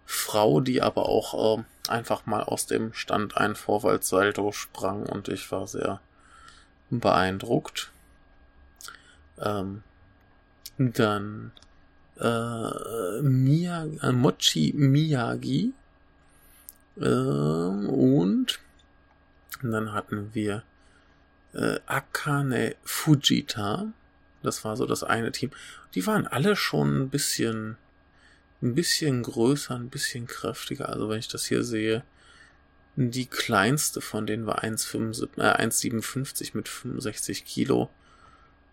Frau, 0.05 0.61
die 0.61 0.81
aber 0.81 1.07
auch 1.07 1.59
äh, 1.59 1.63
einfach 1.87 2.25
mal 2.25 2.43
aus 2.43 2.65
dem 2.65 2.93
Stand 2.93 3.37
ein 3.37 3.55
Vorwärtssalto 3.55 4.51
sprang 4.51 5.03
und 5.05 5.27
ich 5.27 5.51
war 5.51 5.67
sehr 5.67 5.99
beeindruckt. 6.89 7.91
Ähm, 9.39 9.83
dann 10.77 11.51
äh, 12.19 13.21
Mia, 13.21 13.85
äh, 14.01 14.11
Mochi 14.11 14.73
Miyagi 14.75 15.73
ähm, 16.99 17.89
und 17.89 18.59
dann 19.61 19.93
hatten 19.93 20.29
wir 20.33 20.63
äh, 21.57 21.79
Akane 21.85 22.75
Fujita. 22.83 23.91
Das 24.43 24.63
war 24.63 24.77
so 24.77 24.85
das 24.85 25.03
eine 25.03 25.31
Team. 25.31 25.51
Die 25.95 26.05
waren 26.05 26.27
alle 26.27 26.55
schon 26.55 27.01
ein 27.01 27.09
bisschen, 27.09 27.77
ein 28.61 28.75
bisschen 28.75 29.23
größer, 29.23 29.75
ein 29.75 29.89
bisschen 29.89 30.27
kräftiger. 30.27 30.89
Also 30.89 31.09
wenn 31.09 31.19
ich 31.19 31.27
das 31.27 31.45
hier 31.45 31.63
sehe, 31.63 32.03
die 32.95 33.25
kleinste 33.25 34.01
von 34.01 34.25
denen 34.25 34.45
war 34.45 34.63
1,57, 34.63 35.37
äh, 35.37 35.63
1,57 35.63 36.51
mit 36.53 36.69
65 36.69 37.45
Kilo 37.45 37.89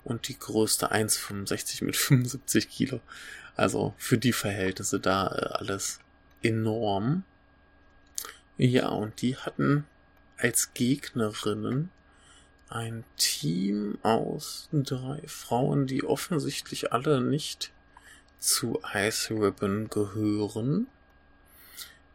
und 0.04 0.28
die 0.28 0.38
größte 0.38 0.92
1,65 0.92 1.84
mit 1.84 1.96
75 1.96 2.68
Kilo. 2.68 3.00
Also 3.56 3.94
für 3.98 4.18
die 4.18 4.32
Verhältnisse 4.32 5.00
da 5.00 5.26
äh, 5.28 5.46
alles 5.54 6.00
enorm. 6.42 7.24
Ja, 8.56 8.88
und 8.88 9.20
die 9.22 9.36
hatten 9.36 9.84
als 10.36 10.74
Gegnerinnen 10.74 11.90
ein 12.68 13.04
Team 13.16 13.98
aus 14.02 14.68
drei 14.72 15.22
Frauen, 15.26 15.86
die 15.86 16.04
offensichtlich 16.04 16.92
alle 16.92 17.20
nicht 17.20 17.72
zu 18.38 18.80
Ice 18.94 19.30
Ribbon 19.30 19.88
gehören. 19.88 20.86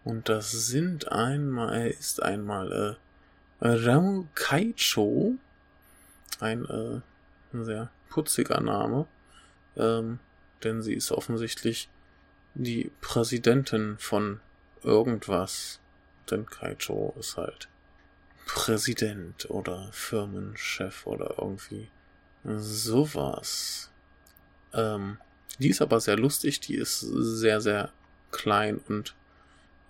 Und 0.04 0.30
das 0.30 0.52
sind 0.52 1.12
einmal, 1.12 1.88
ist 1.88 2.22
einmal 2.22 2.97
äh, 3.62 3.68
Ramu 3.68 4.28
Kaicho, 4.36 5.36
ein 6.39 6.66
äh, 6.66 7.02
sehr 7.52 7.89
putziger 8.10 8.62
Name, 8.62 9.08
ähm, 9.76 10.20
denn 10.64 10.82
sie 10.82 10.93
ist 10.93 11.12
offensichtlich 11.12 11.89
die 12.54 12.91
Präsidentin 13.02 13.97
von 13.97 14.39
irgendwas, 14.84 15.80
denn 16.30 16.45
Kaicho 16.45 17.14
ist 17.20 17.38
halt 17.38 17.68
Präsident 18.54 19.50
oder 19.50 19.89
Firmenchef 19.91 21.06
oder 21.06 21.36
irgendwie 21.38 21.88
sowas. 22.43 23.91
Ähm, 24.74 25.18
die 25.60 25.70
ist 25.70 25.82
aber 25.82 26.00
sehr 26.00 26.18
lustig, 26.18 26.60
die 26.60 26.76
ist 26.76 27.00
sehr, 27.00 27.62
sehr 27.62 27.91
klein 28.32 28.80
und 28.88 29.16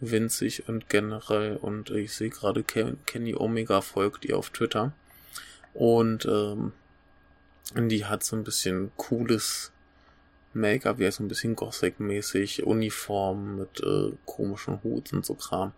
winzig 0.01 0.68
und 0.68 0.89
generell 0.89 1.57
und 1.57 1.89
ich 1.89 2.14
sehe 2.14 2.30
gerade 2.30 2.64
Kenny 2.64 3.36
Omega 3.36 3.82
folgt 3.82 4.26
ihr 4.26 4.38
auf 4.38 4.49
Twitter 4.49 4.93
und 5.74 6.26
ähm, 6.26 6.74
die 7.76 8.05
hat 8.05 8.24
so 8.24 8.36
ein 8.36 8.43
bisschen 8.43 8.91
cooles 8.97 9.72
Make-up, 10.53 10.99
wie 10.99 11.12
so 11.12 11.24
ein 11.24 11.28
bisschen 11.28 11.55
Gothic-mäßig, 11.55 12.64
Uniform 12.64 13.57
mit 13.57 13.82
äh, 13.82 14.12
komischen 14.26 14.82
Hut 14.84 15.14
und 15.14 15.26
so 15.26 15.36
Kram 15.36 15.74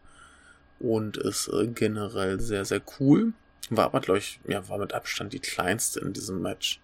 und 0.81 1.17
ist 1.17 1.47
äh, 1.47 1.67
generell 1.67 2.39
sehr, 2.39 2.65
sehr 2.65 2.81
cool. 2.99 3.33
War 3.69 3.85
aber, 3.85 4.01
glaube 4.01 4.19
ich, 4.19 4.39
ja, 4.47 4.67
war 4.67 4.77
mit 4.77 4.93
Abstand 4.93 5.33
die 5.33 5.39
kleinste 5.39 5.99
in 5.99 6.13
diesem 6.13 6.41
Match. 6.41 6.79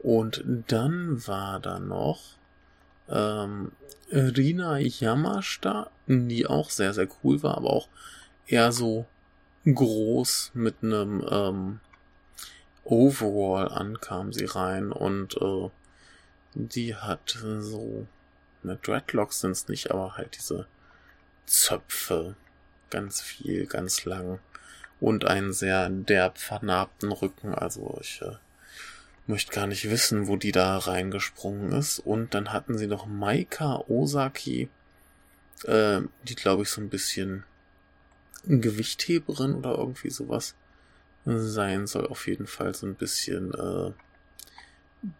Und 0.00 0.44
dann 0.68 1.26
war 1.26 1.60
da 1.60 1.78
noch 1.78 2.20
ähm, 3.08 3.72
Rina 4.10 4.78
Yamashita, 4.78 5.90
die 6.06 6.46
auch 6.46 6.70
sehr, 6.70 6.92
sehr 6.92 7.08
cool 7.22 7.42
war, 7.42 7.56
aber 7.56 7.70
auch 7.70 7.88
eher 8.46 8.72
so 8.72 9.06
groß 9.64 10.50
mit 10.54 10.76
einem 10.82 11.26
ähm, 11.30 11.80
Overall 12.84 13.68
ankam 13.68 14.32
sie 14.34 14.44
rein 14.44 14.92
und 14.92 15.40
äh, 15.40 15.70
die 16.52 16.94
hat 16.94 17.38
so, 17.40 18.06
ne, 18.62 18.78
Dreadlocks 18.82 19.40
sind's 19.40 19.68
nicht, 19.68 19.90
aber 19.90 20.16
halt 20.18 20.36
diese 20.36 20.66
Zöpfe, 21.46 22.36
ganz 22.94 23.20
viel, 23.20 23.66
ganz 23.66 24.04
lang 24.04 24.38
und 25.00 25.24
einen 25.24 25.52
sehr 25.52 25.88
derb 25.88 26.38
vernarbten 26.38 27.10
Rücken. 27.10 27.52
Also 27.52 27.98
ich 28.00 28.22
äh, 28.22 28.36
möchte 29.26 29.52
gar 29.52 29.66
nicht 29.66 29.90
wissen, 29.90 30.28
wo 30.28 30.36
die 30.36 30.52
da 30.52 30.78
reingesprungen 30.78 31.72
ist. 31.72 31.98
Und 31.98 32.34
dann 32.34 32.52
hatten 32.52 32.78
sie 32.78 32.86
noch 32.86 33.06
Maika 33.06 33.82
Osaki, 33.88 34.68
äh, 35.64 36.02
die 36.22 36.36
glaube 36.36 36.62
ich 36.62 36.70
so 36.70 36.80
ein 36.80 36.88
bisschen 36.88 37.42
Gewichtheberin 38.44 39.56
oder 39.56 39.76
irgendwie 39.76 40.10
sowas 40.10 40.54
sein 41.24 41.88
soll. 41.88 42.06
Auf 42.06 42.28
jeden 42.28 42.46
Fall 42.46 42.74
so 42.74 42.86
ein 42.86 42.94
bisschen 42.94 43.52
äh, 43.54 43.90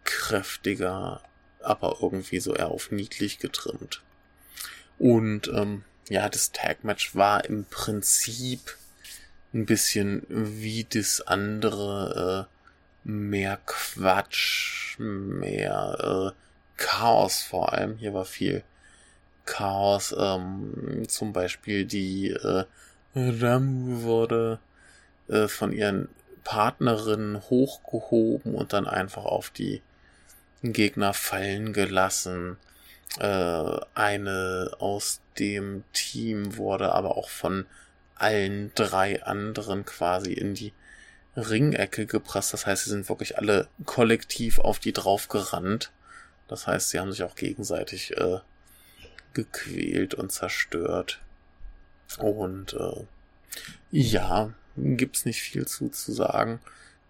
kräftiger, 0.05 1.21
aber 1.61 1.97
irgendwie 2.01 2.39
so 2.39 2.55
eher 2.55 2.69
auf 2.69 2.89
niedlich 2.89 3.39
getrimmt. 3.39 4.01
Und 4.97 5.49
ähm, 5.49 5.83
ja, 6.09 6.29
das 6.29 6.51
Tag-Match 6.51 7.15
war 7.15 7.45
im 7.45 7.65
Prinzip 7.65 8.77
ein 9.53 9.65
bisschen 9.65 10.23
wie 10.29 10.83
das 10.83 11.21
andere, 11.21 12.47
äh, 12.47 13.09
mehr 13.09 13.59
Quatsch, 13.65 14.97
mehr 14.99 16.33
äh, 16.33 16.41
Chaos 16.77 17.41
vor 17.41 17.73
allem. 17.73 17.97
Hier 17.97 18.13
war 18.13 18.25
viel 18.25 18.63
Chaos, 19.45 20.13
ähm, 20.17 21.05
zum 21.07 21.31
Beispiel 21.31 21.85
die 21.85 22.31
äh, 22.31 22.65
Ramu 23.15 24.01
wurde 24.01 24.59
äh, 25.29 25.47
von 25.47 25.71
ihren 25.71 26.09
Partnerinnen 26.43 27.41
hochgehoben 27.49 28.55
und 28.55 28.73
dann 28.73 28.87
einfach 28.87 29.23
auf 29.25 29.49
die 29.49 29.81
Gegner 30.61 31.13
fallen 31.13 31.73
gelassen. 31.73 32.57
Äh, 33.19 33.79
eine 33.93 34.71
aus 34.79 35.21
dem 35.39 35.83
Team 35.93 36.57
wurde 36.57 36.93
aber 36.93 37.17
auch 37.17 37.29
von 37.29 37.65
allen 38.15 38.71
drei 38.75 39.23
anderen 39.23 39.85
quasi 39.85 40.33
in 40.33 40.53
die 40.53 40.73
Ringecke 41.35 42.05
gepresst. 42.05 42.53
Das 42.53 42.65
heißt, 42.65 42.85
sie 42.85 42.89
sind 42.91 43.09
wirklich 43.09 43.37
alle 43.37 43.67
kollektiv 43.85 44.59
auf 44.59 44.79
die 44.79 44.93
draufgerannt. 44.93 45.91
Das 46.47 46.67
heißt, 46.67 46.89
sie 46.89 46.99
haben 46.99 47.11
sich 47.11 47.23
auch 47.23 47.35
gegenseitig 47.35 48.15
äh, 48.17 48.39
gequält 49.33 50.13
und 50.13 50.31
zerstört. 50.31 51.21
Und 52.17 52.73
äh, 52.73 53.03
ja, 53.91 54.53
gibt's 54.77 55.25
nicht 55.25 55.41
viel 55.41 55.67
zu, 55.67 55.89
zu 55.89 56.13
sagen. 56.13 56.59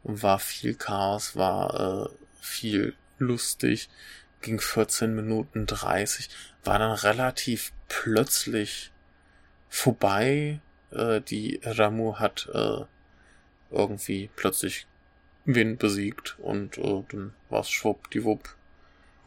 War 0.03 0.39
viel 0.39 0.75
Chaos, 0.75 1.35
war 1.35 2.07
äh, 2.07 2.09
viel 2.41 2.95
lustig 3.19 3.89
ging 4.45 4.61
14 4.61 5.13
Minuten 5.13 5.65
30, 5.65 6.29
war 6.63 6.79
dann 6.79 6.91
relativ 6.91 7.73
plötzlich 7.87 8.91
vorbei. 9.69 10.59
Äh, 10.91 11.21
die 11.21 11.59
Ramu 11.63 12.17
hat 12.17 12.49
äh, 12.53 12.81
irgendwie 13.71 14.29
plötzlich 14.35 14.87
wen 15.45 15.77
besiegt 15.77 16.37
und 16.39 16.77
äh, 16.77 17.03
dann 17.09 17.33
war's 17.49 17.69
schwuppdiwupp. 17.69 18.55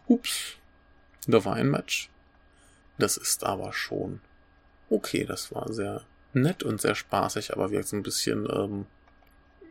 Ups, 0.06 0.56
da 1.26 1.44
war 1.44 1.54
ein 1.54 1.70
Match. 1.70 2.09
Das 2.98 3.16
ist 3.16 3.44
aber 3.44 3.72
schon 3.72 4.20
okay, 4.90 5.24
das 5.24 5.52
war 5.52 5.72
sehr 5.72 6.02
nett 6.32 6.62
und 6.62 6.80
sehr 6.80 6.94
spaßig, 6.94 7.52
aber 7.52 7.70
wirkt 7.70 7.88
so 7.88 7.96
ein 7.96 8.02
bisschen, 8.02 8.48
ähm, 8.50 8.86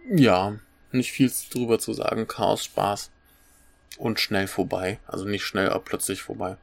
ja, 0.09 0.57
nicht 0.91 1.11
viel 1.11 1.31
drüber 1.51 1.79
zu 1.79 1.93
sagen. 1.93 2.27
Chaos, 2.27 2.63
Spaß 2.65 3.11
und 3.97 4.19
schnell 4.19 4.47
vorbei. 4.47 4.99
Also 5.05 5.25
nicht 5.25 5.43
schnell, 5.43 5.69
aber 5.69 5.83
plötzlich 5.83 6.21
vorbei. 6.21 6.57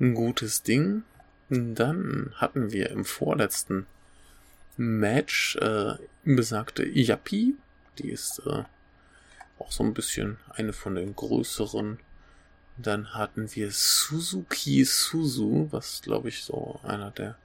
Ein 0.00 0.14
gutes 0.14 0.62
Ding. 0.62 1.04
Dann 1.48 2.32
hatten 2.36 2.72
wir 2.72 2.90
im 2.90 3.04
vorletzten 3.04 3.86
Match 4.76 5.56
äh, 5.56 5.94
besagte 6.24 6.86
Yappi. 6.86 7.54
Die 7.98 8.10
ist 8.10 8.40
äh, 8.46 8.64
auch 9.58 9.70
so 9.70 9.84
ein 9.84 9.94
bisschen 9.94 10.38
eine 10.50 10.72
von 10.72 10.94
den 10.94 11.14
größeren. 11.14 11.98
Dann 12.76 13.14
hatten 13.14 13.54
wir 13.54 13.70
Suzuki 13.70 14.84
Suzu, 14.84 15.68
was 15.70 16.02
glaube 16.02 16.28
ich 16.28 16.42
so 16.42 16.80
einer 16.82 17.10
der 17.10 17.36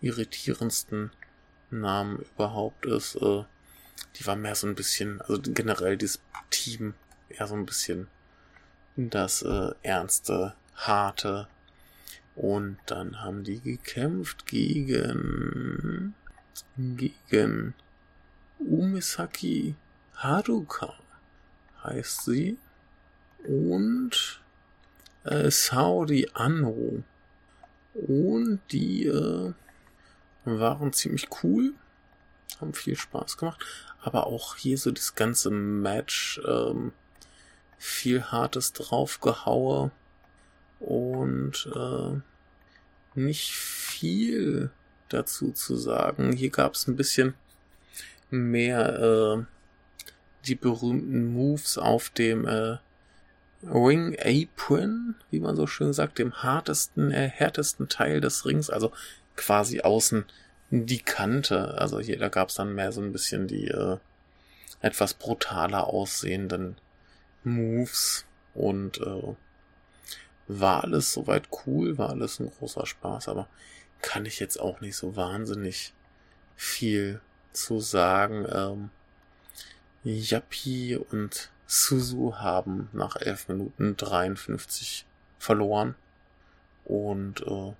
irritierendsten 0.00 1.10
Namen 1.70 2.24
überhaupt 2.34 2.86
ist. 2.86 3.16
Äh, 3.16 3.44
die 4.16 4.26
war 4.26 4.36
mehr 4.36 4.54
so 4.54 4.66
ein 4.66 4.74
bisschen, 4.74 5.20
also 5.22 5.40
generell 5.42 5.96
dieses 5.96 6.20
Team 6.50 6.94
eher 7.28 7.46
so 7.46 7.54
ein 7.54 7.66
bisschen 7.66 8.08
das 8.96 9.42
äh, 9.42 9.72
ernste, 9.82 10.54
harte. 10.74 11.48
Und 12.36 12.76
dann 12.86 13.22
haben 13.22 13.42
die 13.44 13.60
gekämpft 13.60 14.46
gegen 14.46 16.14
gegen 16.76 17.74
Umisaki 18.58 19.74
Haruka 20.14 20.94
heißt 21.82 22.24
sie. 22.24 22.58
Und 23.46 24.40
äh, 25.24 25.50
Saori 25.50 26.28
Anno. 26.34 27.02
Und 27.94 28.60
die 28.70 29.06
äh, 29.06 29.52
waren 30.44 30.92
ziemlich 30.92 31.28
cool, 31.42 31.72
haben 32.60 32.74
viel 32.74 32.96
Spaß 32.96 33.38
gemacht, 33.38 33.64
aber 34.00 34.26
auch 34.26 34.56
hier 34.56 34.76
so 34.76 34.90
das 34.90 35.14
ganze 35.14 35.50
Match, 35.50 36.40
ähm, 36.46 36.92
viel 37.78 38.24
Hartes 38.24 38.72
draufgehaue 38.74 39.90
und 40.80 41.68
äh, 41.74 42.20
nicht 43.18 43.52
viel 43.52 44.70
dazu 45.08 45.52
zu 45.52 45.76
sagen. 45.76 46.32
Hier 46.32 46.50
gab 46.50 46.74
es 46.74 46.86
ein 46.86 46.96
bisschen 46.96 47.34
mehr 48.30 48.98
äh, 48.98 49.44
die 50.46 50.54
berühmten 50.54 51.32
Moves 51.32 51.78
auf 51.78 52.10
dem 52.10 52.46
äh, 52.46 52.78
Ring 53.62 54.16
Apron, 54.20 55.14
wie 55.30 55.40
man 55.40 55.56
so 55.56 55.66
schön 55.66 55.92
sagt, 55.92 56.18
dem 56.18 56.42
hartesten, 56.42 57.10
äh, 57.10 57.28
härtesten 57.28 57.88
Teil 57.88 58.20
des 58.20 58.44
Rings, 58.44 58.70
also 58.70 58.92
quasi 59.34 59.80
außen 59.80 60.24
die 60.70 60.98
Kante. 60.98 61.78
Also 61.78 62.00
hier, 62.00 62.18
da 62.18 62.28
gab 62.28 62.48
es 62.48 62.56
dann 62.56 62.74
mehr 62.74 62.92
so 62.92 63.00
ein 63.00 63.12
bisschen 63.12 63.46
die 63.46 63.68
äh, 63.68 63.96
etwas 64.80 65.14
brutaler 65.14 65.86
aussehenden 65.86 66.76
Moves 67.44 68.24
und 68.54 69.00
äh, 69.00 69.34
war 70.48 70.84
alles 70.84 71.12
soweit 71.12 71.48
cool, 71.66 71.98
war 71.98 72.10
alles 72.10 72.40
ein 72.40 72.50
großer 72.50 72.86
Spaß, 72.86 73.28
aber 73.28 73.48
kann 74.02 74.26
ich 74.26 74.38
jetzt 74.38 74.60
auch 74.60 74.80
nicht 74.80 74.96
so 74.96 75.16
wahnsinnig 75.16 75.92
viel 76.54 77.20
zu 77.52 77.80
sagen. 77.80 78.46
Ähm, 78.50 78.90
Yappi 80.04 80.96
und 80.96 81.50
Suzu 81.66 82.38
haben 82.38 82.88
nach 82.92 83.16
11 83.16 83.48
Minuten 83.48 83.96
53 83.96 85.04
verloren. 85.38 85.96
Und 86.84 87.40
äh, 87.42 87.72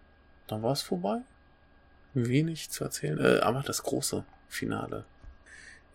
dann 0.48 0.62
war 0.62 0.72
es 0.72 0.82
vorbei. 0.82 1.20
Wenig 2.14 2.70
zu 2.70 2.84
erzählen. 2.84 3.18
Äh, 3.18 3.40
aber 3.40 3.62
das 3.62 3.82
große 3.82 4.24
Finale. 4.48 5.04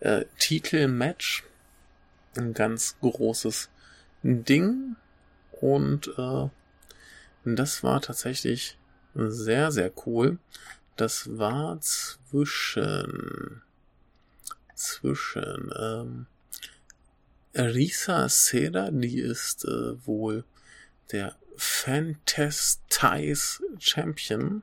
Äh, 0.00 0.24
Titelmatch. 0.38 1.44
Ein 2.36 2.54
ganz 2.54 2.96
großes 3.02 3.68
Ding. 4.22 4.96
Und 5.60 6.08
äh, 6.16 6.48
das 7.44 7.82
war 7.82 8.00
tatsächlich 8.00 8.78
sehr, 9.14 9.72
sehr 9.72 9.92
cool. 10.06 10.38
Das 10.96 11.38
war 11.38 11.80
zwischen 11.80 13.62
zwischen 14.74 15.72
ähm, 15.78 16.26
Risa 17.54 18.28
Seda, 18.28 18.90
die 18.90 19.20
ist 19.20 19.64
äh, 19.64 20.06
wohl 20.06 20.44
der 21.12 21.36
Fantastize 21.56 23.62
Champion 23.78 24.62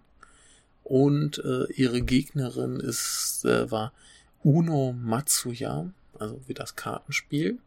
und 0.84 1.38
äh, 1.40 1.72
ihre 1.74 2.02
Gegnerin 2.02 2.80
ist 2.80 3.46
äh, 3.46 3.70
war 3.70 3.94
Uno 4.44 4.94
Matsuya, 4.94 5.92
also 6.18 6.42
wie 6.48 6.54
das 6.54 6.76
Kartenspiel. 6.76 7.60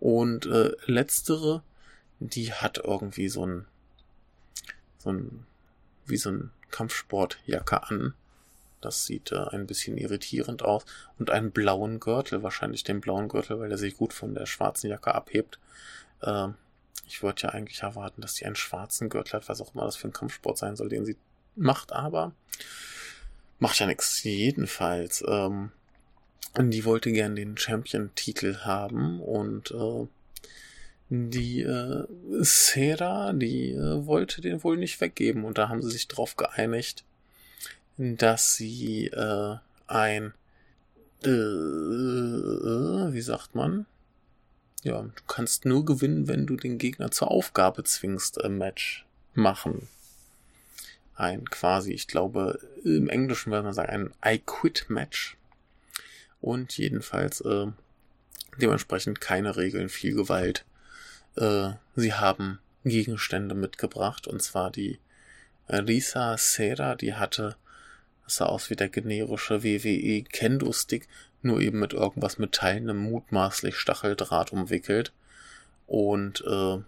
Und 0.00 0.46
äh, 0.46 0.72
letztere, 0.86 1.62
die 2.20 2.52
hat 2.52 2.78
irgendwie 2.78 3.28
so 3.28 3.46
ein 3.46 3.66
so 5.02 5.10
ein 5.10 5.46
wie 6.06 6.16
so 6.16 6.30
ein 6.30 6.50
Kampfsportjacke 6.70 7.82
an 7.84 8.14
das 8.82 9.06
sieht 9.06 9.32
äh, 9.32 9.46
ein 9.50 9.66
bisschen 9.66 9.96
irritierend 9.96 10.62
aus. 10.62 10.84
Und 11.18 11.30
einen 11.30 11.52
blauen 11.52 12.00
Gürtel, 12.00 12.42
wahrscheinlich 12.42 12.84
den 12.84 13.00
blauen 13.00 13.28
Gürtel, 13.28 13.58
weil 13.60 13.70
er 13.70 13.78
sich 13.78 13.96
gut 13.96 14.12
von 14.12 14.34
der 14.34 14.46
schwarzen 14.46 14.90
Jacke 14.90 15.14
abhebt. 15.14 15.58
Äh, 16.20 16.48
ich 17.06 17.22
würde 17.22 17.42
ja 17.42 17.48
eigentlich 17.50 17.82
erwarten, 17.82 18.20
dass 18.20 18.34
sie 18.34 18.44
einen 18.44 18.56
schwarzen 18.56 19.08
Gürtel 19.08 19.34
hat, 19.34 19.48
was 19.48 19.60
auch 19.60 19.74
immer 19.74 19.84
das 19.84 19.96
für 19.96 20.08
ein 20.08 20.12
Kampfsport 20.12 20.58
sein 20.58 20.76
soll, 20.76 20.88
den 20.88 21.06
sie 21.06 21.16
macht, 21.56 21.92
aber 21.92 22.32
macht 23.58 23.78
ja 23.78 23.86
nichts. 23.86 24.22
Jedenfalls, 24.24 25.24
ähm, 25.26 25.70
die 26.58 26.84
wollte 26.84 27.12
gern 27.12 27.36
den 27.36 27.56
Champion-Titel 27.56 28.58
haben 28.64 29.20
und 29.20 29.70
äh, 29.70 30.06
die 31.14 31.60
äh, 31.60 32.06
Sera, 32.40 33.34
die 33.34 33.72
äh, 33.72 34.06
wollte 34.06 34.40
den 34.40 34.64
wohl 34.64 34.78
nicht 34.78 34.98
weggeben 35.02 35.44
und 35.44 35.58
da 35.58 35.68
haben 35.68 35.82
sie 35.82 35.90
sich 35.90 36.08
drauf 36.08 36.36
geeinigt, 36.36 37.04
dass 37.98 38.56
sie 38.56 39.08
äh, 39.08 39.56
ein 39.88 40.32
äh, 41.22 41.28
wie 43.12 43.20
sagt 43.20 43.54
man? 43.54 43.84
Ja, 44.84 45.02
du 45.02 45.22
kannst 45.28 45.66
nur 45.66 45.84
gewinnen, 45.84 46.28
wenn 46.28 46.46
du 46.46 46.56
den 46.56 46.78
Gegner 46.78 47.10
zur 47.10 47.30
Aufgabe 47.30 47.84
zwingst, 47.84 48.42
ein 48.42 48.56
Match 48.56 49.04
machen. 49.34 49.88
Ein 51.14 51.44
quasi, 51.44 51.92
ich 51.92 52.08
glaube, 52.08 52.58
im 52.84 53.10
Englischen 53.10 53.52
würde 53.52 53.64
man 53.64 53.74
sagen, 53.74 54.14
ein 54.22 54.34
I 54.34 54.38
Quit 54.44 54.86
Match. 54.88 55.36
Und 56.40 56.78
jedenfalls 56.78 57.42
äh, 57.42 57.66
dementsprechend 58.56 59.20
keine 59.20 59.56
Regeln, 59.58 59.90
viel 59.90 60.14
Gewalt. 60.14 60.64
Äh, 61.36 61.70
sie 61.96 62.14
haben 62.14 62.58
Gegenstände 62.84 63.54
mitgebracht, 63.54 64.26
und 64.26 64.42
zwar 64.42 64.70
die 64.70 64.98
Lisa 65.68 66.36
Sera, 66.36 66.96
die 66.96 67.14
hatte 67.14 67.56
das 68.24 68.36
sah 68.36 68.46
aus 68.46 68.70
wie 68.70 68.76
der 68.76 68.88
generische 68.88 69.62
WWE 69.62 70.22
Kendo-Stick, 70.22 71.08
nur 71.42 71.60
eben 71.60 71.80
mit 71.80 71.92
irgendwas 71.92 72.38
metallnem, 72.38 72.96
mutmaßlich 72.96 73.76
Stacheldraht 73.76 74.52
umwickelt. 74.52 75.12
Und 75.86 76.42
äh, 76.46 76.78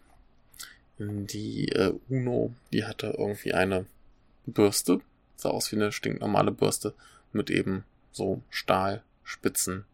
die 0.99 1.69
äh, 1.69 1.93
Uno, 2.09 2.55
die 2.73 2.85
hatte 2.85 3.15
irgendwie 3.19 3.53
eine 3.53 3.87
Bürste, 4.47 5.01
sah 5.37 5.51
aus 5.51 5.73
wie 5.73 5.77
eine 5.77 5.93
stinknormale 5.93 6.53
Bürste 6.53 6.95
mit 7.33 7.51
eben 7.51 7.85
so 8.13 8.41
Stahlspitzen 8.51 9.85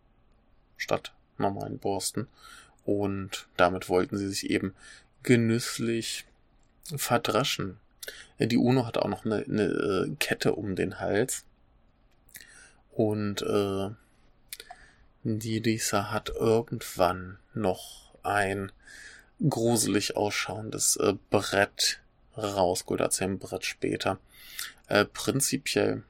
statt 0.77 1.13
normalen 1.39 1.79
Borsten. 1.79 2.29
Und 2.91 3.47
damit 3.57 3.89
wollten 3.89 4.19
sie 4.19 4.29
sich 4.29 4.51
eben 4.51 4.75
genüsslich 5.23 6.25
verdreschen. 6.97 7.79
Die 8.41 8.57
Uno 8.57 8.85
hat 8.85 8.99
auch 8.99 9.07
noch 9.07 9.25
eine, 9.25 9.45
eine 9.45 9.63
äh, 9.63 10.17
Kette 10.19 10.57
um 10.57 10.75
den 10.75 10.99
Hals. 10.99 11.45
Und 12.91 13.43
äh, 13.43 13.91
die 15.23 15.61
Lisa 15.61 16.11
hat 16.11 16.31
irgendwann 16.31 17.39
noch 17.55 18.13
ein 18.25 18.73
gruselig 19.49 20.17
ausschauendes 20.17 20.97
äh, 20.97 21.15
Brett 21.31 22.01
rausgeholt, 22.37 23.03
als 23.03 23.23
ein 23.23 23.39
Brett 23.39 23.65
später. 23.65 24.19
Äh, 24.89 25.05
prinzipiell 25.05 26.03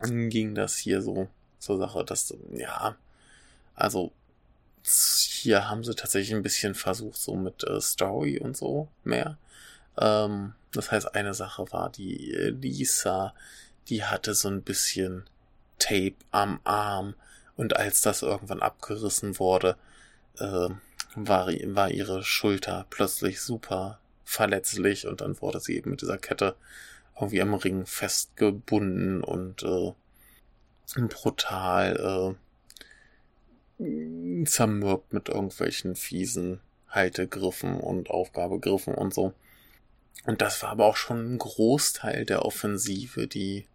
ging 0.00 0.54
das 0.54 0.76
hier 0.76 1.02
so 1.02 1.28
zur 1.58 1.78
Sache, 1.78 2.04
dass, 2.04 2.32
ja, 2.52 2.94
also 3.74 4.12
hier 4.84 5.68
haben 5.68 5.84
sie 5.84 5.94
tatsächlich 5.94 6.34
ein 6.34 6.42
bisschen 6.42 6.74
versucht, 6.74 7.18
so 7.18 7.34
mit 7.34 7.64
äh, 7.64 7.80
Story 7.80 8.38
und 8.38 8.56
so 8.56 8.88
mehr. 9.04 9.38
Ähm, 9.98 10.54
das 10.72 10.92
heißt, 10.92 11.14
eine 11.14 11.34
Sache 11.34 11.70
war, 11.72 11.90
die 11.90 12.32
äh, 12.34 12.50
Lisa, 12.50 13.34
die 13.88 14.04
hatte 14.04 14.34
so 14.34 14.48
ein 14.48 14.62
bisschen 14.62 15.24
Tape 15.78 16.16
am 16.30 16.60
Arm 16.64 17.14
und 17.56 17.76
als 17.76 18.02
das 18.02 18.22
irgendwann 18.22 18.62
abgerissen 18.62 19.38
wurde, 19.38 19.76
äh, 20.38 20.68
war, 21.14 21.46
war 21.46 21.90
ihre 21.90 22.22
Schulter 22.22 22.86
plötzlich 22.90 23.40
super 23.40 23.98
verletzlich 24.24 25.06
und 25.06 25.20
dann 25.20 25.40
wurde 25.40 25.60
sie 25.60 25.76
eben 25.76 25.90
mit 25.90 26.02
dieser 26.02 26.18
Kette 26.18 26.54
irgendwie 27.16 27.42
am 27.42 27.54
Ring 27.54 27.86
festgebunden 27.86 29.24
und 29.24 29.62
äh, 29.62 29.92
brutal 31.08 32.36
äh, 32.36 32.47
zermürbt 34.44 35.12
mit 35.12 35.28
irgendwelchen 35.28 35.94
fiesen 35.94 36.60
Haltegriffen 36.88 37.78
und 37.78 38.10
Aufgabegriffen 38.10 38.94
und 38.94 39.14
so. 39.14 39.34
Und 40.26 40.42
das 40.42 40.62
war 40.62 40.70
aber 40.70 40.86
auch 40.86 40.96
schon 40.96 41.34
ein 41.34 41.38
Großteil 41.38 42.24
der 42.24 42.44
Offensive, 42.44 43.28
die 43.28 43.66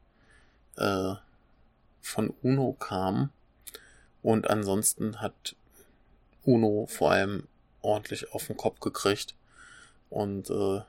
äh, 0.76 1.14
von 2.02 2.34
Uno 2.42 2.74
kam. 2.74 3.32
Und 4.22 4.50
ansonsten 4.50 5.22
hat 5.22 5.56
Uno 6.44 6.86
vor 6.90 7.12
allem 7.12 7.48
ordentlich 7.82 8.34
auf 8.34 8.48
den 8.48 8.58
Kopf 8.58 8.80
gekriegt. 8.80 9.36
Und 10.10 10.50
äh, 10.50 10.82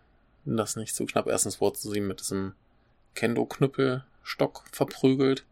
das 0.44 0.76
nicht 0.76 0.94
so 0.94 1.06
knapp. 1.06 1.26
Erstens 1.26 1.60
wurde 1.60 1.78
sie 1.78 2.00
mit 2.00 2.20
diesem 2.20 2.54
Kendo-Knüppelstock 3.14 4.64
verprügelt. 4.72 5.44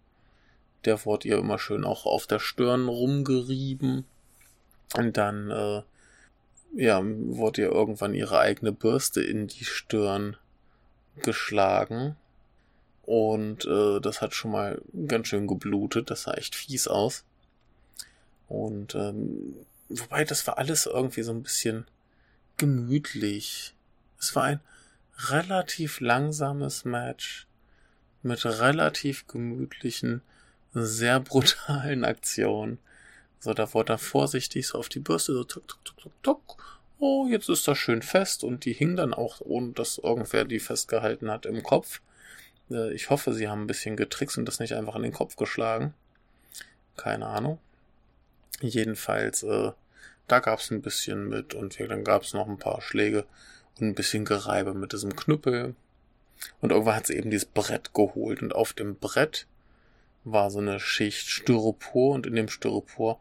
Der 0.85 1.05
wurde 1.05 1.29
ihr 1.29 1.39
immer 1.39 1.59
schön 1.59 1.85
auch 1.85 2.07
auf 2.07 2.27
der 2.27 2.39
Stirn 2.39 2.89
rumgerieben. 2.89 4.05
Und 4.97 5.17
dann 5.17 5.51
äh, 5.51 5.83
ja, 6.75 7.03
wurde 7.03 7.63
ihr 7.63 7.71
irgendwann 7.71 8.15
ihre 8.15 8.39
eigene 8.39 8.73
Bürste 8.73 9.23
in 9.23 9.47
die 9.47 9.65
Stirn 9.65 10.37
geschlagen. 11.23 12.17
Und 13.03 13.65
äh, 13.67 14.01
das 14.01 14.21
hat 14.21 14.35
schon 14.35 14.53
mal 14.53 14.81
ganz 15.07 15.29
schön 15.29 15.47
geblutet. 15.47 16.11
Das 16.11 16.23
sah 16.23 16.35
echt 16.35 16.55
fies 16.55 16.89
aus. 16.89 17.25
Und 18.49 18.95
ähm, 18.95 19.57
wobei 19.89 20.25
das 20.25 20.47
war 20.47 20.59
alles 20.59 20.87
irgendwie 20.87 21.23
so 21.23 21.33
ein 21.33 21.43
bisschen 21.43 21.87
gemütlich. 22.57 23.75
Es 24.19 24.35
war 24.37 24.45
ein 24.45 24.61
relativ 25.29 26.01
langsames 26.01 26.85
Match 26.85 27.47
mit 28.23 28.45
relativ 28.45 29.27
gemütlichen, 29.27 30.23
sehr 30.73 31.21
brutalen 31.21 32.05
Aktionen. 32.05 32.79
So, 33.41 33.55
da 33.55 33.73
wurde 33.75 33.95
er 33.95 33.99
vorsichtig 33.99 34.69
so 34.69 34.79
auf 34.79 34.89
die 34.89 35.01
Bürste, 35.01 35.33
so 35.33 35.45
tuk, 35.45 35.67
tuk, 35.67 35.85
tuk, 35.85 35.97
tuk, 35.99 36.23
tuk. 36.23 36.83
Oh, 36.99 37.27
jetzt 37.29 37.49
ist 37.49 37.67
das 37.67 37.79
schön 37.79 38.03
fest 38.03 38.45
und 38.45 38.65
die 38.65 38.73
hing 38.73 38.95
dann 38.95 39.13
auch, 39.13 39.41
ohne 39.41 39.73
dass 39.73 39.99
irgendwer 39.99 40.45
die 40.45 40.61
festgehalten 40.61 41.31
hat, 41.31 41.47
im 41.47 41.63
Kopf. 41.65 42.01
Äh, 42.71 42.93
ich 42.93 43.11
hoffe, 43.11 43.33
sie 43.33 43.49
haben 43.49 43.63
ein 43.63 43.67
bisschen 43.67 43.97
getrickst 43.97 44.39
und 44.39 44.47
das 44.47 44.61
nicht 44.61 44.75
einfach 44.75 44.95
in 44.95 45.03
den 45.03 45.13
Kopf 45.13 45.37
geschlagen. 45.37 45.95
Keine 46.97 47.27
Ahnung. 47.27 47.59
Jedenfalls, 48.61 49.43
äh, 49.43 49.73
da 50.29 50.39
gab's 50.39 50.71
ein 50.71 50.83
bisschen 50.83 51.29
mit 51.29 51.55
und 51.55 51.79
dann 51.81 52.05
gab's 52.05 52.33
noch 52.33 52.47
ein 52.47 52.59
paar 52.59 52.81
Schläge 52.81 53.25
und 53.81 53.89
ein 53.89 53.95
bisschen 53.95 54.25
Gereibe 54.25 54.73
mit 54.75 54.93
diesem 54.93 55.17
Knüppel. 55.17 55.75
Und 56.61 56.71
irgendwann 56.71 56.97
hat 56.97 57.07
sie 57.07 57.17
eben 57.17 57.31
dieses 57.31 57.47
Brett 57.47 57.93
geholt 57.95 58.43
und 58.43 58.55
auf 58.55 58.73
dem 58.73 58.97
Brett 58.97 59.47
war 60.25 60.51
so 60.51 60.59
eine 60.59 60.81
Schicht 60.81 61.29
Styropor 61.29 62.15
und 62.15 62.27
in 62.27 62.35
dem 62.35 62.49
Styropor 62.49 63.19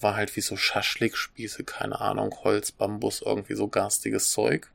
war 0.00 0.16
halt 0.16 0.36
wie 0.36 0.40
so 0.40 0.56
Schaschlikspieße, 0.56 1.64
keine 1.64 2.00
Ahnung, 2.00 2.34
Holz, 2.42 2.72
Bambus, 2.72 3.22
irgendwie 3.22 3.54
so 3.54 3.68
garstiges 3.68 4.30
Zeug. 4.30 4.70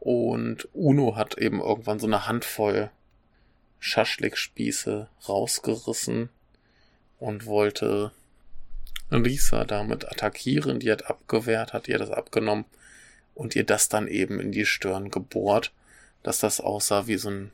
Und 0.00 0.68
Uno 0.74 1.16
hat 1.16 1.38
eben 1.38 1.60
irgendwann 1.60 1.98
so 1.98 2.06
eine 2.06 2.26
Handvoll 2.26 2.90
Schaschlikspieße 3.80 5.08
rausgerissen 5.28 6.28
und 7.18 7.46
wollte 7.46 8.12
Lisa 9.10 9.64
damit 9.64 10.10
attackieren. 10.10 10.80
Die 10.80 10.90
hat 10.90 11.06
abgewehrt, 11.06 11.72
hat 11.72 11.88
ihr 11.88 11.98
das 11.98 12.10
abgenommen 12.10 12.64
und 13.34 13.56
ihr 13.56 13.64
das 13.64 13.88
dann 13.88 14.08
eben 14.08 14.40
in 14.40 14.52
die 14.52 14.66
Stirn 14.66 15.10
gebohrt, 15.10 15.72
dass 16.22 16.40
das 16.40 16.60
aussah 16.60 17.06
wie 17.06 17.16
so 17.16 17.30
ein, 17.30 17.52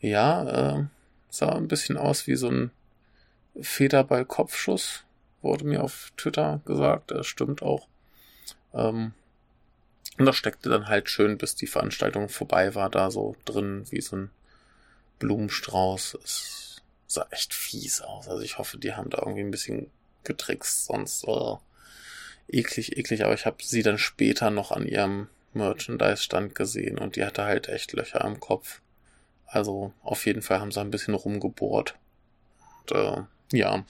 ja, 0.00 0.78
äh, 0.78 0.84
sah 1.32 1.54
ein 1.54 1.66
bisschen 1.66 1.96
aus 1.96 2.26
wie 2.26 2.36
so 2.36 2.48
ein 2.48 2.70
Federball-Kopfschuss, 3.60 5.04
wurde 5.40 5.64
mir 5.64 5.82
auf 5.82 6.12
Twitter 6.16 6.60
gesagt, 6.66 7.10
das 7.10 7.26
stimmt 7.26 7.62
auch. 7.62 7.88
Ähm, 8.74 9.14
und 10.18 10.26
das 10.26 10.36
steckte 10.36 10.68
dann 10.68 10.88
halt 10.88 11.08
schön, 11.08 11.38
bis 11.38 11.54
die 11.54 11.66
Veranstaltung 11.66 12.28
vorbei 12.28 12.74
war, 12.74 12.90
da 12.90 13.10
so 13.10 13.34
drin 13.46 13.86
wie 13.90 14.02
so 14.02 14.16
ein 14.16 14.30
Blumenstrauß. 15.18 16.18
Es 16.22 16.82
sah 17.06 17.26
echt 17.30 17.54
fies 17.54 18.02
aus. 18.02 18.28
Also 18.28 18.42
ich 18.42 18.58
hoffe, 18.58 18.76
die 18.76 18.92
haben 18.92 19.08
da 19.08 19.18
irgendwie 19.18 19.40
ein 19.42 19.50
bisschen 19.50 19.90
getrickst, 20.24 20.84
sonst 20.84 21.26
äh, 21.26 21.56
eklig, 22.48 22.98
eklig. 22.98 23.24
Aber 23.24 23.34
ich 23.34 23.46
habe 23.46 23.56
sie 23.62 23.82
dann 23.82 23.98
später 23.98 24.50
noch 24.50 24.70
an 24.70 24.86
ihrem 24.86 25.28
Merchandise-Stand 25.54 26.54
gesehen 26.54 26.98
und 26.98 27.16
die 27.16 27.24
hatte 27.24 27.44
halt 27.44 27.68
echt 27.68 27.92
Löcher 27.92 28.22
am 28.22 28.38
Kopf. 28.38 28.82
Also 29.52 29.92
auf 30.02 30.24
jeden 30.24 30.40
Fall 30.40 30.60
haben 30.60 30.72
sie 30.72 30.80
ein 30.80 30.90
bisschen 30.90 31.12
rumgebohrt. 31.12 31.94
Und 32.80 32.92
äh, 32.92 33.22
ja, 33.52 33.84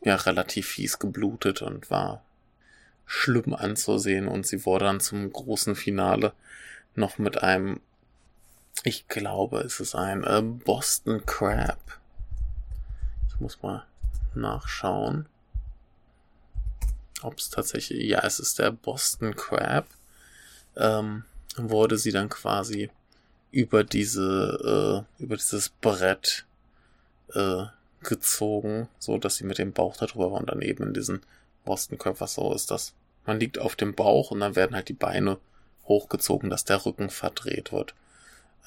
ja, 0.00 0.14
relativ 0.14 0.68
fies 0.68 0.98
geblutet 0.98 1.60
und 1.60 1.90
war 1.90 2.24
schlimm 3.04 3.54
anzusehen. 3.54 4.26
Und 4.26 4.46
sie 4.46 4.64
wurde 4.64 4.86
dann 4.86 5.00
zum 5.00 5.30
großen 5.30 5.76
Finale 5.76 6.32
noch 6.94 7.18
mit 7.18 7.42
einem, 7.42 7.80
ich 8.84 9.06
glaube, 9.06 9.60
es 9.60 9.80
ist 9.80 9.94
ein 9.94 10.24
äh, 10.24 10.40
Boston 10.40 11.26
Crab. 11.26 12.00
Ich 13.28 13.38
muss 13.38 13.60
mal 13.62 13.84
nachschauen, 14.34 15.28
ob 17.20 17.36
es 17.36 17.50
tatsächlich, 17.50 18.02
ja, 18.08 18.20
es 18.24 18.40
ist 18.40 18.58
der 18.58 18.70
Boston 18.70 19.36
Crab. 19.36 19.88
Ähm, 20.74 21.24
wurde 21.58 21.98
sie 21.98 22.12
dann 22.12 22.30
quasi 22.30 22.90
über 23.50 23.84
diese, 23.84 25.06
äh, 25.18 25.22
über 25.22 25.36
dieses 25.36 25.68
Brett 25.68 26.44
äh, 27.34 27.64
gezogen, 28.02 28.88
so 28.98 29.18
dass 29.18 29.36
sie 29.36 29.44
mit 29.44 29.58
dem 29.58 29.72
Bauch 29.72 29.96
darüber 29.96 30.32
war 30.32 30.40
und 30.40 30.50
daneben 30.50 30.84
in 30.84 30.94
diesen 30.94 31.22
Boston 31.64 31.98
Curve, 31.98 32.26
so 32.26 32.54
ist 32.54 32.70
das. 32.70 32.94
Man 33.24 33.40
liegt 33.40 33.58
auf 33.58 33.76
dem 33.76 33.94
Bauch 33.94 34.30
und 34.30 34.40
dann 34.40 34.56
werden 34.56 34.76
halt 34.76 34.88
die 34.88 34.94
Beine 34.94 35.38
hochgezogen, 35.86 36.50
dass 36.50 36.64
der 36.64 36.84
Rücken 36.84 37.10
verdreht 37.10 37.72
wird. 37.72 37.94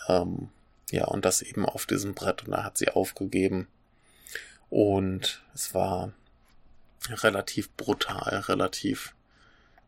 Ähm, 0.07 0.49
ja, 0.91 1.05
und 1.05 1.25
das 1.25 1.41
eben 1.41 1.65
auf 1.65 1.85
diesem 1.85 2.13
Brett 2.13 2.45
und 2.45 2.51
da 2.51 2.63
hat 2.63 2.77
sie 2.77 2.89
aufgegeben. 2.89 3.67
Und 4.69 5.41
es 5.53 5.73
war 5.73 6.11
relativ 7.07 7.71
brutal, 7.75 8.39
relativ 8.47 9.15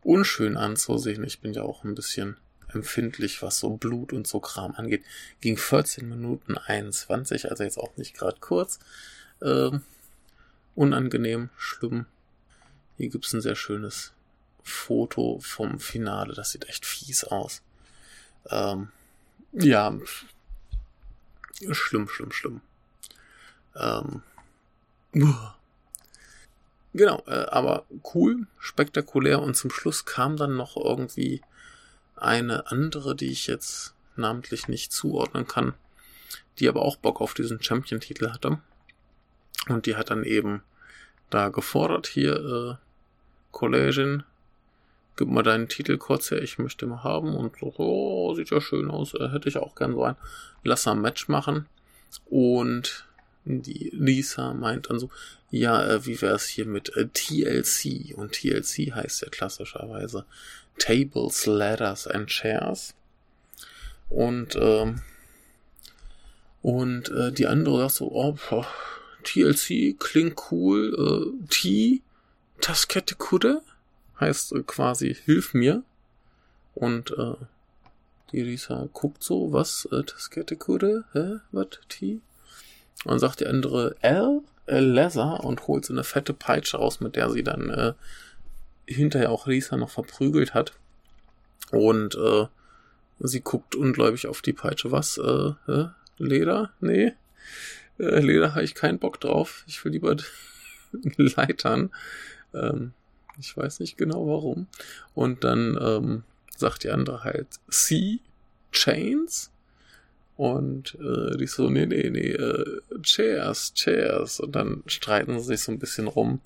unschön 0.03 0.57
anzusehen. 0.57 1.23
Ich 1.23 1.39
bin 1.39 1.53
ja 1.53 1.63
auch 1.63 1.83
ein 1.83 1.95
bisschen 1.95 2.37
empfindlich, 2.73 3.41
was 3.41 3.59
so 3.59 3.71
Blut 3.71 4.13
und 4.13 4.27
so 4.27 4.39
Kram 4.39 4.75
angeht. 4.75 5.03
Ging 5.41 5.57
14 5.57 6.07
Minuten 6.07 6.57
21, 6.57 7.49
also 7.49 7.63
jetzt 7.63 7.77
auch 7.77 7.95
nicht 7.97 8.15
gerade 8.15 8.39
kurz. 8.39 8.79
Äh, 9.41 9.71
unangenehm, 10.75 11.49
schlimm. 11.57 12.05
Hier 12.97 13.09
gibt's 13.09 13.33
ein 13.33 13.41
sehr 13.41 13.55
schönes 13.55 14.13
Foto 14.63 15.39
vom 15.41 15.79
Finale. 15.79 16.33
Das 16.33 16.51
sieht 16.51 16.69
echt 16.69 16.85
fies 16.85 17.23
aus. 17.23 17.61
Ähm, 18.49 18.89
ja, 19.53 19.93
schlimm, 21.71 22.07
schlimm, 22.07 22.31
schlimm. 22.31 22.61
Ähm, 23.75 24.21
genau, 26.93 27.23
äh, 27.27 27.45
aber 27.47 27.85
cool, 28.13 28.47
spektakulär 28.59 29.41
und 29.41 29.55
zum 29.55 29.71
Schluss 29.71 30.05
kam 30.05 30.37
dann 30.37 30.55
noch 30.55 30.77
irgendwie 30.77 31.41
eine 32.21 32.71
andere, 32.71 33.15
die 33.15 33.31
ich 33.31 33.47
jetzt 33.47 33.93
namentlich 34.15 34.67
nicht 34.67 34.91
zuordnen 34.91 35.47
kann, 35.47 35.73
die 36.59 36.67
aber 36.69 36.81
auch 36.81 36.95
Bock 36.95 37.21
auf 37.21 37.33
diesen 37.33 37.61
Champion-Titel 37.61 38.29
hatte. 38.29 38.59
Und 39.67 39.85
die 39.85 39.95
hat 39.95 40.09
dann 40.09 40.23
eben 40.23 40.63
da 41.29 41.49
gefordert, 41.49 42.07
hier, 42.07 42.35
äh, 42.35 42.75
Kollegin, 43.51 44.23
gib 45.15 45.27
mal 45.29 45.43
deinen 45.43 45.67
Titel 45.67 45.97
kurz 45.97 46.31
her, 46.31 46.41
ich 46.41 46.57
möchte 46.57 46.87
mal 46.87 47.03
haben. 47.03 47.35
Und 47.35 47.57
so, 47.59 47.73
oh, 47.77 48.33
sieht 48.33 48.49
ja 48.49 48.61
schön 48.61 48.89
aus, 48.89 49.13
äh, 49.13 49.29
hätte 49.29 49.49
ich 49.49 49.57
auch 49.57 49.75
gern 49.75 49.93
so 49.93 50.03
ein. 50.03 50.15
Lass 50.63 50.87
ein 50.87 51.01
Match 51.01 51.27
machen. 51.27 51.67
Und 52.25 53.07
die 53.45 53.89
Lisa 53.93 54.53
meint 54.53 54.89
dann 54.89 54.99
so, 54.99 55.09
ja, 55.49 55.83
äh, 55.85 56.05
wie 56.05 56.21
wäre 56.21 56.35
es 56.35 56.45
hier 56.47 56.65
mit 56.65 56.95
äh, 56.95 57.07
TLC? 57.07 58.15
Und 58.17 58.33
TLC 58.33 58.93
heißt 58.93 59.21
ja 59.21 59.29
klassischerweise 59.29 60.25
Tables, 60.77 61.45
Ladders 61.45 62.07
and 62.07 62.27
Chairs. 62.27 62.93
Und, 64.09 64.57
ähm, 64.59 65.01
und 66.61 67.09
äh, 67.09 67.31
die 67.31 67.47
andere 67.47 67.79
sagt 67.79 67.93
so, 67.93 68.11
oh, 68.11 68.65
TLC 69.23 69.97
klingt 69.99 70.51
cool. 70.51 71.33
Äh, 71.41 71.47
T, 71.47 72.01
Taskette 72.59 73.15
Kudde, 73.15 73.61
heißt 74.19 74.53
äh, 74.53 74.63
quasi 74.63 75.15
Hilf 75.15 75.53
mir. 75.53 75.83
Und 76.73 77.11
äh, 77.11 77.35
die 78.31 78.41
Risa 78.41 78.87
guckt 78.93 79.23
so, 79.23 79.53
was, 79.53 79.87
äh, 79.91 80.03
Taskette 80.03 80.55
Kudde, 80.55 81.05
hä, 81.13 81.39
was, 81.51 81.67
T? 81.89 82.19
Und 83.05 83.19
sagt 83.19 83.39
die 83.39 83.47
andere 83.47 83.95
L, 84.01 84.41
L 84.67 84.85
Leather 84.85 85.43
und 85.43 85.67
holt 85.67 85.85
so 85.85 85.93
eine 85.93 86.03
fette 86.03 86.33
Peitsche 86.33 86.77
raus, 86.77 86.99
mit 86.99 87.15
der 87.15 87.29
sie 87.29 87.43
dann 87.43 87.69
äh, 87.69 87.93
hinterher 88.91 89.31
auch 89.31 89.47
Risa 89.47 89.77
noch 89.77 89.89
verprügelt 89.89 90.53
hat. 90.53 90.73
Und 91.71 92.15
äh, 92.15 92.47
sie 93.19 93.41
guckt 93.41 93.75
ungläubig 93.75 94.27
auf 94.27 94.41
die 94.41 94.53
Peitsche. 94.53 94.91
Was? 94.91 95.17
Äh, 95.17 95.53
äh, 95.71 95.87
Leder? 96.17 96.71
Nee. 96.79 97.13
Äh, 97.99 98.19
Leder 98.19 98.53
habe 98.53 98.63
ich 98.63 98.75
keinen 98.75 98.99
Bock 98.99 99.19
drauf. 99.19 99.63
Ich 99.67 99.83
will 99.83 99.91
lieber 99.91 100.15
Leitern. 101.17 101.91
Ähm, 102.53 102.93
ich 103.39 103.55
weiß 103.55 103.79
nicht 103.79 103.97
genau 103.97 104.27
warum. 104.27 104.67
Und 105.13 105.43
dann 105.43 105.77
ähm, 105.81 106.23
sagt 106.55 106.83
die 106.83 106.91
andere 106.91 107.23
halt 107.23 107.47
C 107.69 108.19
Chains. 108.71 109.51
Und 110.37 110.97
äh, 110.99 111.37
die 111.37 111.45
so, 111.45 111.69
nee, 111.69 111.85
nee, 111.85 112.09
nee, 112.09 112.31
äh, 112.31 112.81
Chairs, 113.03 113.73
Chairs. 113.75 114.39
Und 114.39 114.55
dann 114.55 114.83
streiten 114.87 115.39
sie 115.39 115.45
sich 115.45 115.61
so 115.61 115.71
ein 115.71 115.79
bisschen 115.79 116.07
rum. 116.07 116.41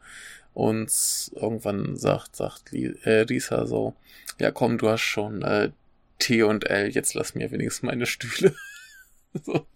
Und 0.56 1.32
irgendwann 1.36 1.98
sagt, 1.98 2.38
sagt 2.38 2.74
äh, 2.74 3.24
Lisa 3.24 3.68
so, 3.68 3.94
ja 4.40 4.52
komm, 4.52 4.78
du 4.78 4.90
hast 4.90 5.02
schon 5.02 5.42
äh, 5.42 5.72
T 6.18 6.44
und 6.44 6.70
L, 6.70 6.90
jetzt 6.90 7.14
lass 7.14 7.36
mir 7.36 7.52
wenigstens 7.52 7.84
meine 7.84 8.06
Stühle. 8.06 8.56
so. 9.44 9.68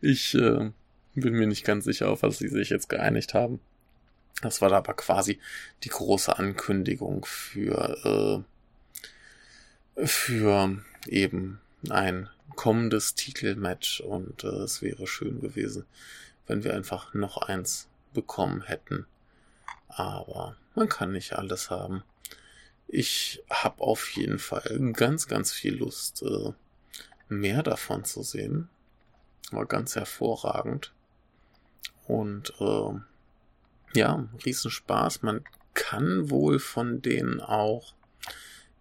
Ich 0.00 0.34
äh, 0.34 0.70
bin 1.14 1.34
mir 1.34 1.46
nicht 1.46 1.64
ganz 1.64 1.84
sicher, 1.84 2.10
auf 2.10 2.22
was 2.22 2.38
sie 2.38 2.48
sich 2.48 2.70
jetzt 2.70 2.88
geeinigt 2.88 3.34
haben. 3.34 3.60
Das 4.42 4.60
war 4.60 4.72
aber 4.72 4.94
quasi 4.94 5.38
die 5.84 5.90
große 5.90 6.36
Ankündigung 6.36 7.24
für, 7.24 8.44
äh, 9.96 10.06
für 10.06 10.82
eben 11.06 11.60
ein 11.88 12.28
kommendes 12.56 13.14
Titelmatch 13.14 14.00
und 14.00 14.42
äh, 14.42 14.48
es 14.48 14.82
wäre 14.82 15.06
schön 15.06 15.40
gewesen, 15.40 15.86
wenn 16.48 16.64
wir 16.64 16.74
einfach 16.74 17.14
noch 17.14 17.36
eins 17.36 17.88
bekommen 18.12 18.62
hätten. 18.62 19.06
Aber 19.88 20.56
man 20.74 20.88
kann 20.88 21.12
nicht 21.12 21.34
alles 21.34 21.70
haben. 21.70 22.02
Ich 22.88 23.42
habe 23.50 23.82
auf 23.82 24.10
jeden 24.10 24.38
Fall 24.38 24.92
ganz, 24.92 25.26
ganz 25.26 25.52
viel 25.52 25.76
Lust, 25.76 26.22
äh, 26.22 26.52
mehr 27.28 27.62
davon 27.62 28.04
zu 28.04 28.22
sehen. 28.22 28.68
War 29.50 29.66
ganz 29.66 29.96
hervorragend. 29.96 30.92
Und 32.06 32.52
äh, 32.60 33.00
ja, 33.94 34.28
Riesenspaß. 34.44 35.22
Man 35.22 35.44
kann 35.74 36.30
wohl 36.30 36.58
von 36.58 37.02
denen 37.02 37.40
auch 37.40 37.94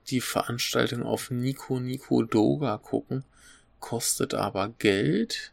die 0.08 0.22
Veranstaltung 0.22 1.04
auf 1.04 1.32
Nico 1.32 1.80
Nico 1.80 2.24
Doga 2.24 2.78
gucken, 2.78 3.24
kostet 3.80 4.34
aber 4.34 4.70
Geld. 4.70 5.52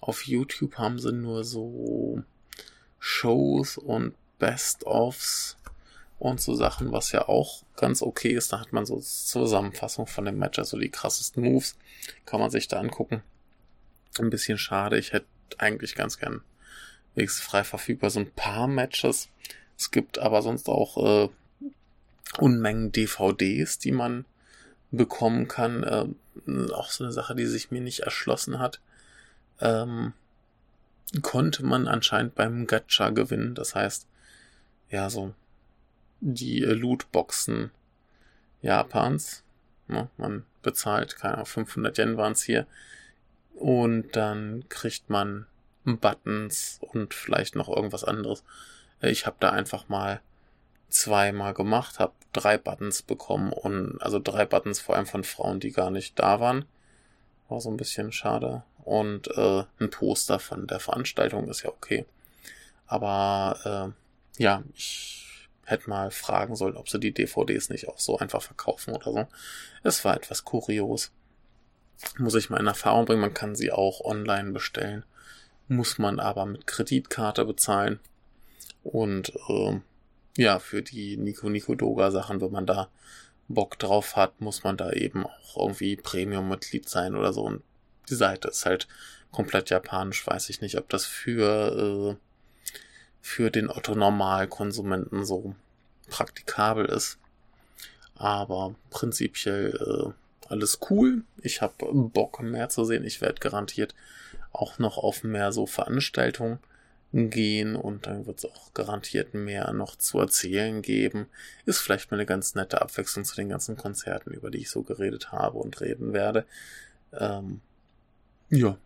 Auf 0.00 0.26
YouTube 0.26 0.76
haben 0.76 0.98
sie 0.98 1.12
nur 1.12 1.44
so 1.44 2.22
Shows 2.98 3.76
und 3.76 4.14
Best-ofs 4.40 5.56
und 6.18 6.40
so 6.40 6.54
Sachen, 6.54 6.90
was 6.90 7.12
ja 7.12 7.28
auch 7.28 7.62
ganz 7.76 8.02
okay 8.02 8.30
ist. 8.30 8.52
Da 8.52 8.60
hat 8.60 8.72
man 8.72 8.84
so 8.84 8.98
Zusammenfassung 8.98 10.06
von 10.06 10.24
dem 10.24 10.38
Match, 10.38 10.58
also 10.58 10.76
die 10.78 10.90
krassesten 10.90 11.44
Moves, 11.44 11.76
kann 12.26 12.40
man 12.40 12.50
sich 12.50 12.66
da 12.66 12.80
angucken. 12.80 13.22
Ein 14.18 14.30
bisschen 14.30 14.58
schade, 14.58 14.98
ich 14.98 15.12
hätte 15.12 15.26
eigentlich 15.58 15.94
ganz 15.94 16.18
gern 16.18 16.42
wenigstens 17.14 17.44
frei 17.44 17.64
verfügbar 17.64 18.10
so 18.10 18.20
ein 18.20 18.30
paar 18.32 18.66
Matches. 18.66 19.28
Es 19.78 19.90
gibt 19.90 20.18
aber 20.18 20.42
sonst 20.42 20.68
auch 20.68 20.96
äh, 21.24 21.28
Unmengen 22.38 22.92
DVDs, 22.92 23.78
die 23.78 23.92
man 23.92 24.24
bekommen 24.90 25.48
kann. 25.48 25.82
Äh, 25.82 26.72
auch 26.72 26.90
so 26.90 27.04
eine 27.04 27.12
Sache, 27.12 27.34
die 27.34 27.46
sich 27.46 27.70
mir 27.70 27.80
nicht 27.80 28.00
erschlossen 28.00 28.58
hat. 28.58 28.80
Ähm, 29.60 30.12
konnte 31.22 31.64
man 31.64 31.88
anscheinend 31.88 32.34
beim 32.34 32.66
Gacha 32.66 33.10
gewinnen. 33.10 33.54
Das 33.54 33.74
heißt, 33.74 34.06
ja, 34.90 35.08
so 35.10 35.34
die 36.20 36.60
Lootboxen 36.60 37.70
Japans. 38.62 39.42
Ne, 39.88 40.08
man 40.16 40.44
bezahlt, 40.62 41.16
keine 41.16 41.34
Ahnung, 41.34 41.46
500 41.46 41.98
Yen 41.98 42.16
waren 42.16 42.32
es 42.32 42.42
hier. 42.42 42.66
Und 43.54 44.14
dann 44.16 44.64
kriegt 44.68 45.10
man 45.10 45.46
Buttons 45.84 46.78
und 46.80 47.14
vielleicht 47.14 47.56
noch 47.56 47.68
irgendwas 47.68 48.04
anderes. 48.04 48.44
Ich 49.00 49.26
habe 49.26 49.36
da 49.40 49.50
einfach 49.50 49.88
mal 49.88 50.20
zweimal 50.88 51.54
gemacht, 51.54 51.98
habe 51.98 52.12
drei 52.32 52.58
Buttons 52.58 53.02
bekommen 53.02 53.52
und 53.52 54.00
also 54.00 54.18
drei 54.18 54.44
Buttons 54.44 54.80
vor 54.80 54.96
allem 54.96 55.06
von 55.06 55.24
Frauen, 55.24 55.60
die 55.60 55.72
gar 55.72 55.90
nicht 55.90 56.18
da 56.18 56.40
waren. 56.40 56.64
War 57.48 57.60
so 57.60 57.70
ein 57.70 57.76
bisschen 57.76 58.12
schade. 58.12 58.62
Und 58.84 59.28
äh, 59.36 59.64
ein 59.80 59.90
Poster 59.90 60.38
von 60.38 60.66
der 60.66 60.80
Veranstaltung 60.80 61.48
ist 61.48 61.62
ja 61.62 61.70
okay. 61.70 62.06
Aber 62.86 63.92
äh, 63.94 64.09
ja, 64.40 64.64
ich 64.74 65.48
hätte 65.66 65.90
mal 65.90 66.10
fragen 66.10 66.56
sollen, 66.56 66.78
ob 66.78 66.88
sie 66.88 66.98
die 66.98 67.12
DVDs 67.12 67.68
nicht 67.68 67.88
auch 67.88 67.98
so 67.98 68.18
einfach 68.18 68.40
verkaufen 68.40 68.94
oder 68.94 69.12
so. 69.12 69.28
Es 69.82 70.02
war 70.06 70.16
etwas 70.16 70.46
kurios. 70.46 71.12
Muss 72.16 72.34
ich 72.34 72.48
mal 72.48 72.58
in 72.58 72.66
Erfahrung 72.66 73.04
bringen, 73.04 73.20
man 73.20 73.34
kann 73.34 73.54
sie 73.54 73.70
auch 73.70 74.00
online 74.00 74.52
bestellen. 74.52 75.04
Muss 75.68 75.98
man 75.98 76.18
aber 76.18 76.46
mit 76.46 76.66
Kreditkarte 76.66 77.44
bezahlen. 77.44 78.00
Und 78.82 79.34
äh, 79.50 79.78
ja, 80.38 80.58
für 80.58 80.80
die 80.80 81.18
Nico 81.18 81.50
Nico 81.50 81.74
Doga 81.74 82.10
Sachen, 82.10 82.40
wenn 82.40 82.50
man 82.50 82.64
da 82.64 82.88
Bock 83.46 83.78
drauf 83.78 84.16
hat, 84.16 84.40
muss 84.40 84.64
man 84.64 84.78
da 84.78 84.90
eben 84.90 85.26
auch 85.26 85.58
irgendwie 85.58 85.96
Premium-Mitglied 85.96 86.88
sein 86.88 87.14
oder 87.14 87.34
so. 87.34 87.42
Und 87.42 87.62
die 88.08 88.14
Seite 88.14 88.48
ist 88.48 88.64
halt 88.64 88.88
komplett 89.32 89.68
japanisch. 89.68 90.26
Weiß 90.26 90.48
ich 90.48 90.62
nicht, 90.62 90.78
ob 90.78 90.88
das 90.88 91.04
für, 91.04 92.16
äh, 92.16 92.29
für 93.20 93.50
den 93.50 93.68
Otto-Normal-Konsumenten 93.68 95.24
so 95.24 95.54
praktikabel 96.08 96.86
ist. 96.86 97.18
Aber 98.14 98.74
prinzipiell 98.90 99.74
äh, 99.74 100.50
alles 100.50 100.80
cool. 100.90 101.22
Ich 101.42 101.62
habe 101.62 101.74
Bock 101.92 102.42
mehr 102.42 102.68
zu 102.68 102.84
sehen. 102.84 103.04
Ich 103.04 103.20
werde 103.20 103.40
garantiert 103.40 103.94
auch 104.52 104.78
noch 104.78 104.98
auf 104.98 105.22
mehr 105.22 105.52
so 105.52 105.66
Veranstaltungen 105.66 106.58
gehen 107.12 107.74
und 107.76 108.06
dann 108.06 108.26
wird 108.26 108.38
es 108.38 108.44
auch 108.44 108.72
garantiert 108.72 109.34
mehr 109.34 109.72
noch 109.72 109.96
zu 109.96 110.20
erzählen 110.20 110.80
geben. 110.82 111.26
Ist 111.64 111.80
vielleicht 111.80 112.10
mal 112.10 112.18
eine 112.18 112.26
ganz 112.26 112.54
nette 112.54 112.82
Abwechslung 112.82 113.24
zu 113.24 113.34
den 113.36 113.48
ganzen 113.48 113.76
Konzerten, 113.76 114.32
über 114.32 114.50
die 114.50 114.58
ich 114.58 114.70
so 114.70 114.82
geredet 114.82 115.32
habe 115.32 115.58
und 115.58 115.80
reden 115.80 116.12
werde. 116.12 116.44
Ähm, 117.12 117.60
ja. 118.48 118.76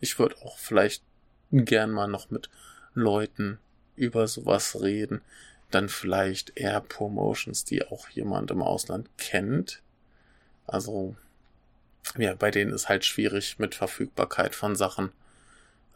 Ich 0.00 0.18
würde 0.18 0.36
auch 0.42 0.58
vielleicht 0.58 1.02
gern 1.52 1.90
mal 1.90 2.08
noch 2.08 2.30
mit 2.30 2.48
Leuten 2.94 3.58
über 3.96 4.26
sowas 4.26 4.80
reden. 4.80 5.20
Dann 5.70 5.88
vielleicht 5.88 6.56
eher 6.56 6.80
Promotions, 6.80 7.64
die 7.64 7.86
auch 7.86 8.08
jemand 8.08 8.50
im 8.50 8.62
Ausland 8.62 9.08
kennt. 9.16 9.82
Also, 10.66 11.16
ja, 12.18 12.34
bei 12.34 12.50
denen 12.50 12.72
ist 12.72 12.88
halt 12.88 13.04
schwierig 13.04 13.58
mit 13.58 13.74
Verfügbarkeit 13.74 14.54
von 14.54 14.76
Sachen. 14.76 15.12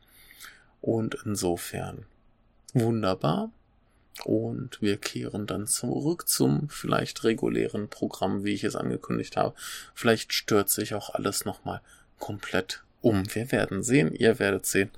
Und 0.80 1.16
insofern 1.24 2.07
Wunderbar. 2.74 3.51
Und 4.24 4.80
wir 4.80 4.99
kehren 4.99 5.47
dann 5.47 5.66
zurück 5.66 6.28
zum 6.28 6.68
vielleicht 6.68 7.24
regulären 7.24 7.89
Programm, 7.89 8.45
wie 8.45 8.53
ich 8.53 8.64
es 8.64 8.76
angekündigt 8.76 9.37
habe. 9.37 9.55
Vielleicht 9.95 10.33
stört 10.33 10.68
sich 10.68 10.95
auch 10.95 11.11
alles 11.11 11.45
nochmal 11.45 11.80
komplett 12.18 12.83
um. 13.01 13.22
Wir 13.35 13.51
werden 13.53 13.83
sehen, 13.83 14.14
ihr 14.14 14.39
werdet 14.39 14.66
sehen. 14.66 14.91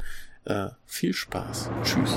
Äh, 0.44 0.68
viel 0.86 1.12
Spaß. 1.12 1.70
Tschüss. 1.82 2.16